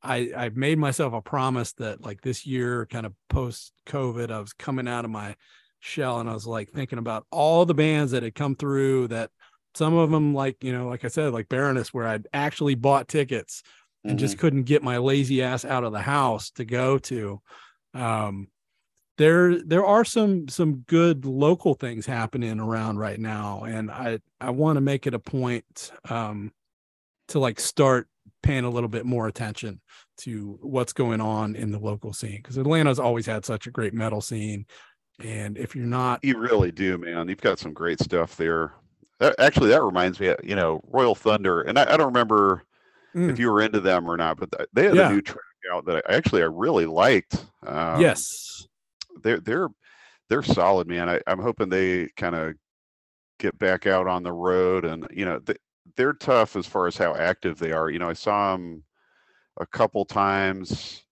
I 0.03 0.31
I've 0.35 0.55
made 0.55 0.77
myself 0.77 1.13
a 1.13 1.21
promise 1.21 1.71
that 1.73 2.01
like 2.01 2.21
this 2.21 2.45
year, 2.45 2.85
kind 2.85 3.05
of 3.05 3.13
post 3.29 3.73
COVID, 3.87 4.31
I 4.31 4.39
was 4.39 4.53
coming 4.53 4.87
out 4.87 5.05
of 5.05 5.11
my 5.11 5.35
shell 5.85 6.19
and 6.19 6.29
I 6.29 6.33
was 6.33 6.47
like 6.47 6.69
thinking 6.69 6.99
about 6.99 7.25
all 7.31 7.65
the 7.65 7.73
bands 7.73 8.11
that 8.11 8.23
had 8.23 8.35
come 8.35 8.55
through. 8.55 9.09
That 9.09 9.29
some 9.73 9.95
of 9.95 10.11
them, 10.11 10.33
like 10.33 10.63
you 10.63 10.73
know, 10.73 10.87
like 10.87 11.05
I 11.05 11.09
said, 11.09 11.33
like 11.33 11.49
Baroness, 11.49 11.93
where 11.93 12.07
I'd 12.07 12.27
actually 12.33 12.75
bought 12.75 13.07
tickets 13.07 13.63
and 14.03 14.19
just 14.19 14.37
couldn't 14.37 14.63
get 14.63 14.83
my 14.83 14.97
lazy 14.99 15.41
ass 15.41 15.65
out 15.65 15.83
of 15.83 15.91
the 15.91 16.01
house 16.01 16.51
to 16.51 16.65
go 16.65 16.99
to. 16.99 17.41
Um, 17.93 18.49
there 19.17 19.61
there 19.63 19.85
are 19.85 20.03
some 20.03 20.47
some 20.47 20.83
good 20.87 21.25
local 21.25 21.73
things 21.73 22.05
happening 22.05 22.59
around 22.59 22.97
right 22.97 23.19
now, 23.19 23.63
and 23.63 23.89
I 23.89 24.19
I 24.41 24.49
want 24.51 24.77
to 24.77 24.81
make 24.81 25.07
it 25.07 25.13
a 25.13 25.19
point 25.19 25.91
um, 26.09 26.51
to 27.29 27.39
like 27.39 27.59
start 27.59 28.07
paying 28.43 28.65
a 28.65 28.69
little 28.69 28.89
bit 28.89 29.05
more 29.05 29.27
attention 29.27 29.81
to 30.17 30.59
what's 30.61 30.93
going 30.93 31.21
on 31.21 31.55
in 31.55 31.71
the 31.71 31.79
local 31.79 32.13
scene 32.13 32.37
because 32.37 32.57
Atlanta's 32.57 32.99
always 32.99 33.25
had 33.25 33.45
such 33.45 33.67
a 33.67 33.71
great 33.71 33.93
metal 33.93 34.21
scene, 34.21 34.65
and 35.23 35.57
if 35.57 35.75
you're 35.75 35.85
not 35.85 36.23
You 36.23 36.37
really 36.37 36.71
do, 36.71 36.97
man. 36.97 37.27
You've 37.29 37.41
got 37.41 37.59
some 37.59 37.73
great 37.73 37.99
stuff 37.99 38.35
there. 38.37 38.73
That, 39.19 39.35
actually, 39.39 39.69
that 39.69 39.81
reminds 39.83 40.19
me, 40.19 40.33
you 40.43 40.55
know, 40.55 40.81
Royal 40.87 41.15
Thunder, 41.15 41.61
and 41.61 41.79
I, 41.79 41.93
I 41.93 41.97
don't 41.97 42.07
remember 42.07 42.63
Mm. 43.15 43.31
if 43.31 43.39
you 43.39 43.49
were 43.49 43.61
into 43.61 43.79
them 43.79 44.09
or 44.09 44.17
not, 44.17 44.37
but 44.37 44.51
they 44.73 44.85
had 44.87 44.97
Yeah. 44.97 45.09
a 45.09 45.13
new 45.13 45.21
track 45.21 45.39
out 45.71 45.85
that 45.85 46.03
I 46.09 46.13
actually 46.15 46.41
I 46.43 46.47
really 46.47 46.85
liked. 46.85 47.45
Um, 47.65 48.01
yes 48.01 48.67
they're 49.23 49.39
they're 49.39 49.69
they're 50.29 50.43
solid, 50.43 50.87
man. 50.87 51.09
I, 51.09 51.21
I'm 51.27 51.39
hoping 51.39 51.69
they 51.69 52.09
kind 52.17 52.35
of 52.35 52.55
get 53.39 53.57
back 53.59 53.87
out 53.87 54.07
on 54.07 54.23
the 54.23 54.33
road, 54.33 54.85
and 54.85 55.07
you 55.11 55.25
know, 55.25 55.39
they, 55.39 55.55
they're 55.97 56.13
tough 56.13 56.55
as 56.55 56.67
far 56.67 56.87
as 56.87 56.97
how 56.97 57.15
active 57.15 57.59
they 57.59 57.71
are. 57.71 57.89
You 57.89 57.99
know, 57.99 58.09
I 58.09 58.13
saw 58.13 58.53
them 58.57 58.83
a 59.57 59.65
couple 59.67 60.05
times. 60.05 61.04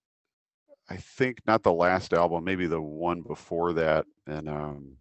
I 0.94 0.98
think 0.98 1.40
not 1.48 1.64
the 1.64 1.74
last 1.74 2.14
album, 2.14 2.44
maybe 2.44 2.68
the 2.68 2.82
one 2.82 3.22
before 3.22 3.74
that, 3.74 4.06
and 4.28 4.48
um, 4.48 4.98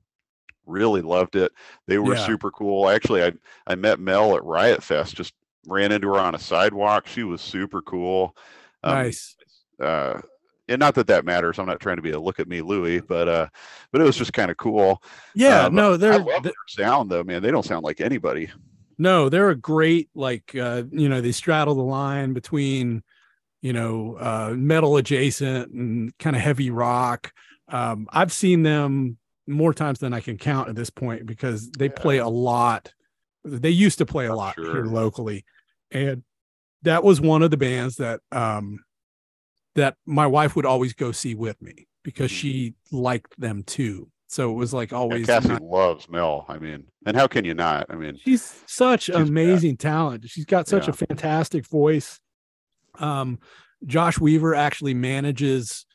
really 0.66 1.03
loved 1.03 1.36
it. 1.36 1.53
They 1.86 1.99
were 1.99 2.14
Yeah. 2.14 2.26
super 2.26 2.51
cool. 2.51 2.88
Actually, 2.88 3.24
I 3.24 3.32
I 3.66 3.74
met 3.74 4.01
Mel 4.01 4.36
at 4.36 4.45
Riot 4.45 4.82
Fest. 4.82 5.16
Just 5.16 5.34
ran 5.66 5.93
into 5.93 6.09
her 6.09 6.18
on 6.20 6.34
a 6.34 6.38
sidewalk. 6.38 7.07
She 7.07 7.24
was 7.24 7.40
super 7.43 7.82
cool. 7.82 8.36
Um, 8.82 8.95
nice 9.05 9.36
uh 9.80 10.20
and 10.68 10.78
not 10.78 10.95
that 10.95 11.07
that 11.09 11.24
matters 11.24 11.59
i'm 11.59 11.66
not 11.66 11.80
trying 11.80 11.97
to 11.97 12.03
be 12.03 12.12
a 12.12 12.20
look 12.20 12.38
at 12.38 12.47
me 12.47 12.61
louie 12.62 13.01
but 13.01 13.28
uh 13.28 13.47
but 13.90 14.01
it 14.01 14.05
was 14.05 14.16
just 14.16 14.32
kind 14.32 14.51
of 14.51 14.57
cool 14.59 15.03
yeah 15.34 15.66
um, 15.66 15.74
no 15.74 15.97
they're 15.97 16.18
love 16.18 16.43
their 16.43 16.53
sound 16.68 17.11
though 17.11 17.24
man 17.24 17.43
they 17.43 17.51
don't 17.51 17.64
sound 17.64 17.82
like 17.84 18.01
anybody 18.01 18.51
No, 18.99 19.28
they're 19.28 19.51
a 19.51 19.57
great 19.57 20.11
like 20.14 20.55
uh, 20.55 20.84
you 20.90 21.09
know, 21.09 21.20
they 21.20 21.32
straddle 21.32 21.74
the 21.74 21.82
line 21.82 22.32
between, 22.32 23.03
you 23.62 23.72
know, 23.72 24.16
uh 24.20 24.52
metal 24.56 24.96
adjacent 24.96 25.72
and 25.72 26.16
kind 26.18 26.36
of 26.36 26.42
heavy 26.42 26.70
rock. 26.70 27.32
Um, 27.68 28.06
I've 28.12 28.32
seen 28.32 28.62
them 28.64 29.16
more 29.46 29.72
times 29.72 29.98
than 30.00 30.12
I 30.12 30.20
can 30.20 30.36
count 30.36 30.68
at 30.68 30.74
this 30.76 30.90
point 30.90 31.24
because 31.26 31.70
they 31.70 31.86
Yeah. 31.86 31.92
play 31.96 32.18
a 32.18 32.28
lot. 32.28 32.92
They 33.44 33.70
used 33.70 33.98
to 33.98 34.06
play 34.06 34.26
a 34.26 34.30
I'm 34.30 34.36
lot 34.36 34.54
sure. 34.56 34.72
here 34.72 34.84
locally. 34.84 35.44
And 35.90 36.22
that 36.82 37.02
was 37.04 37.20
one 37.20 37.42
of 37.42 37.50
the 37.50 37.56
bands 37.56 37.96
that 37.96 38.20
um 38.32 38.80
that 39.74 39.96
my 40.06 40.26
wife 40.26 40.54
would 40.56 40.66
always 40.66 40.92
go 40.92 41.12
see 41.12 41.34
with 41.34 41.60
me 41.62 41.86
because 42.02 42.30
Mhm. 42.30 42.34
she 42.34 42.74
liked 42.90 43.38
them 43.40 43.62
too. 43.62 44.10
So 44.28 44.50
it 44.50 44.54
was 44.54 44.72
like 44.74 44.90
Yeah, 44.90 44.98
always 44.98 45.26
cassie 45.26 45.48
not- 45.48 45.62
loves 45.62 46.08
mel 46.08 46.46
i 46.48 46.58
mean 46.58 46.84
and 47.06 47.16
how 47.16 47.26
can 47.26 47.44
you 47.44 47.52
not 47.54 47.86
i 47.90 47.94
mean 47.96 48.18
she's 48.24 48.42
such 48.66 49.08
bad. 49.08 49.20
amazing 49.28 49.76
talent. 49.76 50.28
She's 50.28 50.44
got 50.46 50.66
such 50.68 50.84
Yeah. 50.88 50.90
a 50.90 50.94
fantastic 50.94 51.66
voice. 51.68 52.18
Um, 52.99 53.38
Josh 53.86 54.18
Weaver 54.20 54.55
actually 54.55 54.95
manages 54.95 55.86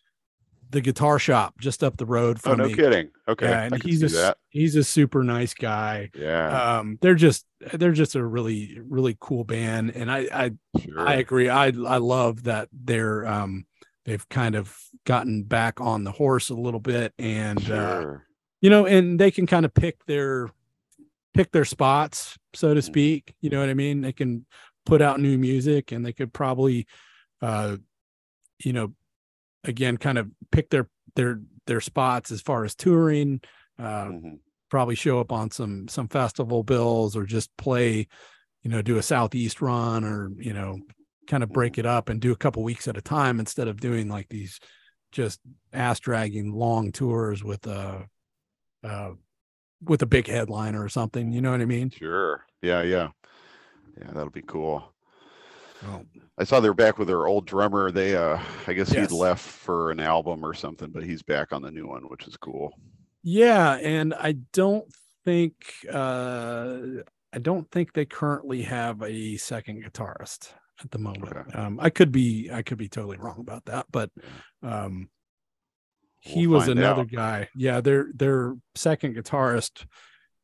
the 0.70 0.82
guitar 0.82 1.18
shop 1.18 1.54
just 1.60 1.82
up 1.84 1.96
the 1.96 2.06
road 2.06 2.38
oh 2.44 2.50
from 2.50 2.58
no 2.58 2.66
me. 2.68 2.76
kidding 2.76 3.10
okay 3.28 3.46
Yeah, 3.50 3.62
and 3.64 3.82
he's 3.84 4.00
see 4.02 4.06
a 4.08 4.10
that 4.10 4.38
he's 4.50 4.76
a 4.76 4.84
super 4.84 5.24
nice 5.24 5.54
guy. 5.54 6.10
yeah 6.14 6.80
Um, 6.80 6.98
they're 7.02 7.16
just 7.16 7.46
they're 7.74 7.94
just 7.94 8.16
a 8.16 8.26
really 8.26 8.78
really 8.86 9.16
cool 9.20 9.44
band, 9.46 9.92
and 9.96 10.12
I 10.12 10.28
I 10.34 10.52
sure 10.82 11.08
I 11.08 11.14
agree. 11.16 11.48
I 11.50 11.68
I 11.68 11.98
love 11.98 12.44
that 12.44 12.68
they're 12.74 13.26
um 13.26 13.66
they've 14.06 14.28
kind 14.30 14.56
of 14.56 14.76
gotten 15.06 15.44
back 15.44 15.80
on 15.80 16.04
the 16.04 16.12
horse 16.12 16.50
a 16.50 16.56
little 16.56 16.80
bit, 16.82 17.14
and 17.18 17.72
uh, 17.72 18.16
you 18.60 18.70
know, 18.70 18.86
and 18.86 19.18
they 19.20 19.32
can 19.32 19.48
kind 19.48 19.66
of 19.66 19.74
pick 19.74 20.06
their 20.06 20.50
pick 21.34 21.52
their 21.52 21.66
spots, 21.66 22.38
so 22.54 22.74
to 22.74 22.82
Mhm. 22.82 22.84
speak. 22.84 23.36
You 23.42 23.50
know 23.52 23.60
what 23.62 23.70
I 23.70 23.74
mean? 23.74 24.02
They 24.02 24.12
can 24.14 24.46
put 24.88 25.02
out 25.02 25.20
new 25.20 25.38
music 25.38 25.92
and 25.92 26.06
they 26.06 26.14
could 26.14 26.32
probably 26.34 26.88
uh 27.42 27.76
you 28.64 28.74
know 28.74 28.94
again 29.64 29.98
kind 29.98 30.18
of 30.18 30.28
pick 30.52 30.70
their 30.70 30.90
their 31.16 31.42
their 31.68 31.82
spots 31.82 32.32
as 32.32 32.42
far 32.42 32.64
as 32.64 32.74
touring, 32.76 33.42
uh 33.78 34.06
Mhm. 34.06 34.40
probably 34.70 34.96
show 34.96 35.20
up 35.20 35.32
on 35.32 35.52
some 35.52 35.88
some 35.90 36.08
festival 36.08 36.64
bills 36.64 37.16
or 37.16 37.26
just 37.26 37.56
play, 37.58 38.08
you 38.64 38.72
know, 38.72 38.82
do 38.82 38.98
a 38.98 39.04
southeast 39.04 39.62
run 39.62 40.04
or, 40.06 40.32
you 40.38 40.54
know, 40.54 40.80
kind 41.28 41.44
of 41.44 41.50
break 41.50 41.78
it 41.78 41.86
up 41.86 42.10
and 42.10 42.22
do 42.22 42.32
a 42.32 42.38
couple 42.38 42.64
weeks 42.64 42.88
at 42.88 42.98
a 42.98 43.02
time 43.02 43.40
instead 43.40 43.68
of 43.68 43.82
doing 43.82 44.08
like 44.10 44.30
these 44.30 44.60
just 45.12 45.40
ass 45.74 46.00
dragging 46.00 46.54
long 46.54 46.92
tours 46.92 47.44
with 47.44 47.68
a 47.68 48.08
uh 48.84 49.12
with 49.84 50.02
a 50.02 50.06
big 50.08 50.28
headliner 50.28 50.84
or 50.84 50.90
something 50.90 51.32
you 51.32 51.42
know 51.42 51.52
what 51.52 51.62
i 51.62 51.66
mean? 51.66 51.90
Sure. 51.90 52.46
Yeah 52.62 52.82
yeah 52.84 53.10
yeah 54.00 54.12
that'll 54.14 54.30
be 54.30 54.42
cool 54.42 54.94
oh, 55.88 56.02
i 56.38 56.44
saw 56.44 56.60
they're 56.60 56.74
back 56.74 56.98
with 56.98 57.08
their 57.08 57.28
old 57.28 57.46
drummer 57.46 57.92
they 57.92 58.16
uh 58.16 58.40
i 58.68 58.74
guess 58.74 58.92
Yes. 58.94 59.10
he'd 59.12 59.16
left 59.18 59.44
for 59.44 59.92
an 59.92 60.00
album 60.00 60.44
or 60.46 60.54
something 60.54 60.90
but 60.92 61.04
he's 61.04 61.24
back 61.24 61.52
on 61.52 61.62
the 61.62 61.72
new 61.72 61.88
one 61.88 62.04
which 62.10 62.28
is 62.28 62.38
cool 62.38 62.74
yeah 63.24 63.76
and 63.78 64.14
i 64.14 64.34
don't 64.54 64.86
think 65.26 65.54
uh 65.92 66.80
i 67.34 67.40
don't 67.40 67.70
think 67.72 67.94
they 67.94 68.06
currently 68.06 68.62
have 68.64 69.02
a 69.02 69.38
second 69.38 69.84
guitarist 69.84 70.50
at 70.84 70.92
the 70.92 71.00
moment 71.00 71.34
Okay. 71.36 71.52
um 71.58 71.80
i 71.82 71.90
could 71.90 72.12
be 72.12 72.50
i 72.52 72.62
could 72.62 72.78
be 72.78 72.88
totally 72.90 73.18
wrong 73.18 73.40
about 73.40 73.66
that 73.66 73.86
but 73.92 74.10
um 74.64 75.10
he 76.20 76.48
We'll 76.48 76.60
was 76.60 76.68
another 76.68 77.02
out. 77.02 77.12
guy 77.12 77.50
yeah 77.56 77.80
their 77.82 78.08
their 78.14 78.56
second 78.76 79.16
guitarist 79.16 79.86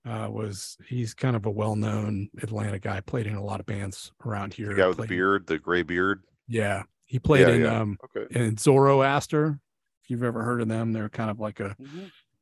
uh 0.06 0.28
was 0.30 0.78
he's 0.88 1.14
kind 1.14 1.36
of 1.36 1.46
a 1.46 1.52
well-known 1.52 2.30
atlanta 2.42 2.78
guy 2.80 3.00
played 3.02 3.26
in 3.28 3.36
a 3.36 3.44
lot 3.44 3.60
of 3.60 3.66
bands 3.66 4.12
around 4.26 4.54
here 4.54 4.70
the 4.70 4.76
guy 4.76 4.88
with 4.88 4.98
the 4.98 5.08
beard 5.08 5.48
the 5.48 5.58
gray 5.58 5.82
beard? 5.84 6.24
Yeah 6.48 6.84
he 7.06 7.20
played 7.20 7.48
Yeah, 7.48 7.54
in 7.54 7.62
yeah. 7.62 7.80
um 7.82 7.98
okay. 8.04 8.40
in 8.40 8.58
zoroaster 8.58 9.60
if 10.04 10.10
you've 10.10 10.24
ever 10.24 10.44
heard 10.44 10.62
of 10.62 10.68
them. 10.68 10.92
They're 10.92 11.08
kind 11.10 11.32
of 11.32 11.40
like 11.40 11.60
a 11.62 11.76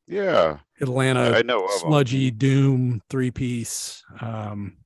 yeah. 0.07 0.57
Atlanta 0.81 1.19
I, 1.21 1.37
I 1.39 1.41
know 1.43 1.67
sludgy 1.77 2.31
doom 2.31 3.01
three 3.09 3.31
piece 3.31 4.03
um 4.19 4.77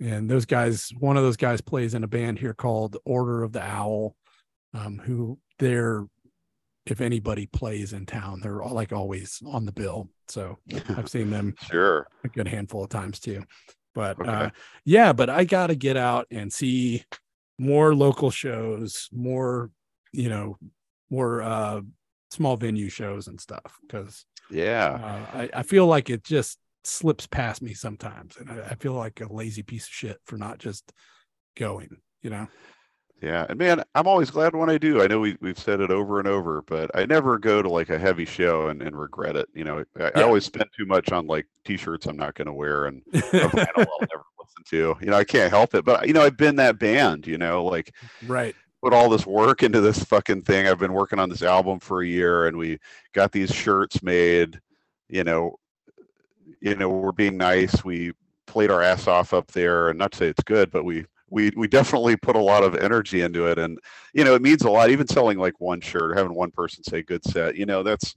and 0.00 0.30
those 0.30 0.46
guys 0.46 0.90
one 0.98 1.16
of 1.16 1.22
those 1.24 1.36
guys 1.36 1.60
plays 1.60 1.94
in 1.94 2.04
a 2.04 2.08
band 2.08 2.38
here 2.38 2.54
called 2.54 2.96
order 3.04 3.42
of 3.42 3.52
the 3.52 3.62
owl 3.62 4.14
um 4.74 4.98
who 5.04 5.38
they're 5.58 6.06
if 6.86 7.00
anybody 7.00 7.46
plays 7.46 7.92
in 7.92 8.06
town 8.06 8.40
they're 8.40 8.62
all, 8.62 8.74
like 8.74 8.92
always 8.92 9.40
on 9.46 9.64
the 9.64 9.72
bill. 9.72 10.08
So 10.28 10.58
i've 10.96 11.08
seen 11.08 11.30
them 11.30 11.54
sure. 11.70 12.06
a 12.24 12.28
good 12.28 12.48
handful 12.48 12.84
of 12.84 12.90
times 12.90 13.20
too. 13.20 13.42
But 13.94 14.18
Okay. 14.20 14.30
uh 14.30 14.50
yeah 14.84 15.12
but 15.12 15.28
i 15.28 15.44
gotta 15.44 15.74
get 15.74 15.96
out 15.96 16.26
and 16.30 16.52
see 16.52 17.04
more 17.58 17.94
local 17.94 18.30
shows 18.30 19.08
more 19.12 19.70
you 20.12 20.28
know 20.28 20.56
more 21.10 21.42
uh 21.42 21.80
small 22.30 22.56
venue 22.56 22.88
shows 22.88 23.28
and 23.28 23.38
stuff 23.40 23.78
because 23.82 24.24
yeah. 24.50 25.26
uh, 25.34 25.36
I, 25.38 25.50
I 25.60 25.62
feel 25.62 25.86
like 25.86 26.08
it 26.08 26.24
just 26.24 26.58
slips 26.84 27.26
past 27.26 27.60
me 27.62 27.74
sometimes 27.74 28.36
and 28.38 28.50
I, 28.50 28.68
I 28.70 28.74
feel 28.76 28.94
like 28.94 29.20
a 29.20 29.32
lazy 29.32 29.62
piece 29.62 29.84
of 29.86 29.92
shit 29.92 30.18
for 30.24 30.38
not 30.38 30.58
just 30.58 30.90
going 31.56 31.98
you 32.22 32.30
know 32.30 32.48
Yeah, 33.22 33.46
and 33.48 33.56
man, 33.56 33.84
I'm 33.94 34.08
always 34.08 34.32
glad 34.32 34.56
when 34.56 34.68
I 34.68 34.78
do. 34.78 35.00
I 35.00 35.06
know 35.06 35.20
we 35.20 35.36
we've 35.40 35.58
said 35.58 35.80
it 35.80 35.92
over 35.92 36.18
and 36.18 36.26
over, 36.26 36.60
but 36.62 36.90
I 36.92 37.06
never 37.06 37.38
go 37.38 37.62
to 37.62 37.68
like 37.68 37.88
a 37.88 37.98
heavy 37.98 38.24
show 38.24 38.66
and, 38.66 38.82
and 38.82 38.98
regret 38.98 39.36
it. 39.36 39.48
You 39.54 39.62
know, 39.62 39.84
I, 39.96 40.10
I 40.16 40.22
always 40.22 40.44
spend 40.44 40.68
too 40.76 40.86
much 40.86 41.12
on 41.12 41.28
like 41.28 41.46
t-shirts 41.64 42.06
I'm 42.06 42.16
not 42.16 42.34
going 42.34 42.46
to 42.46 42.52
wear 42.52 42.86
and 42.86 43.00
a 43.14 43.20
vinyl 43.20 43.76
I'll 43.76 44.00
never 44.00 44.24
listen 44.40 44.64
to. 44.70 44.96
You 45.00 45.10
know, 45.10 45.16
I 45.16 45.22
can't 45.22 45.52
help 45.52 45.76
it. 45.76 45.84
But 45.84 46.08
you 46.08 46.14
know, 46.14 46.22
I've 46.22 46.36
been 46.36 46.56
that 46.56 46.80
band. 46.80 47.28
You 47.28 47.38
know, 47.38 47.64
like 47.64 47.94
right. 48.26 48.56
put 48.82 48.92
all 48.92 49.08
this 49.08 49.24
work 49.24 49.62
into 49.62 49.80
this 49.80 50.02
fucking 50.02 50.42
thing. 50.42 50.66
I've 50.66 50.80
been 50.80 50.92
working 50.92 51.20
on 51.20 51.28
this 51.28 51.42
album 51.42 51.78
for 51.78 52.02
a 52.02 52.06
year, 52.06 52.48
and 52.48 52.56
we 52.56 52.80
got 53.12 53.30
these 53.30 53.54
shirts 53.54 54.02
made. 54.02 54.58
You 55.08 55.22
know, 55.22 55.60
you 56.60 56.74
know, 56.74 56.88
we're 56.88 57.12
being 57.12 57.36
nice. 57.36 57.84
We 57.84 58.14
played 58.48 58.72
our 58.72 58.82
ass 58.82 59.06
off 59.06 59.32
up 59.32 59.52
there, 59.52 59.90
and 59.90 59.98
not 60.00 60.10
to 60.10 60.18
say 60.18 60.26
it's 60.26 60.42
good, 60.42 60.72
but 60.72 60.84
we 60.84 61.04
we 61.32 61.50
we 61.56 61.66
definitely 61.66 62.16
put 62.16 62.36
a 62.36 62.40
lot 62.40 62.62
of 62.62 62.76
energy 62.76 63.22
into 63.22 63.46
it, 63.46 63.58
and 63.58 63.78
you 64.12 64.22
know, 64.24 64.34
it 64.34 64.42
means 64.42 64.62
a 64.62 64.70
lot. 64.70 64.90
Even 64.90 65.08
selling 65.08 65.38
like 65.38 65.60
one 65.60 65.80
shirt 65.80 66.10
or 66.10 66.14
having 66.14 66.34
one 66.34 66.50
person 66.50 66.84
say 66.84 67.02
"good 67.02 67.24
set," 67.24 67.56
you 67.56 67.66
know, 67.66 67.82
that's 67.82 68.14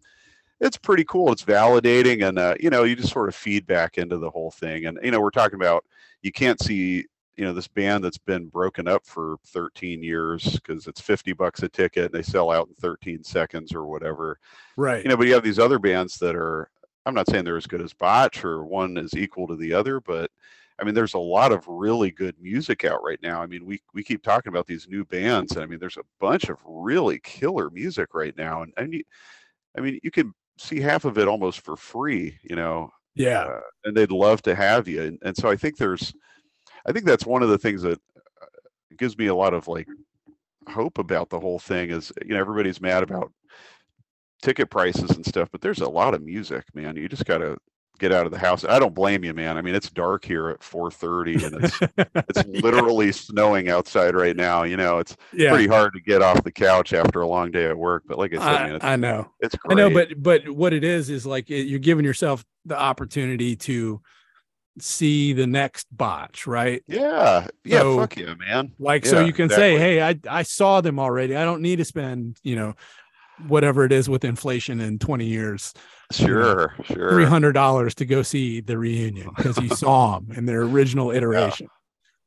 it's 0.59 0.77
pretty 0.77 1.05
cool. 1.05 1.31
It's 1.31 1.43
validating, 1.43 2.27
and 2.27 2.37
uh, 2.37 2.55
you 2.59 2.69
know, 2.69 2.83
you 2.83 2.95
just 2.95 3.13
sort 3.13 3.29
of 3.29 3.35
feed 3.35 3.65
back 3.65 3.97
into 3.97 4.17
the 4.17 4.29
whole 4.29 4.51
thing. 4.51 4.85
And 4.85 4.99
you 5.01 5.11
know, 5.11 5.21
we're 5.21 5.31
talking 5.31 5.55
about 5.59 5.85
you 6.21 6.31
can't 6.31 6.61
see 6.61 7.05
you 7.37 7.43
know 7.43 7.53
this 7.53 7.67
band 7.67 8.03
that's 8.03 8.17
been 8.17 8.47
broken 8.47 8.87
up 8.87 9.05
for 9.05 9.37
13 9.47 10.01
years 10.01 10.53
because 10.53 10.87
it's 10.87 11.01
50 11.01 11.33
bucks 11.33 11.63
a 11.63 11.69
ticket 11.69 12.05
and 12.05 12.13
they 12.13 12.21
sell 12.21 12.51
out 12.51 12.67
in 12.67 12.73
13 12.75 13.23
seconds 13.23 13.73
or 13.73 13.85
whatever 13.85 14.39
Right. 14.77 15.03
you 15.03 15.09
know 15.09 15.17
but 15.17 15.27
you 15.27 15.33
have 15.33 15.43
these 15.43 15.59
other 15.59 15.79
bands 15.79 16.17
that 16.19 16.35
are 16.35 16.69
i'm 17.05 17.13
not 17.13 17.29
saying 17.29 17.43
they're 17.43 17.57
as 17.57 17.67
good 17.67 17.81
as 17.81 17.91
botch 17.93 18.45
or 18.45 18.63
one 18.63 18.97
is 18.97 19.13
equal 19.15 19.47
to 19.47 19.57
the 19.57 19.73
other 19.73 19.99
but 19.99 20.31
i 20.79 20.83
mean 20.83 20.93
there's 20.93 21.13
a 21.13 21.19
lot 21.19 21.51
of 21.51 21.67
really 21.67 22.11
good 22.11 22.35
music 22.39 22.85
out 22.85 23.03
right 23.03 23.19
now 23.21 23.41
i 23.41 23.45
mean 23.45 23.65
we 23.65 23.79
we 23.93 24.03
keep 24.03 24.21
talking 24.23 24.49
about 24.49 24.67
these 24.67 24.87
new 24.87 25.05
bands 25.05 25.53
and 25.53 25.63
i 25.63 25.65
mean 25.65 25.79
there's 25.79 25.97
a 25.97 26.05
bunch 26.19 26.49
of 26.49 26.57
really 26.65 27.19
killer 27.19 27.69
music 27.69 28.13
right 28.13 28.37
now 28.37 28.61
and, 28.61 28.73
and 28.77 28.93
you, 28.93 29.03
i 29.77 29.81
mean 29.81 29.99
you 30.03 30.11
can 30.11 30.33
see 30.57 30.79
half 30.79 31.05
of 31.05 31.17
it 31.17 31.27
almost 31.27 31.61
for 31.61 31.75
free 31.75 32.37
you 32.43 32.55
know 32.55 32.89
yeah. 33.15 33.43
uh, 33.43 33.59
and 33.85 33.95
they'd 33.95 34.11
love 34.11 34.41
to 34.41 34.55
have 34.55 34.87
you 34.87 35.01
and, 35.01 35.19
and 35.23 35.35
so 35.35 35.49
i 35.49 35.55
think 35.55 35.77
there's 35.77 36.13
i 36.85 36.91
think 36.91 37.05
that's 37.05 37.25
one 37.25 37.43
of 37.43 37.49
the 37.49 37.57
things 37.57 37.81
that 37.81 37.99
uh, 38.41 38.45
gives 38.97 39.17
me 39.17 39.27
a 39.27 39.35
lot 39.35 39.53
of 39.53 39.67
like 39.67 39.87
hope 40.67 40.97
about 40.97 41.29
the 41.29 41.39
whole 41.39 41.59
thing 41.59 41.91
is 41.91 42.11
you 42.25 42.33
know 42.33 42.39
everybody's 42.39 42.81
mad 42.81 43.03
about 43.03 43.31
ticket 44.41 44.69
prices 44.69 45.11
and 45.11 45.25
stuff 45.25 45.49
but 45.51 45.61
there's 45.61 45.79
a 45.79 45.89
lot 45.89 46.13
of 46.13 46.21
music 46.21 46.63
man 46.73 46.95
you 46.95 47.07
just 47.07 47.25
got 47.25 47.37
to 47.37 47.55
get 47.99 48.11
out 48.11 48.25
of 48.25 48.31
the 48.31 48.37
house 48.37 48.63
i 48.65 48.79
don't 48.79 48.93
blame 48.93 49.23
you 49.23 49.33
man 49.33 49.57
i 49.57 49.61
mean 49.61 49.75
it's 49.75 49.89
dark 49.89 50.25
here 50.25 50.49
at 50.49 50.59
4:30 50.59 51.45
and 51.45 51.63
it's 51.63 51.79
it's 52.29 52.47
literally 52.63 53.11
snowing 53.11 53.69
outside 53.69 54.15
right 54.15 54.35
now 54.35 54.63
you 54.63 54.77
know 54.77 54.99
it's 54.99 55.15
yeah. 55.33 55.49
pretty 55.49 55.67
hard 55.67 55.93
to 55.93 56.01
get 56.01 56.21
off 56.21 56.43
the 56.43 56.51
couch 56.51 56.93
after 56.93 57.21
a 57.21 57.27
long 57.27 57.51
day 57.51 57.65
at 57.65 57.77
work 57.77 58.03
but 58.07 58.17
like 58.17 58.33
i 58.33 58.37
said 58.37 58.63
man 58.63 58.71
I, 58.71 58.75
it's, 58.75 58.85
I 58.85 58.95
know. 58.95 59.31
it's 59.39 59.55
I 59.69 59.73
know, 59.73 59.89
but 59.89 60.21
but 60.21 60.49
what 60.49 60.73
it 60.73 60.83
is 60.83 61.09
is 61.09 61.25
like 61.25 61.49
it, 61.49 61.63
you're 61.63 61.79
giving 61.79 62.05
yourself 62.05 62.45
the 62.65 62.77
opportunity 62.77 63.55
to 63.55 64.01
see 64.79 65.33
the 65.33 65.47
next 65.47 65.87
botch, 65.91 66.47
right? 66.47 66.83
yeah 66.87 67.47
yeah 67.63 67.79
So, 67.79 67.97
fuck 67.99 68.17
yeah 68.17 68.33
man 68.35 68.73
Like 68.79 69.05
so 69.05 69.23
you 69.23 69.33
can 69.33 69.49
say, 69.49 69.77
"Hey, 69.77 70.01
I 70.01 70.19
I 70.29 70.43
saw 70.43 70.81
them 70.81 70.99
already. 70.99 71.35
I 71.35 71.45
don't 71.45 71.61
need 71.61 71.77
to 71.77 71.85
spend, 71.85 72.37
you 72.43 72.55
know, 72.55 72.75
whatever 73.47 73.85
it 73.85 73.91
is 73.91 74.09
with 74.09 74.23
inflation 74.23 74.79
in 74.79 74.99
20 74.99 75.25
years, 75.25 75.73
sure 76.11 76.75
sure 76.83 77.11
$300 77.11 77.93
to 77.95 78.05
go 78.05 78.21
see 78.21 78.61
the 78.61 78.77
reunion 78.77 79.29
because 79.35 79.57
you 79.57 79.69
saw 79.69 80.19
them 80.19 80.37
in 80.37 80.45
their 80.45 80.61
original 80.61 81.11
iteration." 81.11 81.67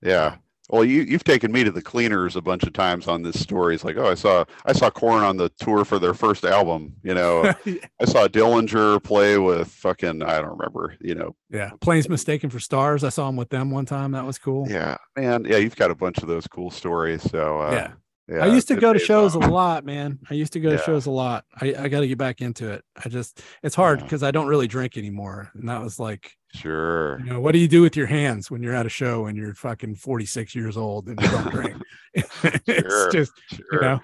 Yeah. 0.03 0.37
Well, 0.71 0.85
you 0.85 1.01
you've 1.03 1.25
taken 1.25 1.51
me 1.51 1.65
to 1.65 1.71
the 1.71 1.81
cleaners 1.81 2.37
a 2.37 2.43
bunch 2.43 2.63
of 2.65 2.75
times 2.75 3.09
on 3.09 3.23
this 3.23 3.41
story. 3.41 3.75
It's 3.75 3.85
like, 3.85 3.97
oh, 3.97 4.07
I 4.07 4.15
saw 4.15 4.45
I 4.67 4.75
saw 4.75 4.91
Korn 4.91 5.23
on 5.23 5.39
the 5.39 5.49
tour 5.61 5.85
for 5.85 5.99
their 5.99 6.13
first 6.13 6.45
album. 6.45 6.95
You 7.03 7.15
know, 7.15 7.45
I 7.67 8.05
saw 8.05 8.29
Dillinger 8.29 9.03
play 9.03 9.39
with 9.39 9.69
fucking 9.69 10.23
I 10.23 10.41
don't 10.41 10.59
remember. 10.59 10.95
You 11.01 11.15
know, 11.15 11.37
yeah. 11.49 11.71
Planes 11.81 12.09
mistaken 12.11 12.51
for 12.51 12.61
stars. 12.61 13.03
I 13.03 13.09
saw 13.09 13.31
him 13.31 13.37
with 13.37 13.49
them 13.49 13.71
one 13.71 13.87
time. 13.87 14.13
That 14.13 14.27
was 14.27 14.39
cool. 14.39 14.69
yeah, 14.69 14.99
man, 15.17 15.47
yeah, 15.47 15.57
you've 15.57 15.77
got 15.77 15.91
a 15.91 15.95
bunch 15.95 16.19
of 16.19 16.29
those 16.29 16.47
cool 16.47 16.71
stories. 16.71 17.23
So 17.23 17.63
uh, 17.63 17.71
yeah. 17.73 17.93
Yeah, 18.29 18.45
I 18.45 18.47
used 18.47 18.69
to 18.69 18.77
go 18.77 18.93
to 18.93 18.99
shows 18.99 19.35
a 19.35 19.39
lot, 19.39 19.85
man. 19.85 20.19
I 20.29 20.35
used 20.35 20.53
to 20.55 20.61
go 20.61 20.71
to 20.71 20.79
shows 20.79 21.07
a 21.07 21.11
lot. 21.11 21.45
I, 21.61 21.75
I 21.79 21.89
got 21.89 22.01
to 22.01 22.09
get 22.09 22.19
back 22.19 22.41
into 22.41 22.71
it. 22.71 22.85
I 23.03 23.09
just, 23.09 23.41
it's 23.63 23.75
hard 23.75 24.01
Yeah. 24.01 24.05
because 24.05 24.23
I 24.23 24.31
don't 24.31 24.47
really 24.47 24.67
drink 24.69 24.97
anymore. 24.97 25.51
And 25.55 25.69
that 25.69 25.83
was 25.83 25.99
like, 25.99 26.33
Sure. 26.55 27.19
you 27.21 27.27
know, 27.27 27.41
what 27.41 27.53
do 27.53 27.59
you 27.59 27.69
do 27.69 27.83
with 27.83 27.97
your 27.97 28.07
hands 28.07 28.51
when 28.51 28.63
you're 28.63 28.75
at 28.75 28.87
a 28.87 28.91
show 28.91 29.27
and 29.27 29.37
you're 29.37 29.55
fucking 29.55 29.97
46 29.97 30.55
years 30.55 30.77
old 30.77 31.09
and 31.09 31.21
you 31.21 31.29
don't 31.29 31.51
drink? 31.51 31.77
Sure. 32.43 32.53
it's 32.67 33.13
just, 33.15 33.33
Sure. 33.53 33.67
you 33.73 33.81
know, 33.81 34.01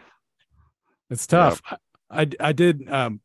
it's 1.10 1.26
tough. 1.26 1.60
I, 1.68 1.76
I, 2.22 2.28
I 2.40 2.52
did, 2.52 2.88
um, 2.90 3.20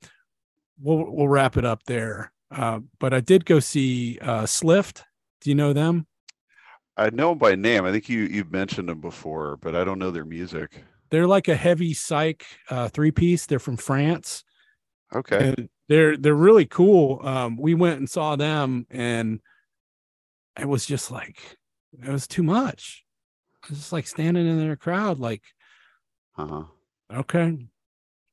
we'll, 0.82 1.06
we'll 1.12 1.28
wrap 1.28 1.58
it 1.58 1.66
up 1.66 1.84
there. 1.86 2.32
Uh, 2.52 2.80
but 3.00 3.14
I 3.14 3.20
did 3.20 3.46
go 3.46 3.60
see 3.60 4.18
uh, 4.22 4.44
Slift. 4.44 5.04
Do 5.42 5.50
you 5.50 5.56
know 5.56 5.72
them? 5.74 6.08
I 6.98 7.10
know 7.12 7.30
them 7.30 7.38
by 7.38 7.56
name. 7.56 7.86
I 7.86 7.92
think 7.92 8.10
you 8.10 8.22
you've 8.24 8.52
mentioned 8.52 8.90
them 8.90 9.00
before, 9.00 9.56
but 9.62 9.74
I 9.76 9.86
don't 9.86 10.00
know 10.00 10.12
their 10.12 10.26
music. 10.26 10.84
They're 11.12 11.28
like 11.28 11.48
a 11.48 11.56
heavy 11.56 11.94
psych 11.94 12.46
uh, 12.70 12.88
three 12.90 13.12
piece. 13.12 13.46
They're 13.46 13.60
from 13.60 13.78
France. 13.78 14.44
Okay. 15.14 15.50
and 15.58 15.70
they're 15.88 16.16
they're 16.18 16.36
really 16.36 16.66
cool. 16.66 17.20
Um, 17.26 17.58
we 17.58 17.74
went 17.74 17.98
and 18.00 18.08
saw 18.10 18.36
them, 18.36 18.86
and 18.92 19.40
it 20.60 20.68
was 20.68 20.86
just 20.86 21.10
like 21.12 21.58
it 21.94 22.10
was 22.10 22.28
too 22.28 22.44
much. 22.44 23.04
Was 23.70 23.80
just 23.80 23.92
like 23.94 24.06
standing 24.08 24.48
in 24.48 24.60
their 24.60 24.76
crowd, 24.76 25.20
like 25.20 25.42
Uh-huh. 26.38 26.64
okay, 27.12 27.58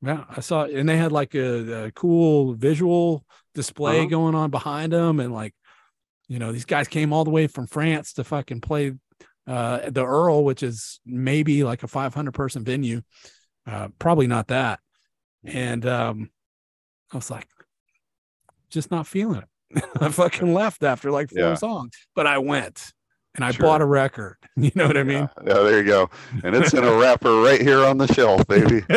yeah. 0.03 0.25
I 0.29 0.39
saw, 0.41 0.65
and 0.65 0.87
they 0.87 0.97
had 0.97 1.11
like 1.11 1.33
a, 1.35 1.85
a 1.85 1.91
cool 1.91 2.53
visual 2.53 3.25
display 3.55 4.01
Uh-huh. 4.01 4.09
going 4.09 4.35
on 4.35 4.51
behind 4.51 4.93
them, 4.93 5.19
and 5.19 5.33
like 5.33 5.55
you 6.27 6.37
know 6.37 6.51
these 6.51 6.65
guys 6.65 6.87
came 6.87 7.11
all 7.11 7.23
the 7.23 7.31
way 7.31 7.47
from 7.47 7.65
France 7.65 8.13
to 8.13 8.23
fucking 8.23 8.61
play 8.61 8.93
uh, 9.47 9.89
the 9.89 10.05
Earl, 10.05 10.43
which 10.43 10.61
is 10.63 10.99
maybe 11.05 11.63
like 11.63 11.83
a 11.83 11.87
500 11.87 12.31
person 12.33 12.63
venue, 12.63 13.01
uh, 13.65 13.87
probably 13.99 14.27
not 14.27 14.47
that, 14.47 14.79
and 15.45 15.85
um, 15.85 16.29
I 17.13 17.17
was 17.17 17.31
like, 17.31 17.47
just 18.69 18.91
not 18.91 19.07
feeling 19.07 19.41
it. 19.73 19.83
I 20.01 20.09
fucking 20.09 20.53
left 20.53 20.83
after 20.83 21.11
like 21.11 21.29
four 21.29 21.39
Yeah. 21.39 21.53
songs, 21.55 21.93
but 22.15 22.27
I 22.27 22.37
went 22.37 22.93
and 23.35 23.43
I 23.45 23.51
Sure. 23.51 23.65
bought 23.65 23.81
a 23.81 23.85
record. 23.85 24.35
You 24.57 24.71
know 24.73 24.87
what 24.87 24.97
I 24.97 25.03
mean? 25.03 25.29
Yeah, 25.45 25.47
yeah, 25.53 25.53
there 25.63 25.77
you 25.77 25.83
go. 25.85 26.09
And 26.43 26.55
it's 26.55 26.73
in 26.73 26.83
a 26.83 26.91
wrapper 26.95 27.41
right 27.41 27.61
here 27.61 27.85
on 27.85 27.97
the 27.99 28.07
shelf, 28.07 28.45
baby. 28.47 28.83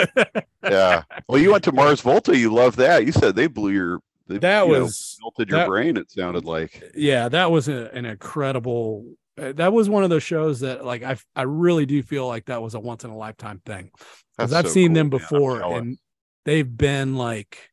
Yeah. 0.65 1.03
Well, 1.29 1.41
you 1.41 1.53
went 1.53 1.65
to 1.65 1.73
Mars 1.73 2.01
Volta. 2.03 2.37
You 2.37 2.53
love 2.53 2.77
that. 2.77 3.05
You 3.07 3.13
said 3.13 3.35
they 3.37 3.47
blew 3.47 3.71
your. 3.73 3.99
They, 4.29 4.39
that 4.39 4.67
you 4.67 4.73
know, 4.75 4.81
was 4.83 5.17
melted 5.23 5.49
your 5.49 5.59
that- 5.61 5.69
brain. 5.69 5.97
It 5.97 6.11
sounded 6.11 6.45
like. 6.45 6.83
yeah, 6.95 7.29
that 7.31 7.51
was 7.51 7.69
a, 7.69 7.91
an 7.95 8.05
incredible. 8.07 9.05
Uh, 9.41 9.53
That 9.53 9.73
was 9.73 9.89
one 9.89 10.05
of 10.05 10.11
those 10.11 10.23
shows 10.23 10.61
that, 10.61 10.85
like, 10.85 11.03
I 11.03 11.17
I 11.35 11.43
really 11.43 11.87
do 11.87 12.03
feel 12.03 12.27
like 12.27 12.47
that 12.47 12.63
was 12.63 12.75
a 12.75 12.81
once 12.81 13.05
in 13.05 13.11
a 13.11 13.17
lifetime 13.17 13.61
thing 13.65 13.91
because 14.37 14.53
I've 14.53 14.67
so 14.67 14.71
seen 14.71 14.89
cool, 14.89 14.95
them 14.95 15.11
before, 15.11 15.61
and 15.63 15.99
they've 16.45 16.77
been 16.77 17.17
like, 17.17 17.71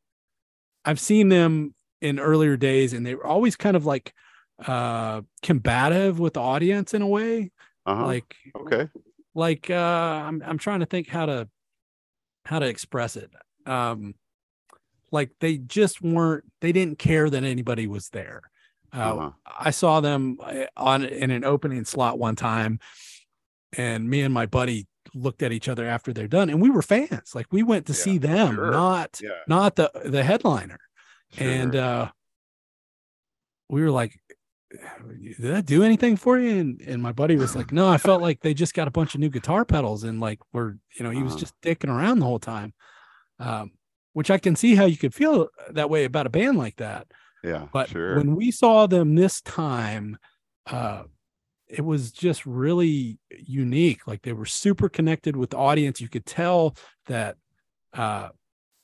I've 0.85 0.99
seen 0.99 1.29
them 1.29 1.73
in 2.01 2.19
earlier 2.19 2.57
days, 2.57 2.93
and 2.93 3.05
they 3.05 3.15
were 3.15 3.25
always 3.25 3.55
kind 3.55 3.75
of 3.77 3.85
like 3.85 4.13
uh 4.65 5.21
combative 5.43 6.19
with 6.19 6.33
the 6.33 6.39
audience 6.41 6.93
in 6.93 7.01
a 7.03 7.07
way, 7.07 7.51
Uh-huh. 7.85 8.05
like 8.07 8.35
okay. 8.55 8.89
like 9.35 9.69
uh 9.69 9.73
I'm 9.75 10.41
I'm 10.43 10.57
trying 10.57 10.79
to 10.79 10.85
think 10.85 11.07
how 11.07 11.25
to 11.27 11.47
how 12.45 12.59
to 12.59 12.65
express 12.67 13.15
it. 13.17 13.31
Um 13.65 14.15
like 15.11 15.31
they 15.39 15.57
just 15.57 16.01
weren't 16.01 16.45
they 16.61 16.71
didn't 16.71 16.99
care 16.99 17.29
that 17.29 17.43
anybody 17.43 17.87
was 17.87 18.09
there. 18.09 18.41
Uh, 18.93 18.97
Uh-huh. 19.15 19.31
I 19.59 19.71
saw 19.71 19.99
them 20.01 20.37
uh, 20.41 20.65
on 20.75 21.03
in 21.05 21.31
an 21.31 21.43
opening 21.43 21.85
slot 21.85 22.17
one 22.19 22.35
time 22.35 22.79
and 23.73 24.09
me 24.09 24.21
and 24.21 24.33
my 24.33 24.45
buddy 24.45 24.87
looked 25.13 25.41
at 25.43 25.51
each 25.51 25.67
other 25.69 25.85
after 25.85 26.13
they're 26.13 26.27
done 26.27 26.49
and 26.49 26.61
we 26.61 26.69
were 26.69 26.81
fans. 26.81 27.33
Like 27.35 27.47
we 27.51 27.63
went 27.63 27.85
to 27.87 27.93
Yeah, 27.93 27.99
see 27.99 28.17
them, 28.17 28.55
sure. 28.55 28.71
not 28.71 29.19
Yeah. 29.21 29.29
not 29.47 29.75
the 29.75 29.91
the 30.05 30.23
headliner. 30.23 30.79
And 31.37 31.75
uh 31.75 32.11
we 33.69 33.81
were 33.81 33.91
like 33.91 34.19
did 34.69 35.37
that 35.39 35.65
do 35.65 35.81
anything 35.83 36.17
for 36.17 36.37
you? 36.37 36.59
And 36.59 36.81
and 36.81 37.01
my 37.01 37.11
buddy 37.13 37.37
was 37.37 37.55
like, 37.55 37.71
No, 37.71 37.87
I 37.87 37.97
felt 37.97 38.21
like 38.21 38.41
they 38.41 38.53
just 38.53 38.73
got 38.73 38.87
a 38.87 38.91
bunch 38.91 39.15
of 39.15 39.21
new 39.21 39.29
guitar 39.29 39.63
pedals 39.65 40.03
and 40.03 40.19
like 40.19 40.39
were, 40.53 40.77
you 40.97 41.03
know, 41.03 41.09
he 41.09 41.23
was 41.23 41.33
Uh-huh. 41.33 41.39
just 41.39 41.61
dicking 41.61 41.89
around 41.89 42.19
the 42.19 42.25
whole 42.25 42.39
time. 42.39 42.73
Um, 43.39 43.71
which 44.13 44.31
I 44.31 44.39
can 44.39 44.55
see 44.55 44.75
how 44.75 44.85
you 44.85 44.97
could 44.97 45.13
feel 45.13 45.49
that 45.69 45.89
way 45.89 46.03
about 46.03 46.25
a 46.25 46.29
band 46.31 46.57
like 46.57 46.77
that. 46.77 47.07
Yeah. 47.43 47.67
But 47.71 47.89
sure. 47.89 48.17
when 48.17 48.35
we 48.35 48.51
saw 48.51 48.87
them 48.87 49.15
this 49.15 49.41
time, 49.41 50.17
uh 50.65 51.03
it 51.67 51.83
was 51.83 52.11
just 52.13 52.45
really 52.45 53.19
unique. 53.29 54.07
Like 54.07 54.21
they 54.21 54.31
were 54.31 54.45
super 54.45 54.87
connected 54.87 55.35
with 55.35 55.49
the 55.49 55.57
audience. 55.57 55.99
You 55.99 56.09
could 56.09 56.25
tell 56.25 56.75
that 57.07 57.35
uh 57.93 58.29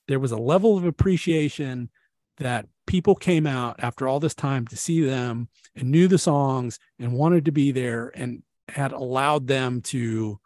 there 0.07 0.19
was 0.19 0.31
a 0.31 0.37
level 0.37 0.77
of 0.77 0.85
appreciation 0.85 1.89
that 2.37 2.67
people 2.85 3.15
came 3.15 3.47
out 3.47 3.77
after 3.79 4.07
all 4.07 4.19
this 4.19 4.35
time 4.35 4.67
to 4.67 4.75
see 4.75 5.01
them 5.01 5.47
and 5.75 5.91
knew 5.91 6.07
the 6.07 6.17
songs 6.17 6.79
and 6.99 7.13
wanted 7.13 7.45
to 7.45 7.51
be 7.51 7.71
there 7.71 8.11
and 8.15 8.43
had 8.67 8.91
allowed 8.91 9.47
them 9.47 9.81
to 9.81 10.39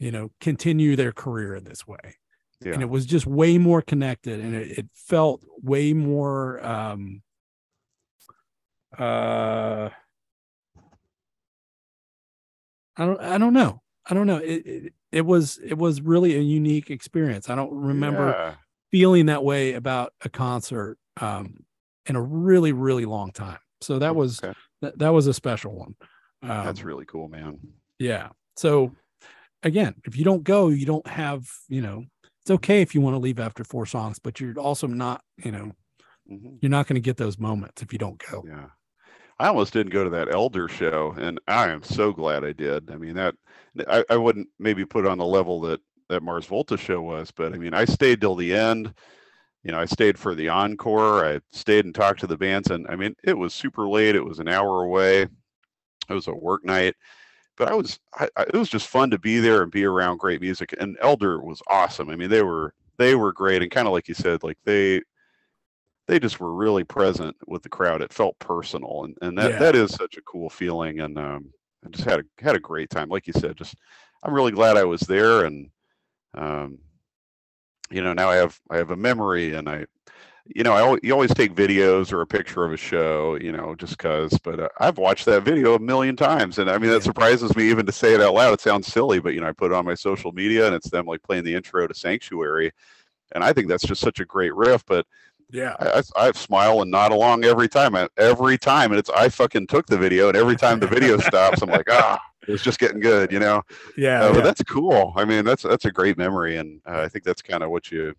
you 0.00 0.10
know, 0.10 0.32
continue 0.40 0.96
their 0.96 1.12
career 1.12 1.54
in 1.54 1.64
this 1.64 1.86
way. 1.86 2.16
Yeah. 2.64 2.72
And 2.72 2.82
it 2.82 2.88
was 2.88 3.06
just 3.06 3.26
way 3.26 3.58
more 3.58 3.82
connected 3.82 4.40
and 4.40 4.54
it, 4.54 4.78
it 4.78 4.86
felt 4.94 5.42
way 5.62 5.92
more 5.92 6.64
um 6.66 7.22
uh 8.98 9.90
I 12.96 13.06
don't 13.06 13.20
I 13.20 13.38
don't 13.38 13.52
know. 13.52 13.82
I 14.08 14.14
don't 14.14 14.26
know. 14.26 14.38
It, 14.38 14.66
it 14.66 14.94
it 15.12 15.20
was 15.26 15.58
it 15.58 15.74
was 15.78 16.00
really 16.00 16.36
a 16.36 16.40
unique 16.40 16.90
experience. 16.90 17.48
I 17.48 17.54
don't 17.54 17.72
remember 17.72 18.36
Yeah. 18.36 18.56
feeling 18.90 19.26
that 19.26 19.44
way 19.44 19.74
about 19.74 20.12
a 20.22 20.28
concert 20.28 20.98
um 21.20 21.64
in 22.06 22.16
a 22.16 22.22
really 22.22 22.72
really 22.72 23.04
long 23.04 23.32
time. 23.32 23.58
So 23.80 23.98
that 23.98 24.14
was 24.16 24.42
Okay. 24.42 24.54
that, 24.82 24.98
that 24.98 25.10
was 25.10 25.26
a 25.26 25.34
special 25.34 25.74
one. 25.74 25.94
Um, 26.42 26.64
That's 26.64 26.82
really 26.84 27.04
cool, 27.04 27.28
man. 27.28 27.58
yeah. 27.98 28.30
So 28.56 28.94
again, 29.62 29.94
if 30.06 30.16
you 30.16 30.24
don't 30.24 30.44
go, 30.44 30.68
you 30.68 30.86
don't 30.86 31.06
have, 31.06 31.50
you 31.68 31.82
know, 31.82 32.04
it's 32.42 32.50
okay 32.50 32.82
if 32.82 32.94
you 32.94 33.00
want 33.02 33.14
to 33.14 33.18
leave 33.18 33.40
after 33.40 33.64
four 33.64 33.86
songs, 33.86 34.18
but 34.18 34.40
you're 34.40 34.58
also 34.58 34.86
not, 34.86 35.22
you 35.44 35.52
know, 35.52 35.72
Mhm. 36.26 36.58
you're 36.62 36.70
not 36.70 36.86
going 36.86 36.96
to 36.96 37.00
get 37.00 37.16
those 37.18 37.38
moments 37.38 37.82
if 37.82 37.92
you 37.92 37.98
don't 37.98 38.22
go. 38.30 38.44
Yeah. 38.46 38.70
I 39.40 39.46
almost 39.46 39.72
didn't 39.72 39.92
go 39.92 40.04
to 40.04 40.10
that 40.10 40.34
elder 40.34 40.68
show 40.68 41.14
and 41.18 41.40
I 41.48 41.70
am 41.70 41.82
so 41.82 42.12
glad 42.12 42.44
I 42.44 42.52
did. 42.52 42.90
I 42.90 42.96
mean 42.96 43.14
that 43.14 43.34
I, 43.88 44.04
I 44.10 44.16
wouldn't 44.16 44.48
maybe 44.58 44.84
put 44.84 45.06
on 45.06 45.16
the 45.16 45.24
level 45.24 45.62
that 45.62 45.80
that 46.10 46.22
Mars 46.22 46.44
Volta 46.44 46.76
show 46.76 47.00
was, 47.00 47.30
but 47.30 47.54
I 47.54 47.56
mean 47.56 47.72
I 47.72 47.86
stayed 47.86 48.20
till 48.20 48.36
the 48.36 48.54
end. 48.54 48.92
You 49.62 49.72
know, 49.72 49.80
I 49.80 49.86
stayed 49.86 50.18
for 50.18 50.34
the 50.34 50.50
encore. 50.50 51.24
I 51.24 51.40
stayed 51.52 51.86
and 51.86 51.94
talked 51.94 52.20
to 52.20 52.26
the 52.26 52.36
bands 52.36 52.70
and 52.70 52.86
I 52.90 52.96
mean 52.96 53.16
it 53.24 53.32
was 53.32 53.54
super 53.54 53.88
late. 53.88 54.14
It 54.14 54.24
was 54.24 54.40
an 54.40 54.48
hour 54.48 54.82
away. 54.82 55.22
It 55.22 56.12
was 56.12 56.28
a 56.28 56.34
work 56.34 56.62
night. 56.62 56.94
But 57.56 57.68
I 57.68 57.74
was 57.74 57.98
I, 58.18 58.28
I, 58.36 58.42
it 58.42 58.54
was 58.54 58.68
just 58.68 58.88
fun 58.88 59.08
to 59.08 59.18
be 59.18 59.40
there 59.40 59.62
and 59.62 59.72
be 59.72 59.86
around 59.86 60.18
great 60.18 60.42
music. 60.42 60.74
And 60.78 60.98
Elder 61.00 61.40
was 61.40 61.62
awesome. 61.66 62.10
I 62.10 62.16
mean, 62.16 62.28
they 62.28 62.42
were 62.42 62.74
they 62.98 63.14
were 63.14 63.32
great 63.32 63.62
and 63.62 63.70
kind 63.70 63.86
of 63.88 63.94
like 63.94 64.06
you 64.06 64.14
said, 64.14 64.42
like 64.42 64.58
they 64.66 65.00
they 66.10 66.18
just 66.18 66.40
were 66.40 66.52
really 66.52 66.82
present 66.82 67.36
with 67.46 67.62
the 67.62 67.68
crowd. 67.68 68.02
It 68.02 68.12
felt 68.12 68.36
personal, 68.40 69.04
and 69.04 69.16
and 69.22 69.38
that 69.38 69.52
Yeah. 69.52 69.58
that 69.58 69.76
is 69.76 69.94
such 69.94 70.16
a 70.16 70.22
cool 70.22 70.50
feeling. 70.50 71.00
And 71.00 71.16
um, 71.16 71.52
I 71.86 71.88
just 71.90 72.04
had 72.08 72.20
a 72.20 72.24
had 72.44 72.56
a 72.56 72.60
great 72.60 72.90
time. 72.90 73.08
Like 73.08 73.28
you 73.28 73.32
said, 73.32 73.56
just 73.56 73.76
I'm 74.24 74.34
really 74.34 74.50
glad 74.52 74.76
I 74.76 74.84
was 74.84 75.02
there, 75.02 75.44
and 75.44 75.70
um, 76.34 76.78
you 77.90 78.02
know 78.02 78.12
now 78.12 78.28
I 78.28 78.36
have 78.36 78.58
I 78.70 78.76
have 78.78 78.90
a 78.90 78.96
memory, 78.96 79.54
and 79.54 79.68
I 79.68 79.86
you 80.46 80.64
know 80.64 80.72
I 80.72 80.80
always, 80.80 81.00
you 81.04 81.12
always 81.12 81.34
take 81.34 81.54
videos 81.54 82.12
or 82.12 82.22
a 82.22 82.26
picture 82.26 82.64
of 82.64 82.72
a 82.72 82.76
show, 82.76 83.36
you 83.40 83.52
know, 83.52 83.74
just 83.76 83.98
cause. 83.98 84.36
But 84.42 84.60
uh, 84.60 84.68
I've 84.80 84.98
watched 84.98 85.26
that 85.26 85.44
video 85.44 85.74
a 85.76 85.80
million 85.80 86.16
times, 86.16 86.58
and 86.58 86.70
I 86.70 86.78
mean 86.78 86.90
that 86.90 87.02
Yeah. 87.02 87.04
surprises 87.04 87.54
me 87.56 87.70
even 87.70 87.86
to 87.86 87.92
say 87.92 88.14
it 88.14 88.20
out 88.20 88.34
loud. 88.34 88.54
It 88.54 88.60
sounds 88.60 88.88
silly, 88.88 89.20
but 89.20 89.34
you 89.34 89.40
know 89.40 89.48
I 89.48 89.52
put 89.52 89.72
it 89.72 89.76
on 89.76 89.84
my 89.84 89.94
social 89.94 90.32
media, 90.32 90.66
and 90.66 90.74
it's 90.74 90.90
them 90.90 91.06
like 91.06 91.22
playing 91.22 91.44
the 91.44 91.54
intro 91.54 91.86
to 91.86 91.94
Sanctuary. 91.94 92.72
And 93.32 93.44
I 93.44 93.52
think 93.52 93.68
that's 93.68 93.84
just 93.86 94.00
such 94.00 94.20
a 94.20 94.24
great 94.24 94.54
riff, 94.54 94.84
but 94.86 95.06
Yeah. 95.52 95.74
I, 95.80 96.02
I, 96.16 96.28
I 96.28 96.32
smile 96.32 96.82
and 96.82 96.90
nod 96.90 97.12
along 97.12 97.44
every 97.44 97.68
time. 97.68 97.96
Every 98.16 98.58
time, 98.58 98.92
and 98.92 98.98
it's 98.98 99.10
I 99.10 99.28
fucking 99.28 99.66
took 99.66 99.86
the 99.86 99.98
video, 99.98 100.28
and 100.28 100.36
every 100.36 100.56
time 100.56 100.80
the 100.80 100.86
video 100.86 101.16
stops, 101.28 101.62
I'm 101.62 101.68
like, 101.68 101.86
ah, 101.90 102.20
it's 102.48 102.62
just 102.62 102.78
getting 102.78 103.00
good, 103.00 103.32
you 103.32 103.38
know. 103.38 103.62
Yeah. 103.96 104.22
Uh, 104.22 104.26
yeah. 104.28 104.32
But 104.34 104.44
that's 104.44 104.62
cool. 104.62 105.12
I 105.16 105.24
mean, 105.24 105.44
that's 105.44 105.62
that's 105.62 105.84
a 105.84 105.90
great 105.92 106.16
memory, 106.18 106.56
and 106.56 106.80
uh, 106.86 107.00
I 107.00 107.08
think 107.08 107.24
that's 107.24 107.42
kind 107.42 107.62
of 107.62 107.70
what 107.70 107.90
you 107.90 108.14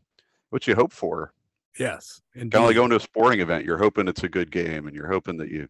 what 0.50 0.68
you 0.68 0.76
hope 0.76 0.92
for. 0.92 1.34
yes. 1.80 2.22
Kind 2.36 2.54
of 2.54 2.64
like 2.64 2.76
going 2.76 2.90
to 2.90 2.98
a 2.98 3.00
sporting 3.00 3.40
event. 3.40 3.66
You're 3.66 3.78
hoping 3.78 4.08
it's 4.08 4.24
a 4.24 4.30
good 4.30 4.52
game, 4.52 4.88
and 4.88 4.96
you're 4.96 5.12
hoping 5.12 5.38
that 5.38 5.50
you, 5.50 5.68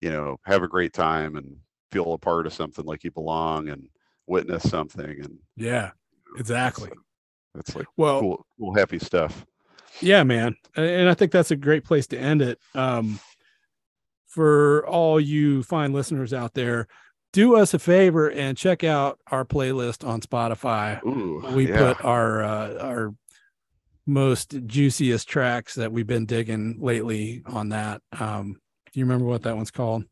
you 0.00 0.10
know, 0.10 0.38
have 0.44 0.62
a 0.62 0.68
great 0.68 0.92
time 0.92 1.36
and 1.36 1.56
feel 1.90 2.12
a 2.12 2.18
part 2.18 2.46
of 2.46 2.52
something, 2.52 2.84
like 2.84 3.04
you 3.04 3.10
belong, 3.10 3.68
and 3.68 3.88
witness 4.26 4.68
something, 4.68 5.20
and 5.20 5.38
Yeah. 5.56 5.90
Exactly. 6.36 6.90
that's 7.54 7.76
like 7.76 7.86
Well, 7.96 8.20
cool, 8.20 8.46
cool, 8.58 8.74
happy 8.74 8.98
stuff. 8.98 9.46
Yeah 10.00 10.22
man 10.24 10.56
and 10.76 11.08
i 11.08 11.14
think 11.14 11.30
that's 11.32 11.50
a 11.50 11.56
great 11.56 11.84
place 11.84 12.06
to 12.06 12.18
end 12.18 12.42
it 12.42 12.58
um 12.74 13.18
for 14.26 14.86
all 14.86 15.20
you 15.20 15.62
fine 15.62 15.92
listeners 15.92 16.32
out 16.32 16.54
there 16.54 16.86
do 17.32 17.56
us 17.56 17.74
a 17.74 17.78
favor 17.78 18.28
and 18.30 18.56
check 18.56 18.82
out 18.84 19.18
our 19.30 19.44
playlist 19.44 20.06
on 20.06 20.20
spotify 20.20 21.02
Ooh, 21.04 21.44
we 21.54 21.68
yeah. 21.68 21.94
put 21.94 22.04
our 22.04 22.42
uh, 22.42 22.78
our 22.78 23.14
most 24.06 24.54
juiciest 24.66 25.28
tracks 25.28 25.74
that 25.76 25.90
we've 25.92 26.06
been 26.06 26.26
digging 26.26 26.76
lately 26.80 27.42
on 27.46 27.70
that 27.70 28.02
um 28.18 28.60
do 28.92 29.00
you 29.00 29.04
remember 29.06 29.24
what 29.24 29.42
that 29.42 29.56
one's 29.56 29.70
called 29.70 30.04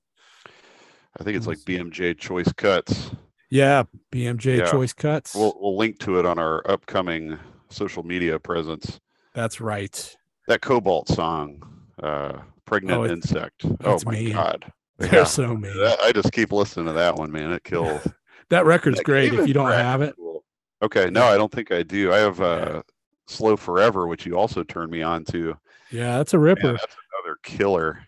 I 1.21 1.25
think 1.25 1.37
it's 1.37 1.47
like 1.47 1.59
BMJ 1.59 2.17
Choice 2.17 2.51
Cuts. 2.53 3.11
yeah 3.51 3.83
bmj 4.11 4.59
Yeah. 4.59 4.71
choice 4.71 4.95
cuts 4.95 5.35
We'll 5.35 5.55
we'll 5.61 5.77
link 5.77 5.99
to 6.01 6.19
it 6.19 6.25
on 6.25 6.39
our 6.39 6.63
upcoming 6.71 7.39
social 7.69 8.03
media 8.03 8.39
presence. 8.39 8.99
That's 9.35 9.61
right 9.61 10.17
That 10.49 10.61
Cobalt 10.61 11.09
song, 11.09 11.63
uh, 12.03 12.39
"Pregnant 12.67 12.99
Oh, 12.99 13.05
it- 13.05 13.11
Insect." 13.13 13.65
Oh 13.85 13.99
my 14.05 14.13
me. 14.13 14.33
god! 14.33 14.71
Yeah. 15.01 15.25
so 15.25 15.57
many 15.57 15.77
That- 15.79 16.01
I 16.01 16.13
just 16.13 16.33
keep 16.33 16.53
listening 16.53 16.87
to 16.87 16.93
that 16.93 17.17
one, 17.17 17.31
man. 17.33 17.53
It 17.53 17.65
kills. 17.65 18.07
that 18.51 18.67
record's 18.67 18.99
That 18.99 19.05
great 19.05 19.33
if 19.35 19.47
you 19.49 19.55
don't 19.55 19.71
have 19.73 20.03
it. 20.03 20.15
Okay, 20.83 21.11
no, 21.11 21.25
I 21.25 21.37
don't 21.37 21.51
think 21.53 21.71
I 21.73 21.83
do. 21.85 22.13
I 22.13 22.19
have 22.19 22.41
uh, 22.41 22.83
"Slow 23.29 23.57
Forever," 23.57 24.07
which 24.09 24.27
you 24.27 24.37
also 24.37 24.63
turned 24.65 24.91
me 24.91 25.03
on 25.03 25.25
to. 25.27 25.57
yeah 25.91 26.19
that's 26.19 26.35
a 26.35 26.37
Man, 26.37 26.45
ripper 26.45 26.73
that's 26.73 26.97
another 27.25 27.37
killer. 27.45 28.05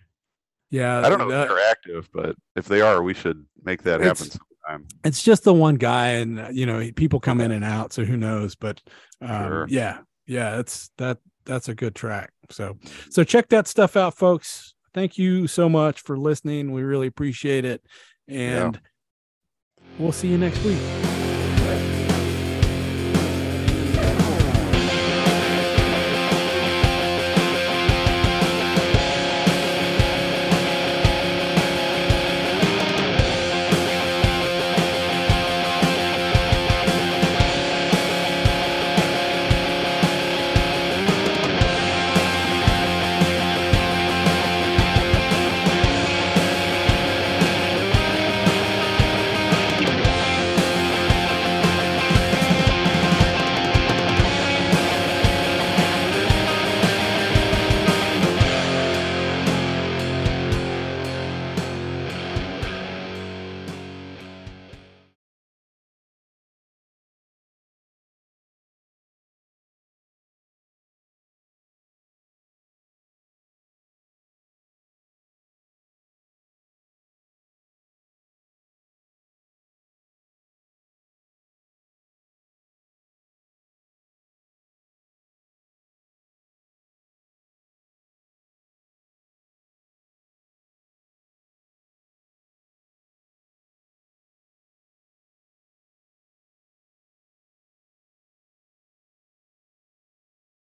yeah 0.70 0.98
I 1.04 1.08
don't 1.08 1.18
know 1.18 1.28
that- 1.28 1.42
if 1.44 1.48
they're 1.48 1.70
active, 1.70 2.08
but 2.12 2.36
if 2.56 2.66
they 2.66 2.80
are, 2.80 3.02
we 3.02 3.14
should 3.14 3.44
make 3.64 3.82
that 3.84 4.00
happen 4.00 4.26
sometime. 4.30 4.86
it's 5.04 5.22
just 5.22 5.44
the 5.44 5.54
one 5.54 5.76
guy 5.76 6.08
and 6.08 6.40
uh, 6.40 6.48
you 6.52 6.66
know 6.66 6.90
people 6.96 7.20
come 7.20 7.40
in 7.40 7.50
and 7.52 7.64
out 7.64 7.92
so 7.92 8.02
who 8.04 8.16
knows 8.16 8.54
but 8.54 8.80
um 9.20 9.28
Sure. 9.48 9.66
yeah 9.68 9.98
yeah 10.26 10.58
it's 10.58 10.90
that 10.98 11.18
that's 11.44 11.68
a 11.68 11.74
good 11.74 11.94
track. 11.94 12.30
So 12.50 12.78
so 13.10 13.24
check 13.24 13.48
that 13.50 13.66
stuff 13.68 13.96
out 13.96 14.16
folks. 14.16 14.74
Thank 14.92 15.18
you 15.18 15.46
so 15.46 15.68
much 15.68 16.00
for 16.02 16.16
listening. 16.16 16.72
We 16.72 16.82
really 16.82 17.08
appreciate 17.08 17.64
it. 17.64 17.82
And 18.28 18.80
we'll 19.98 20.12
see 20.12 20.28
you 20.28 20.38
next 20.38 20.62
week 20.64 21.13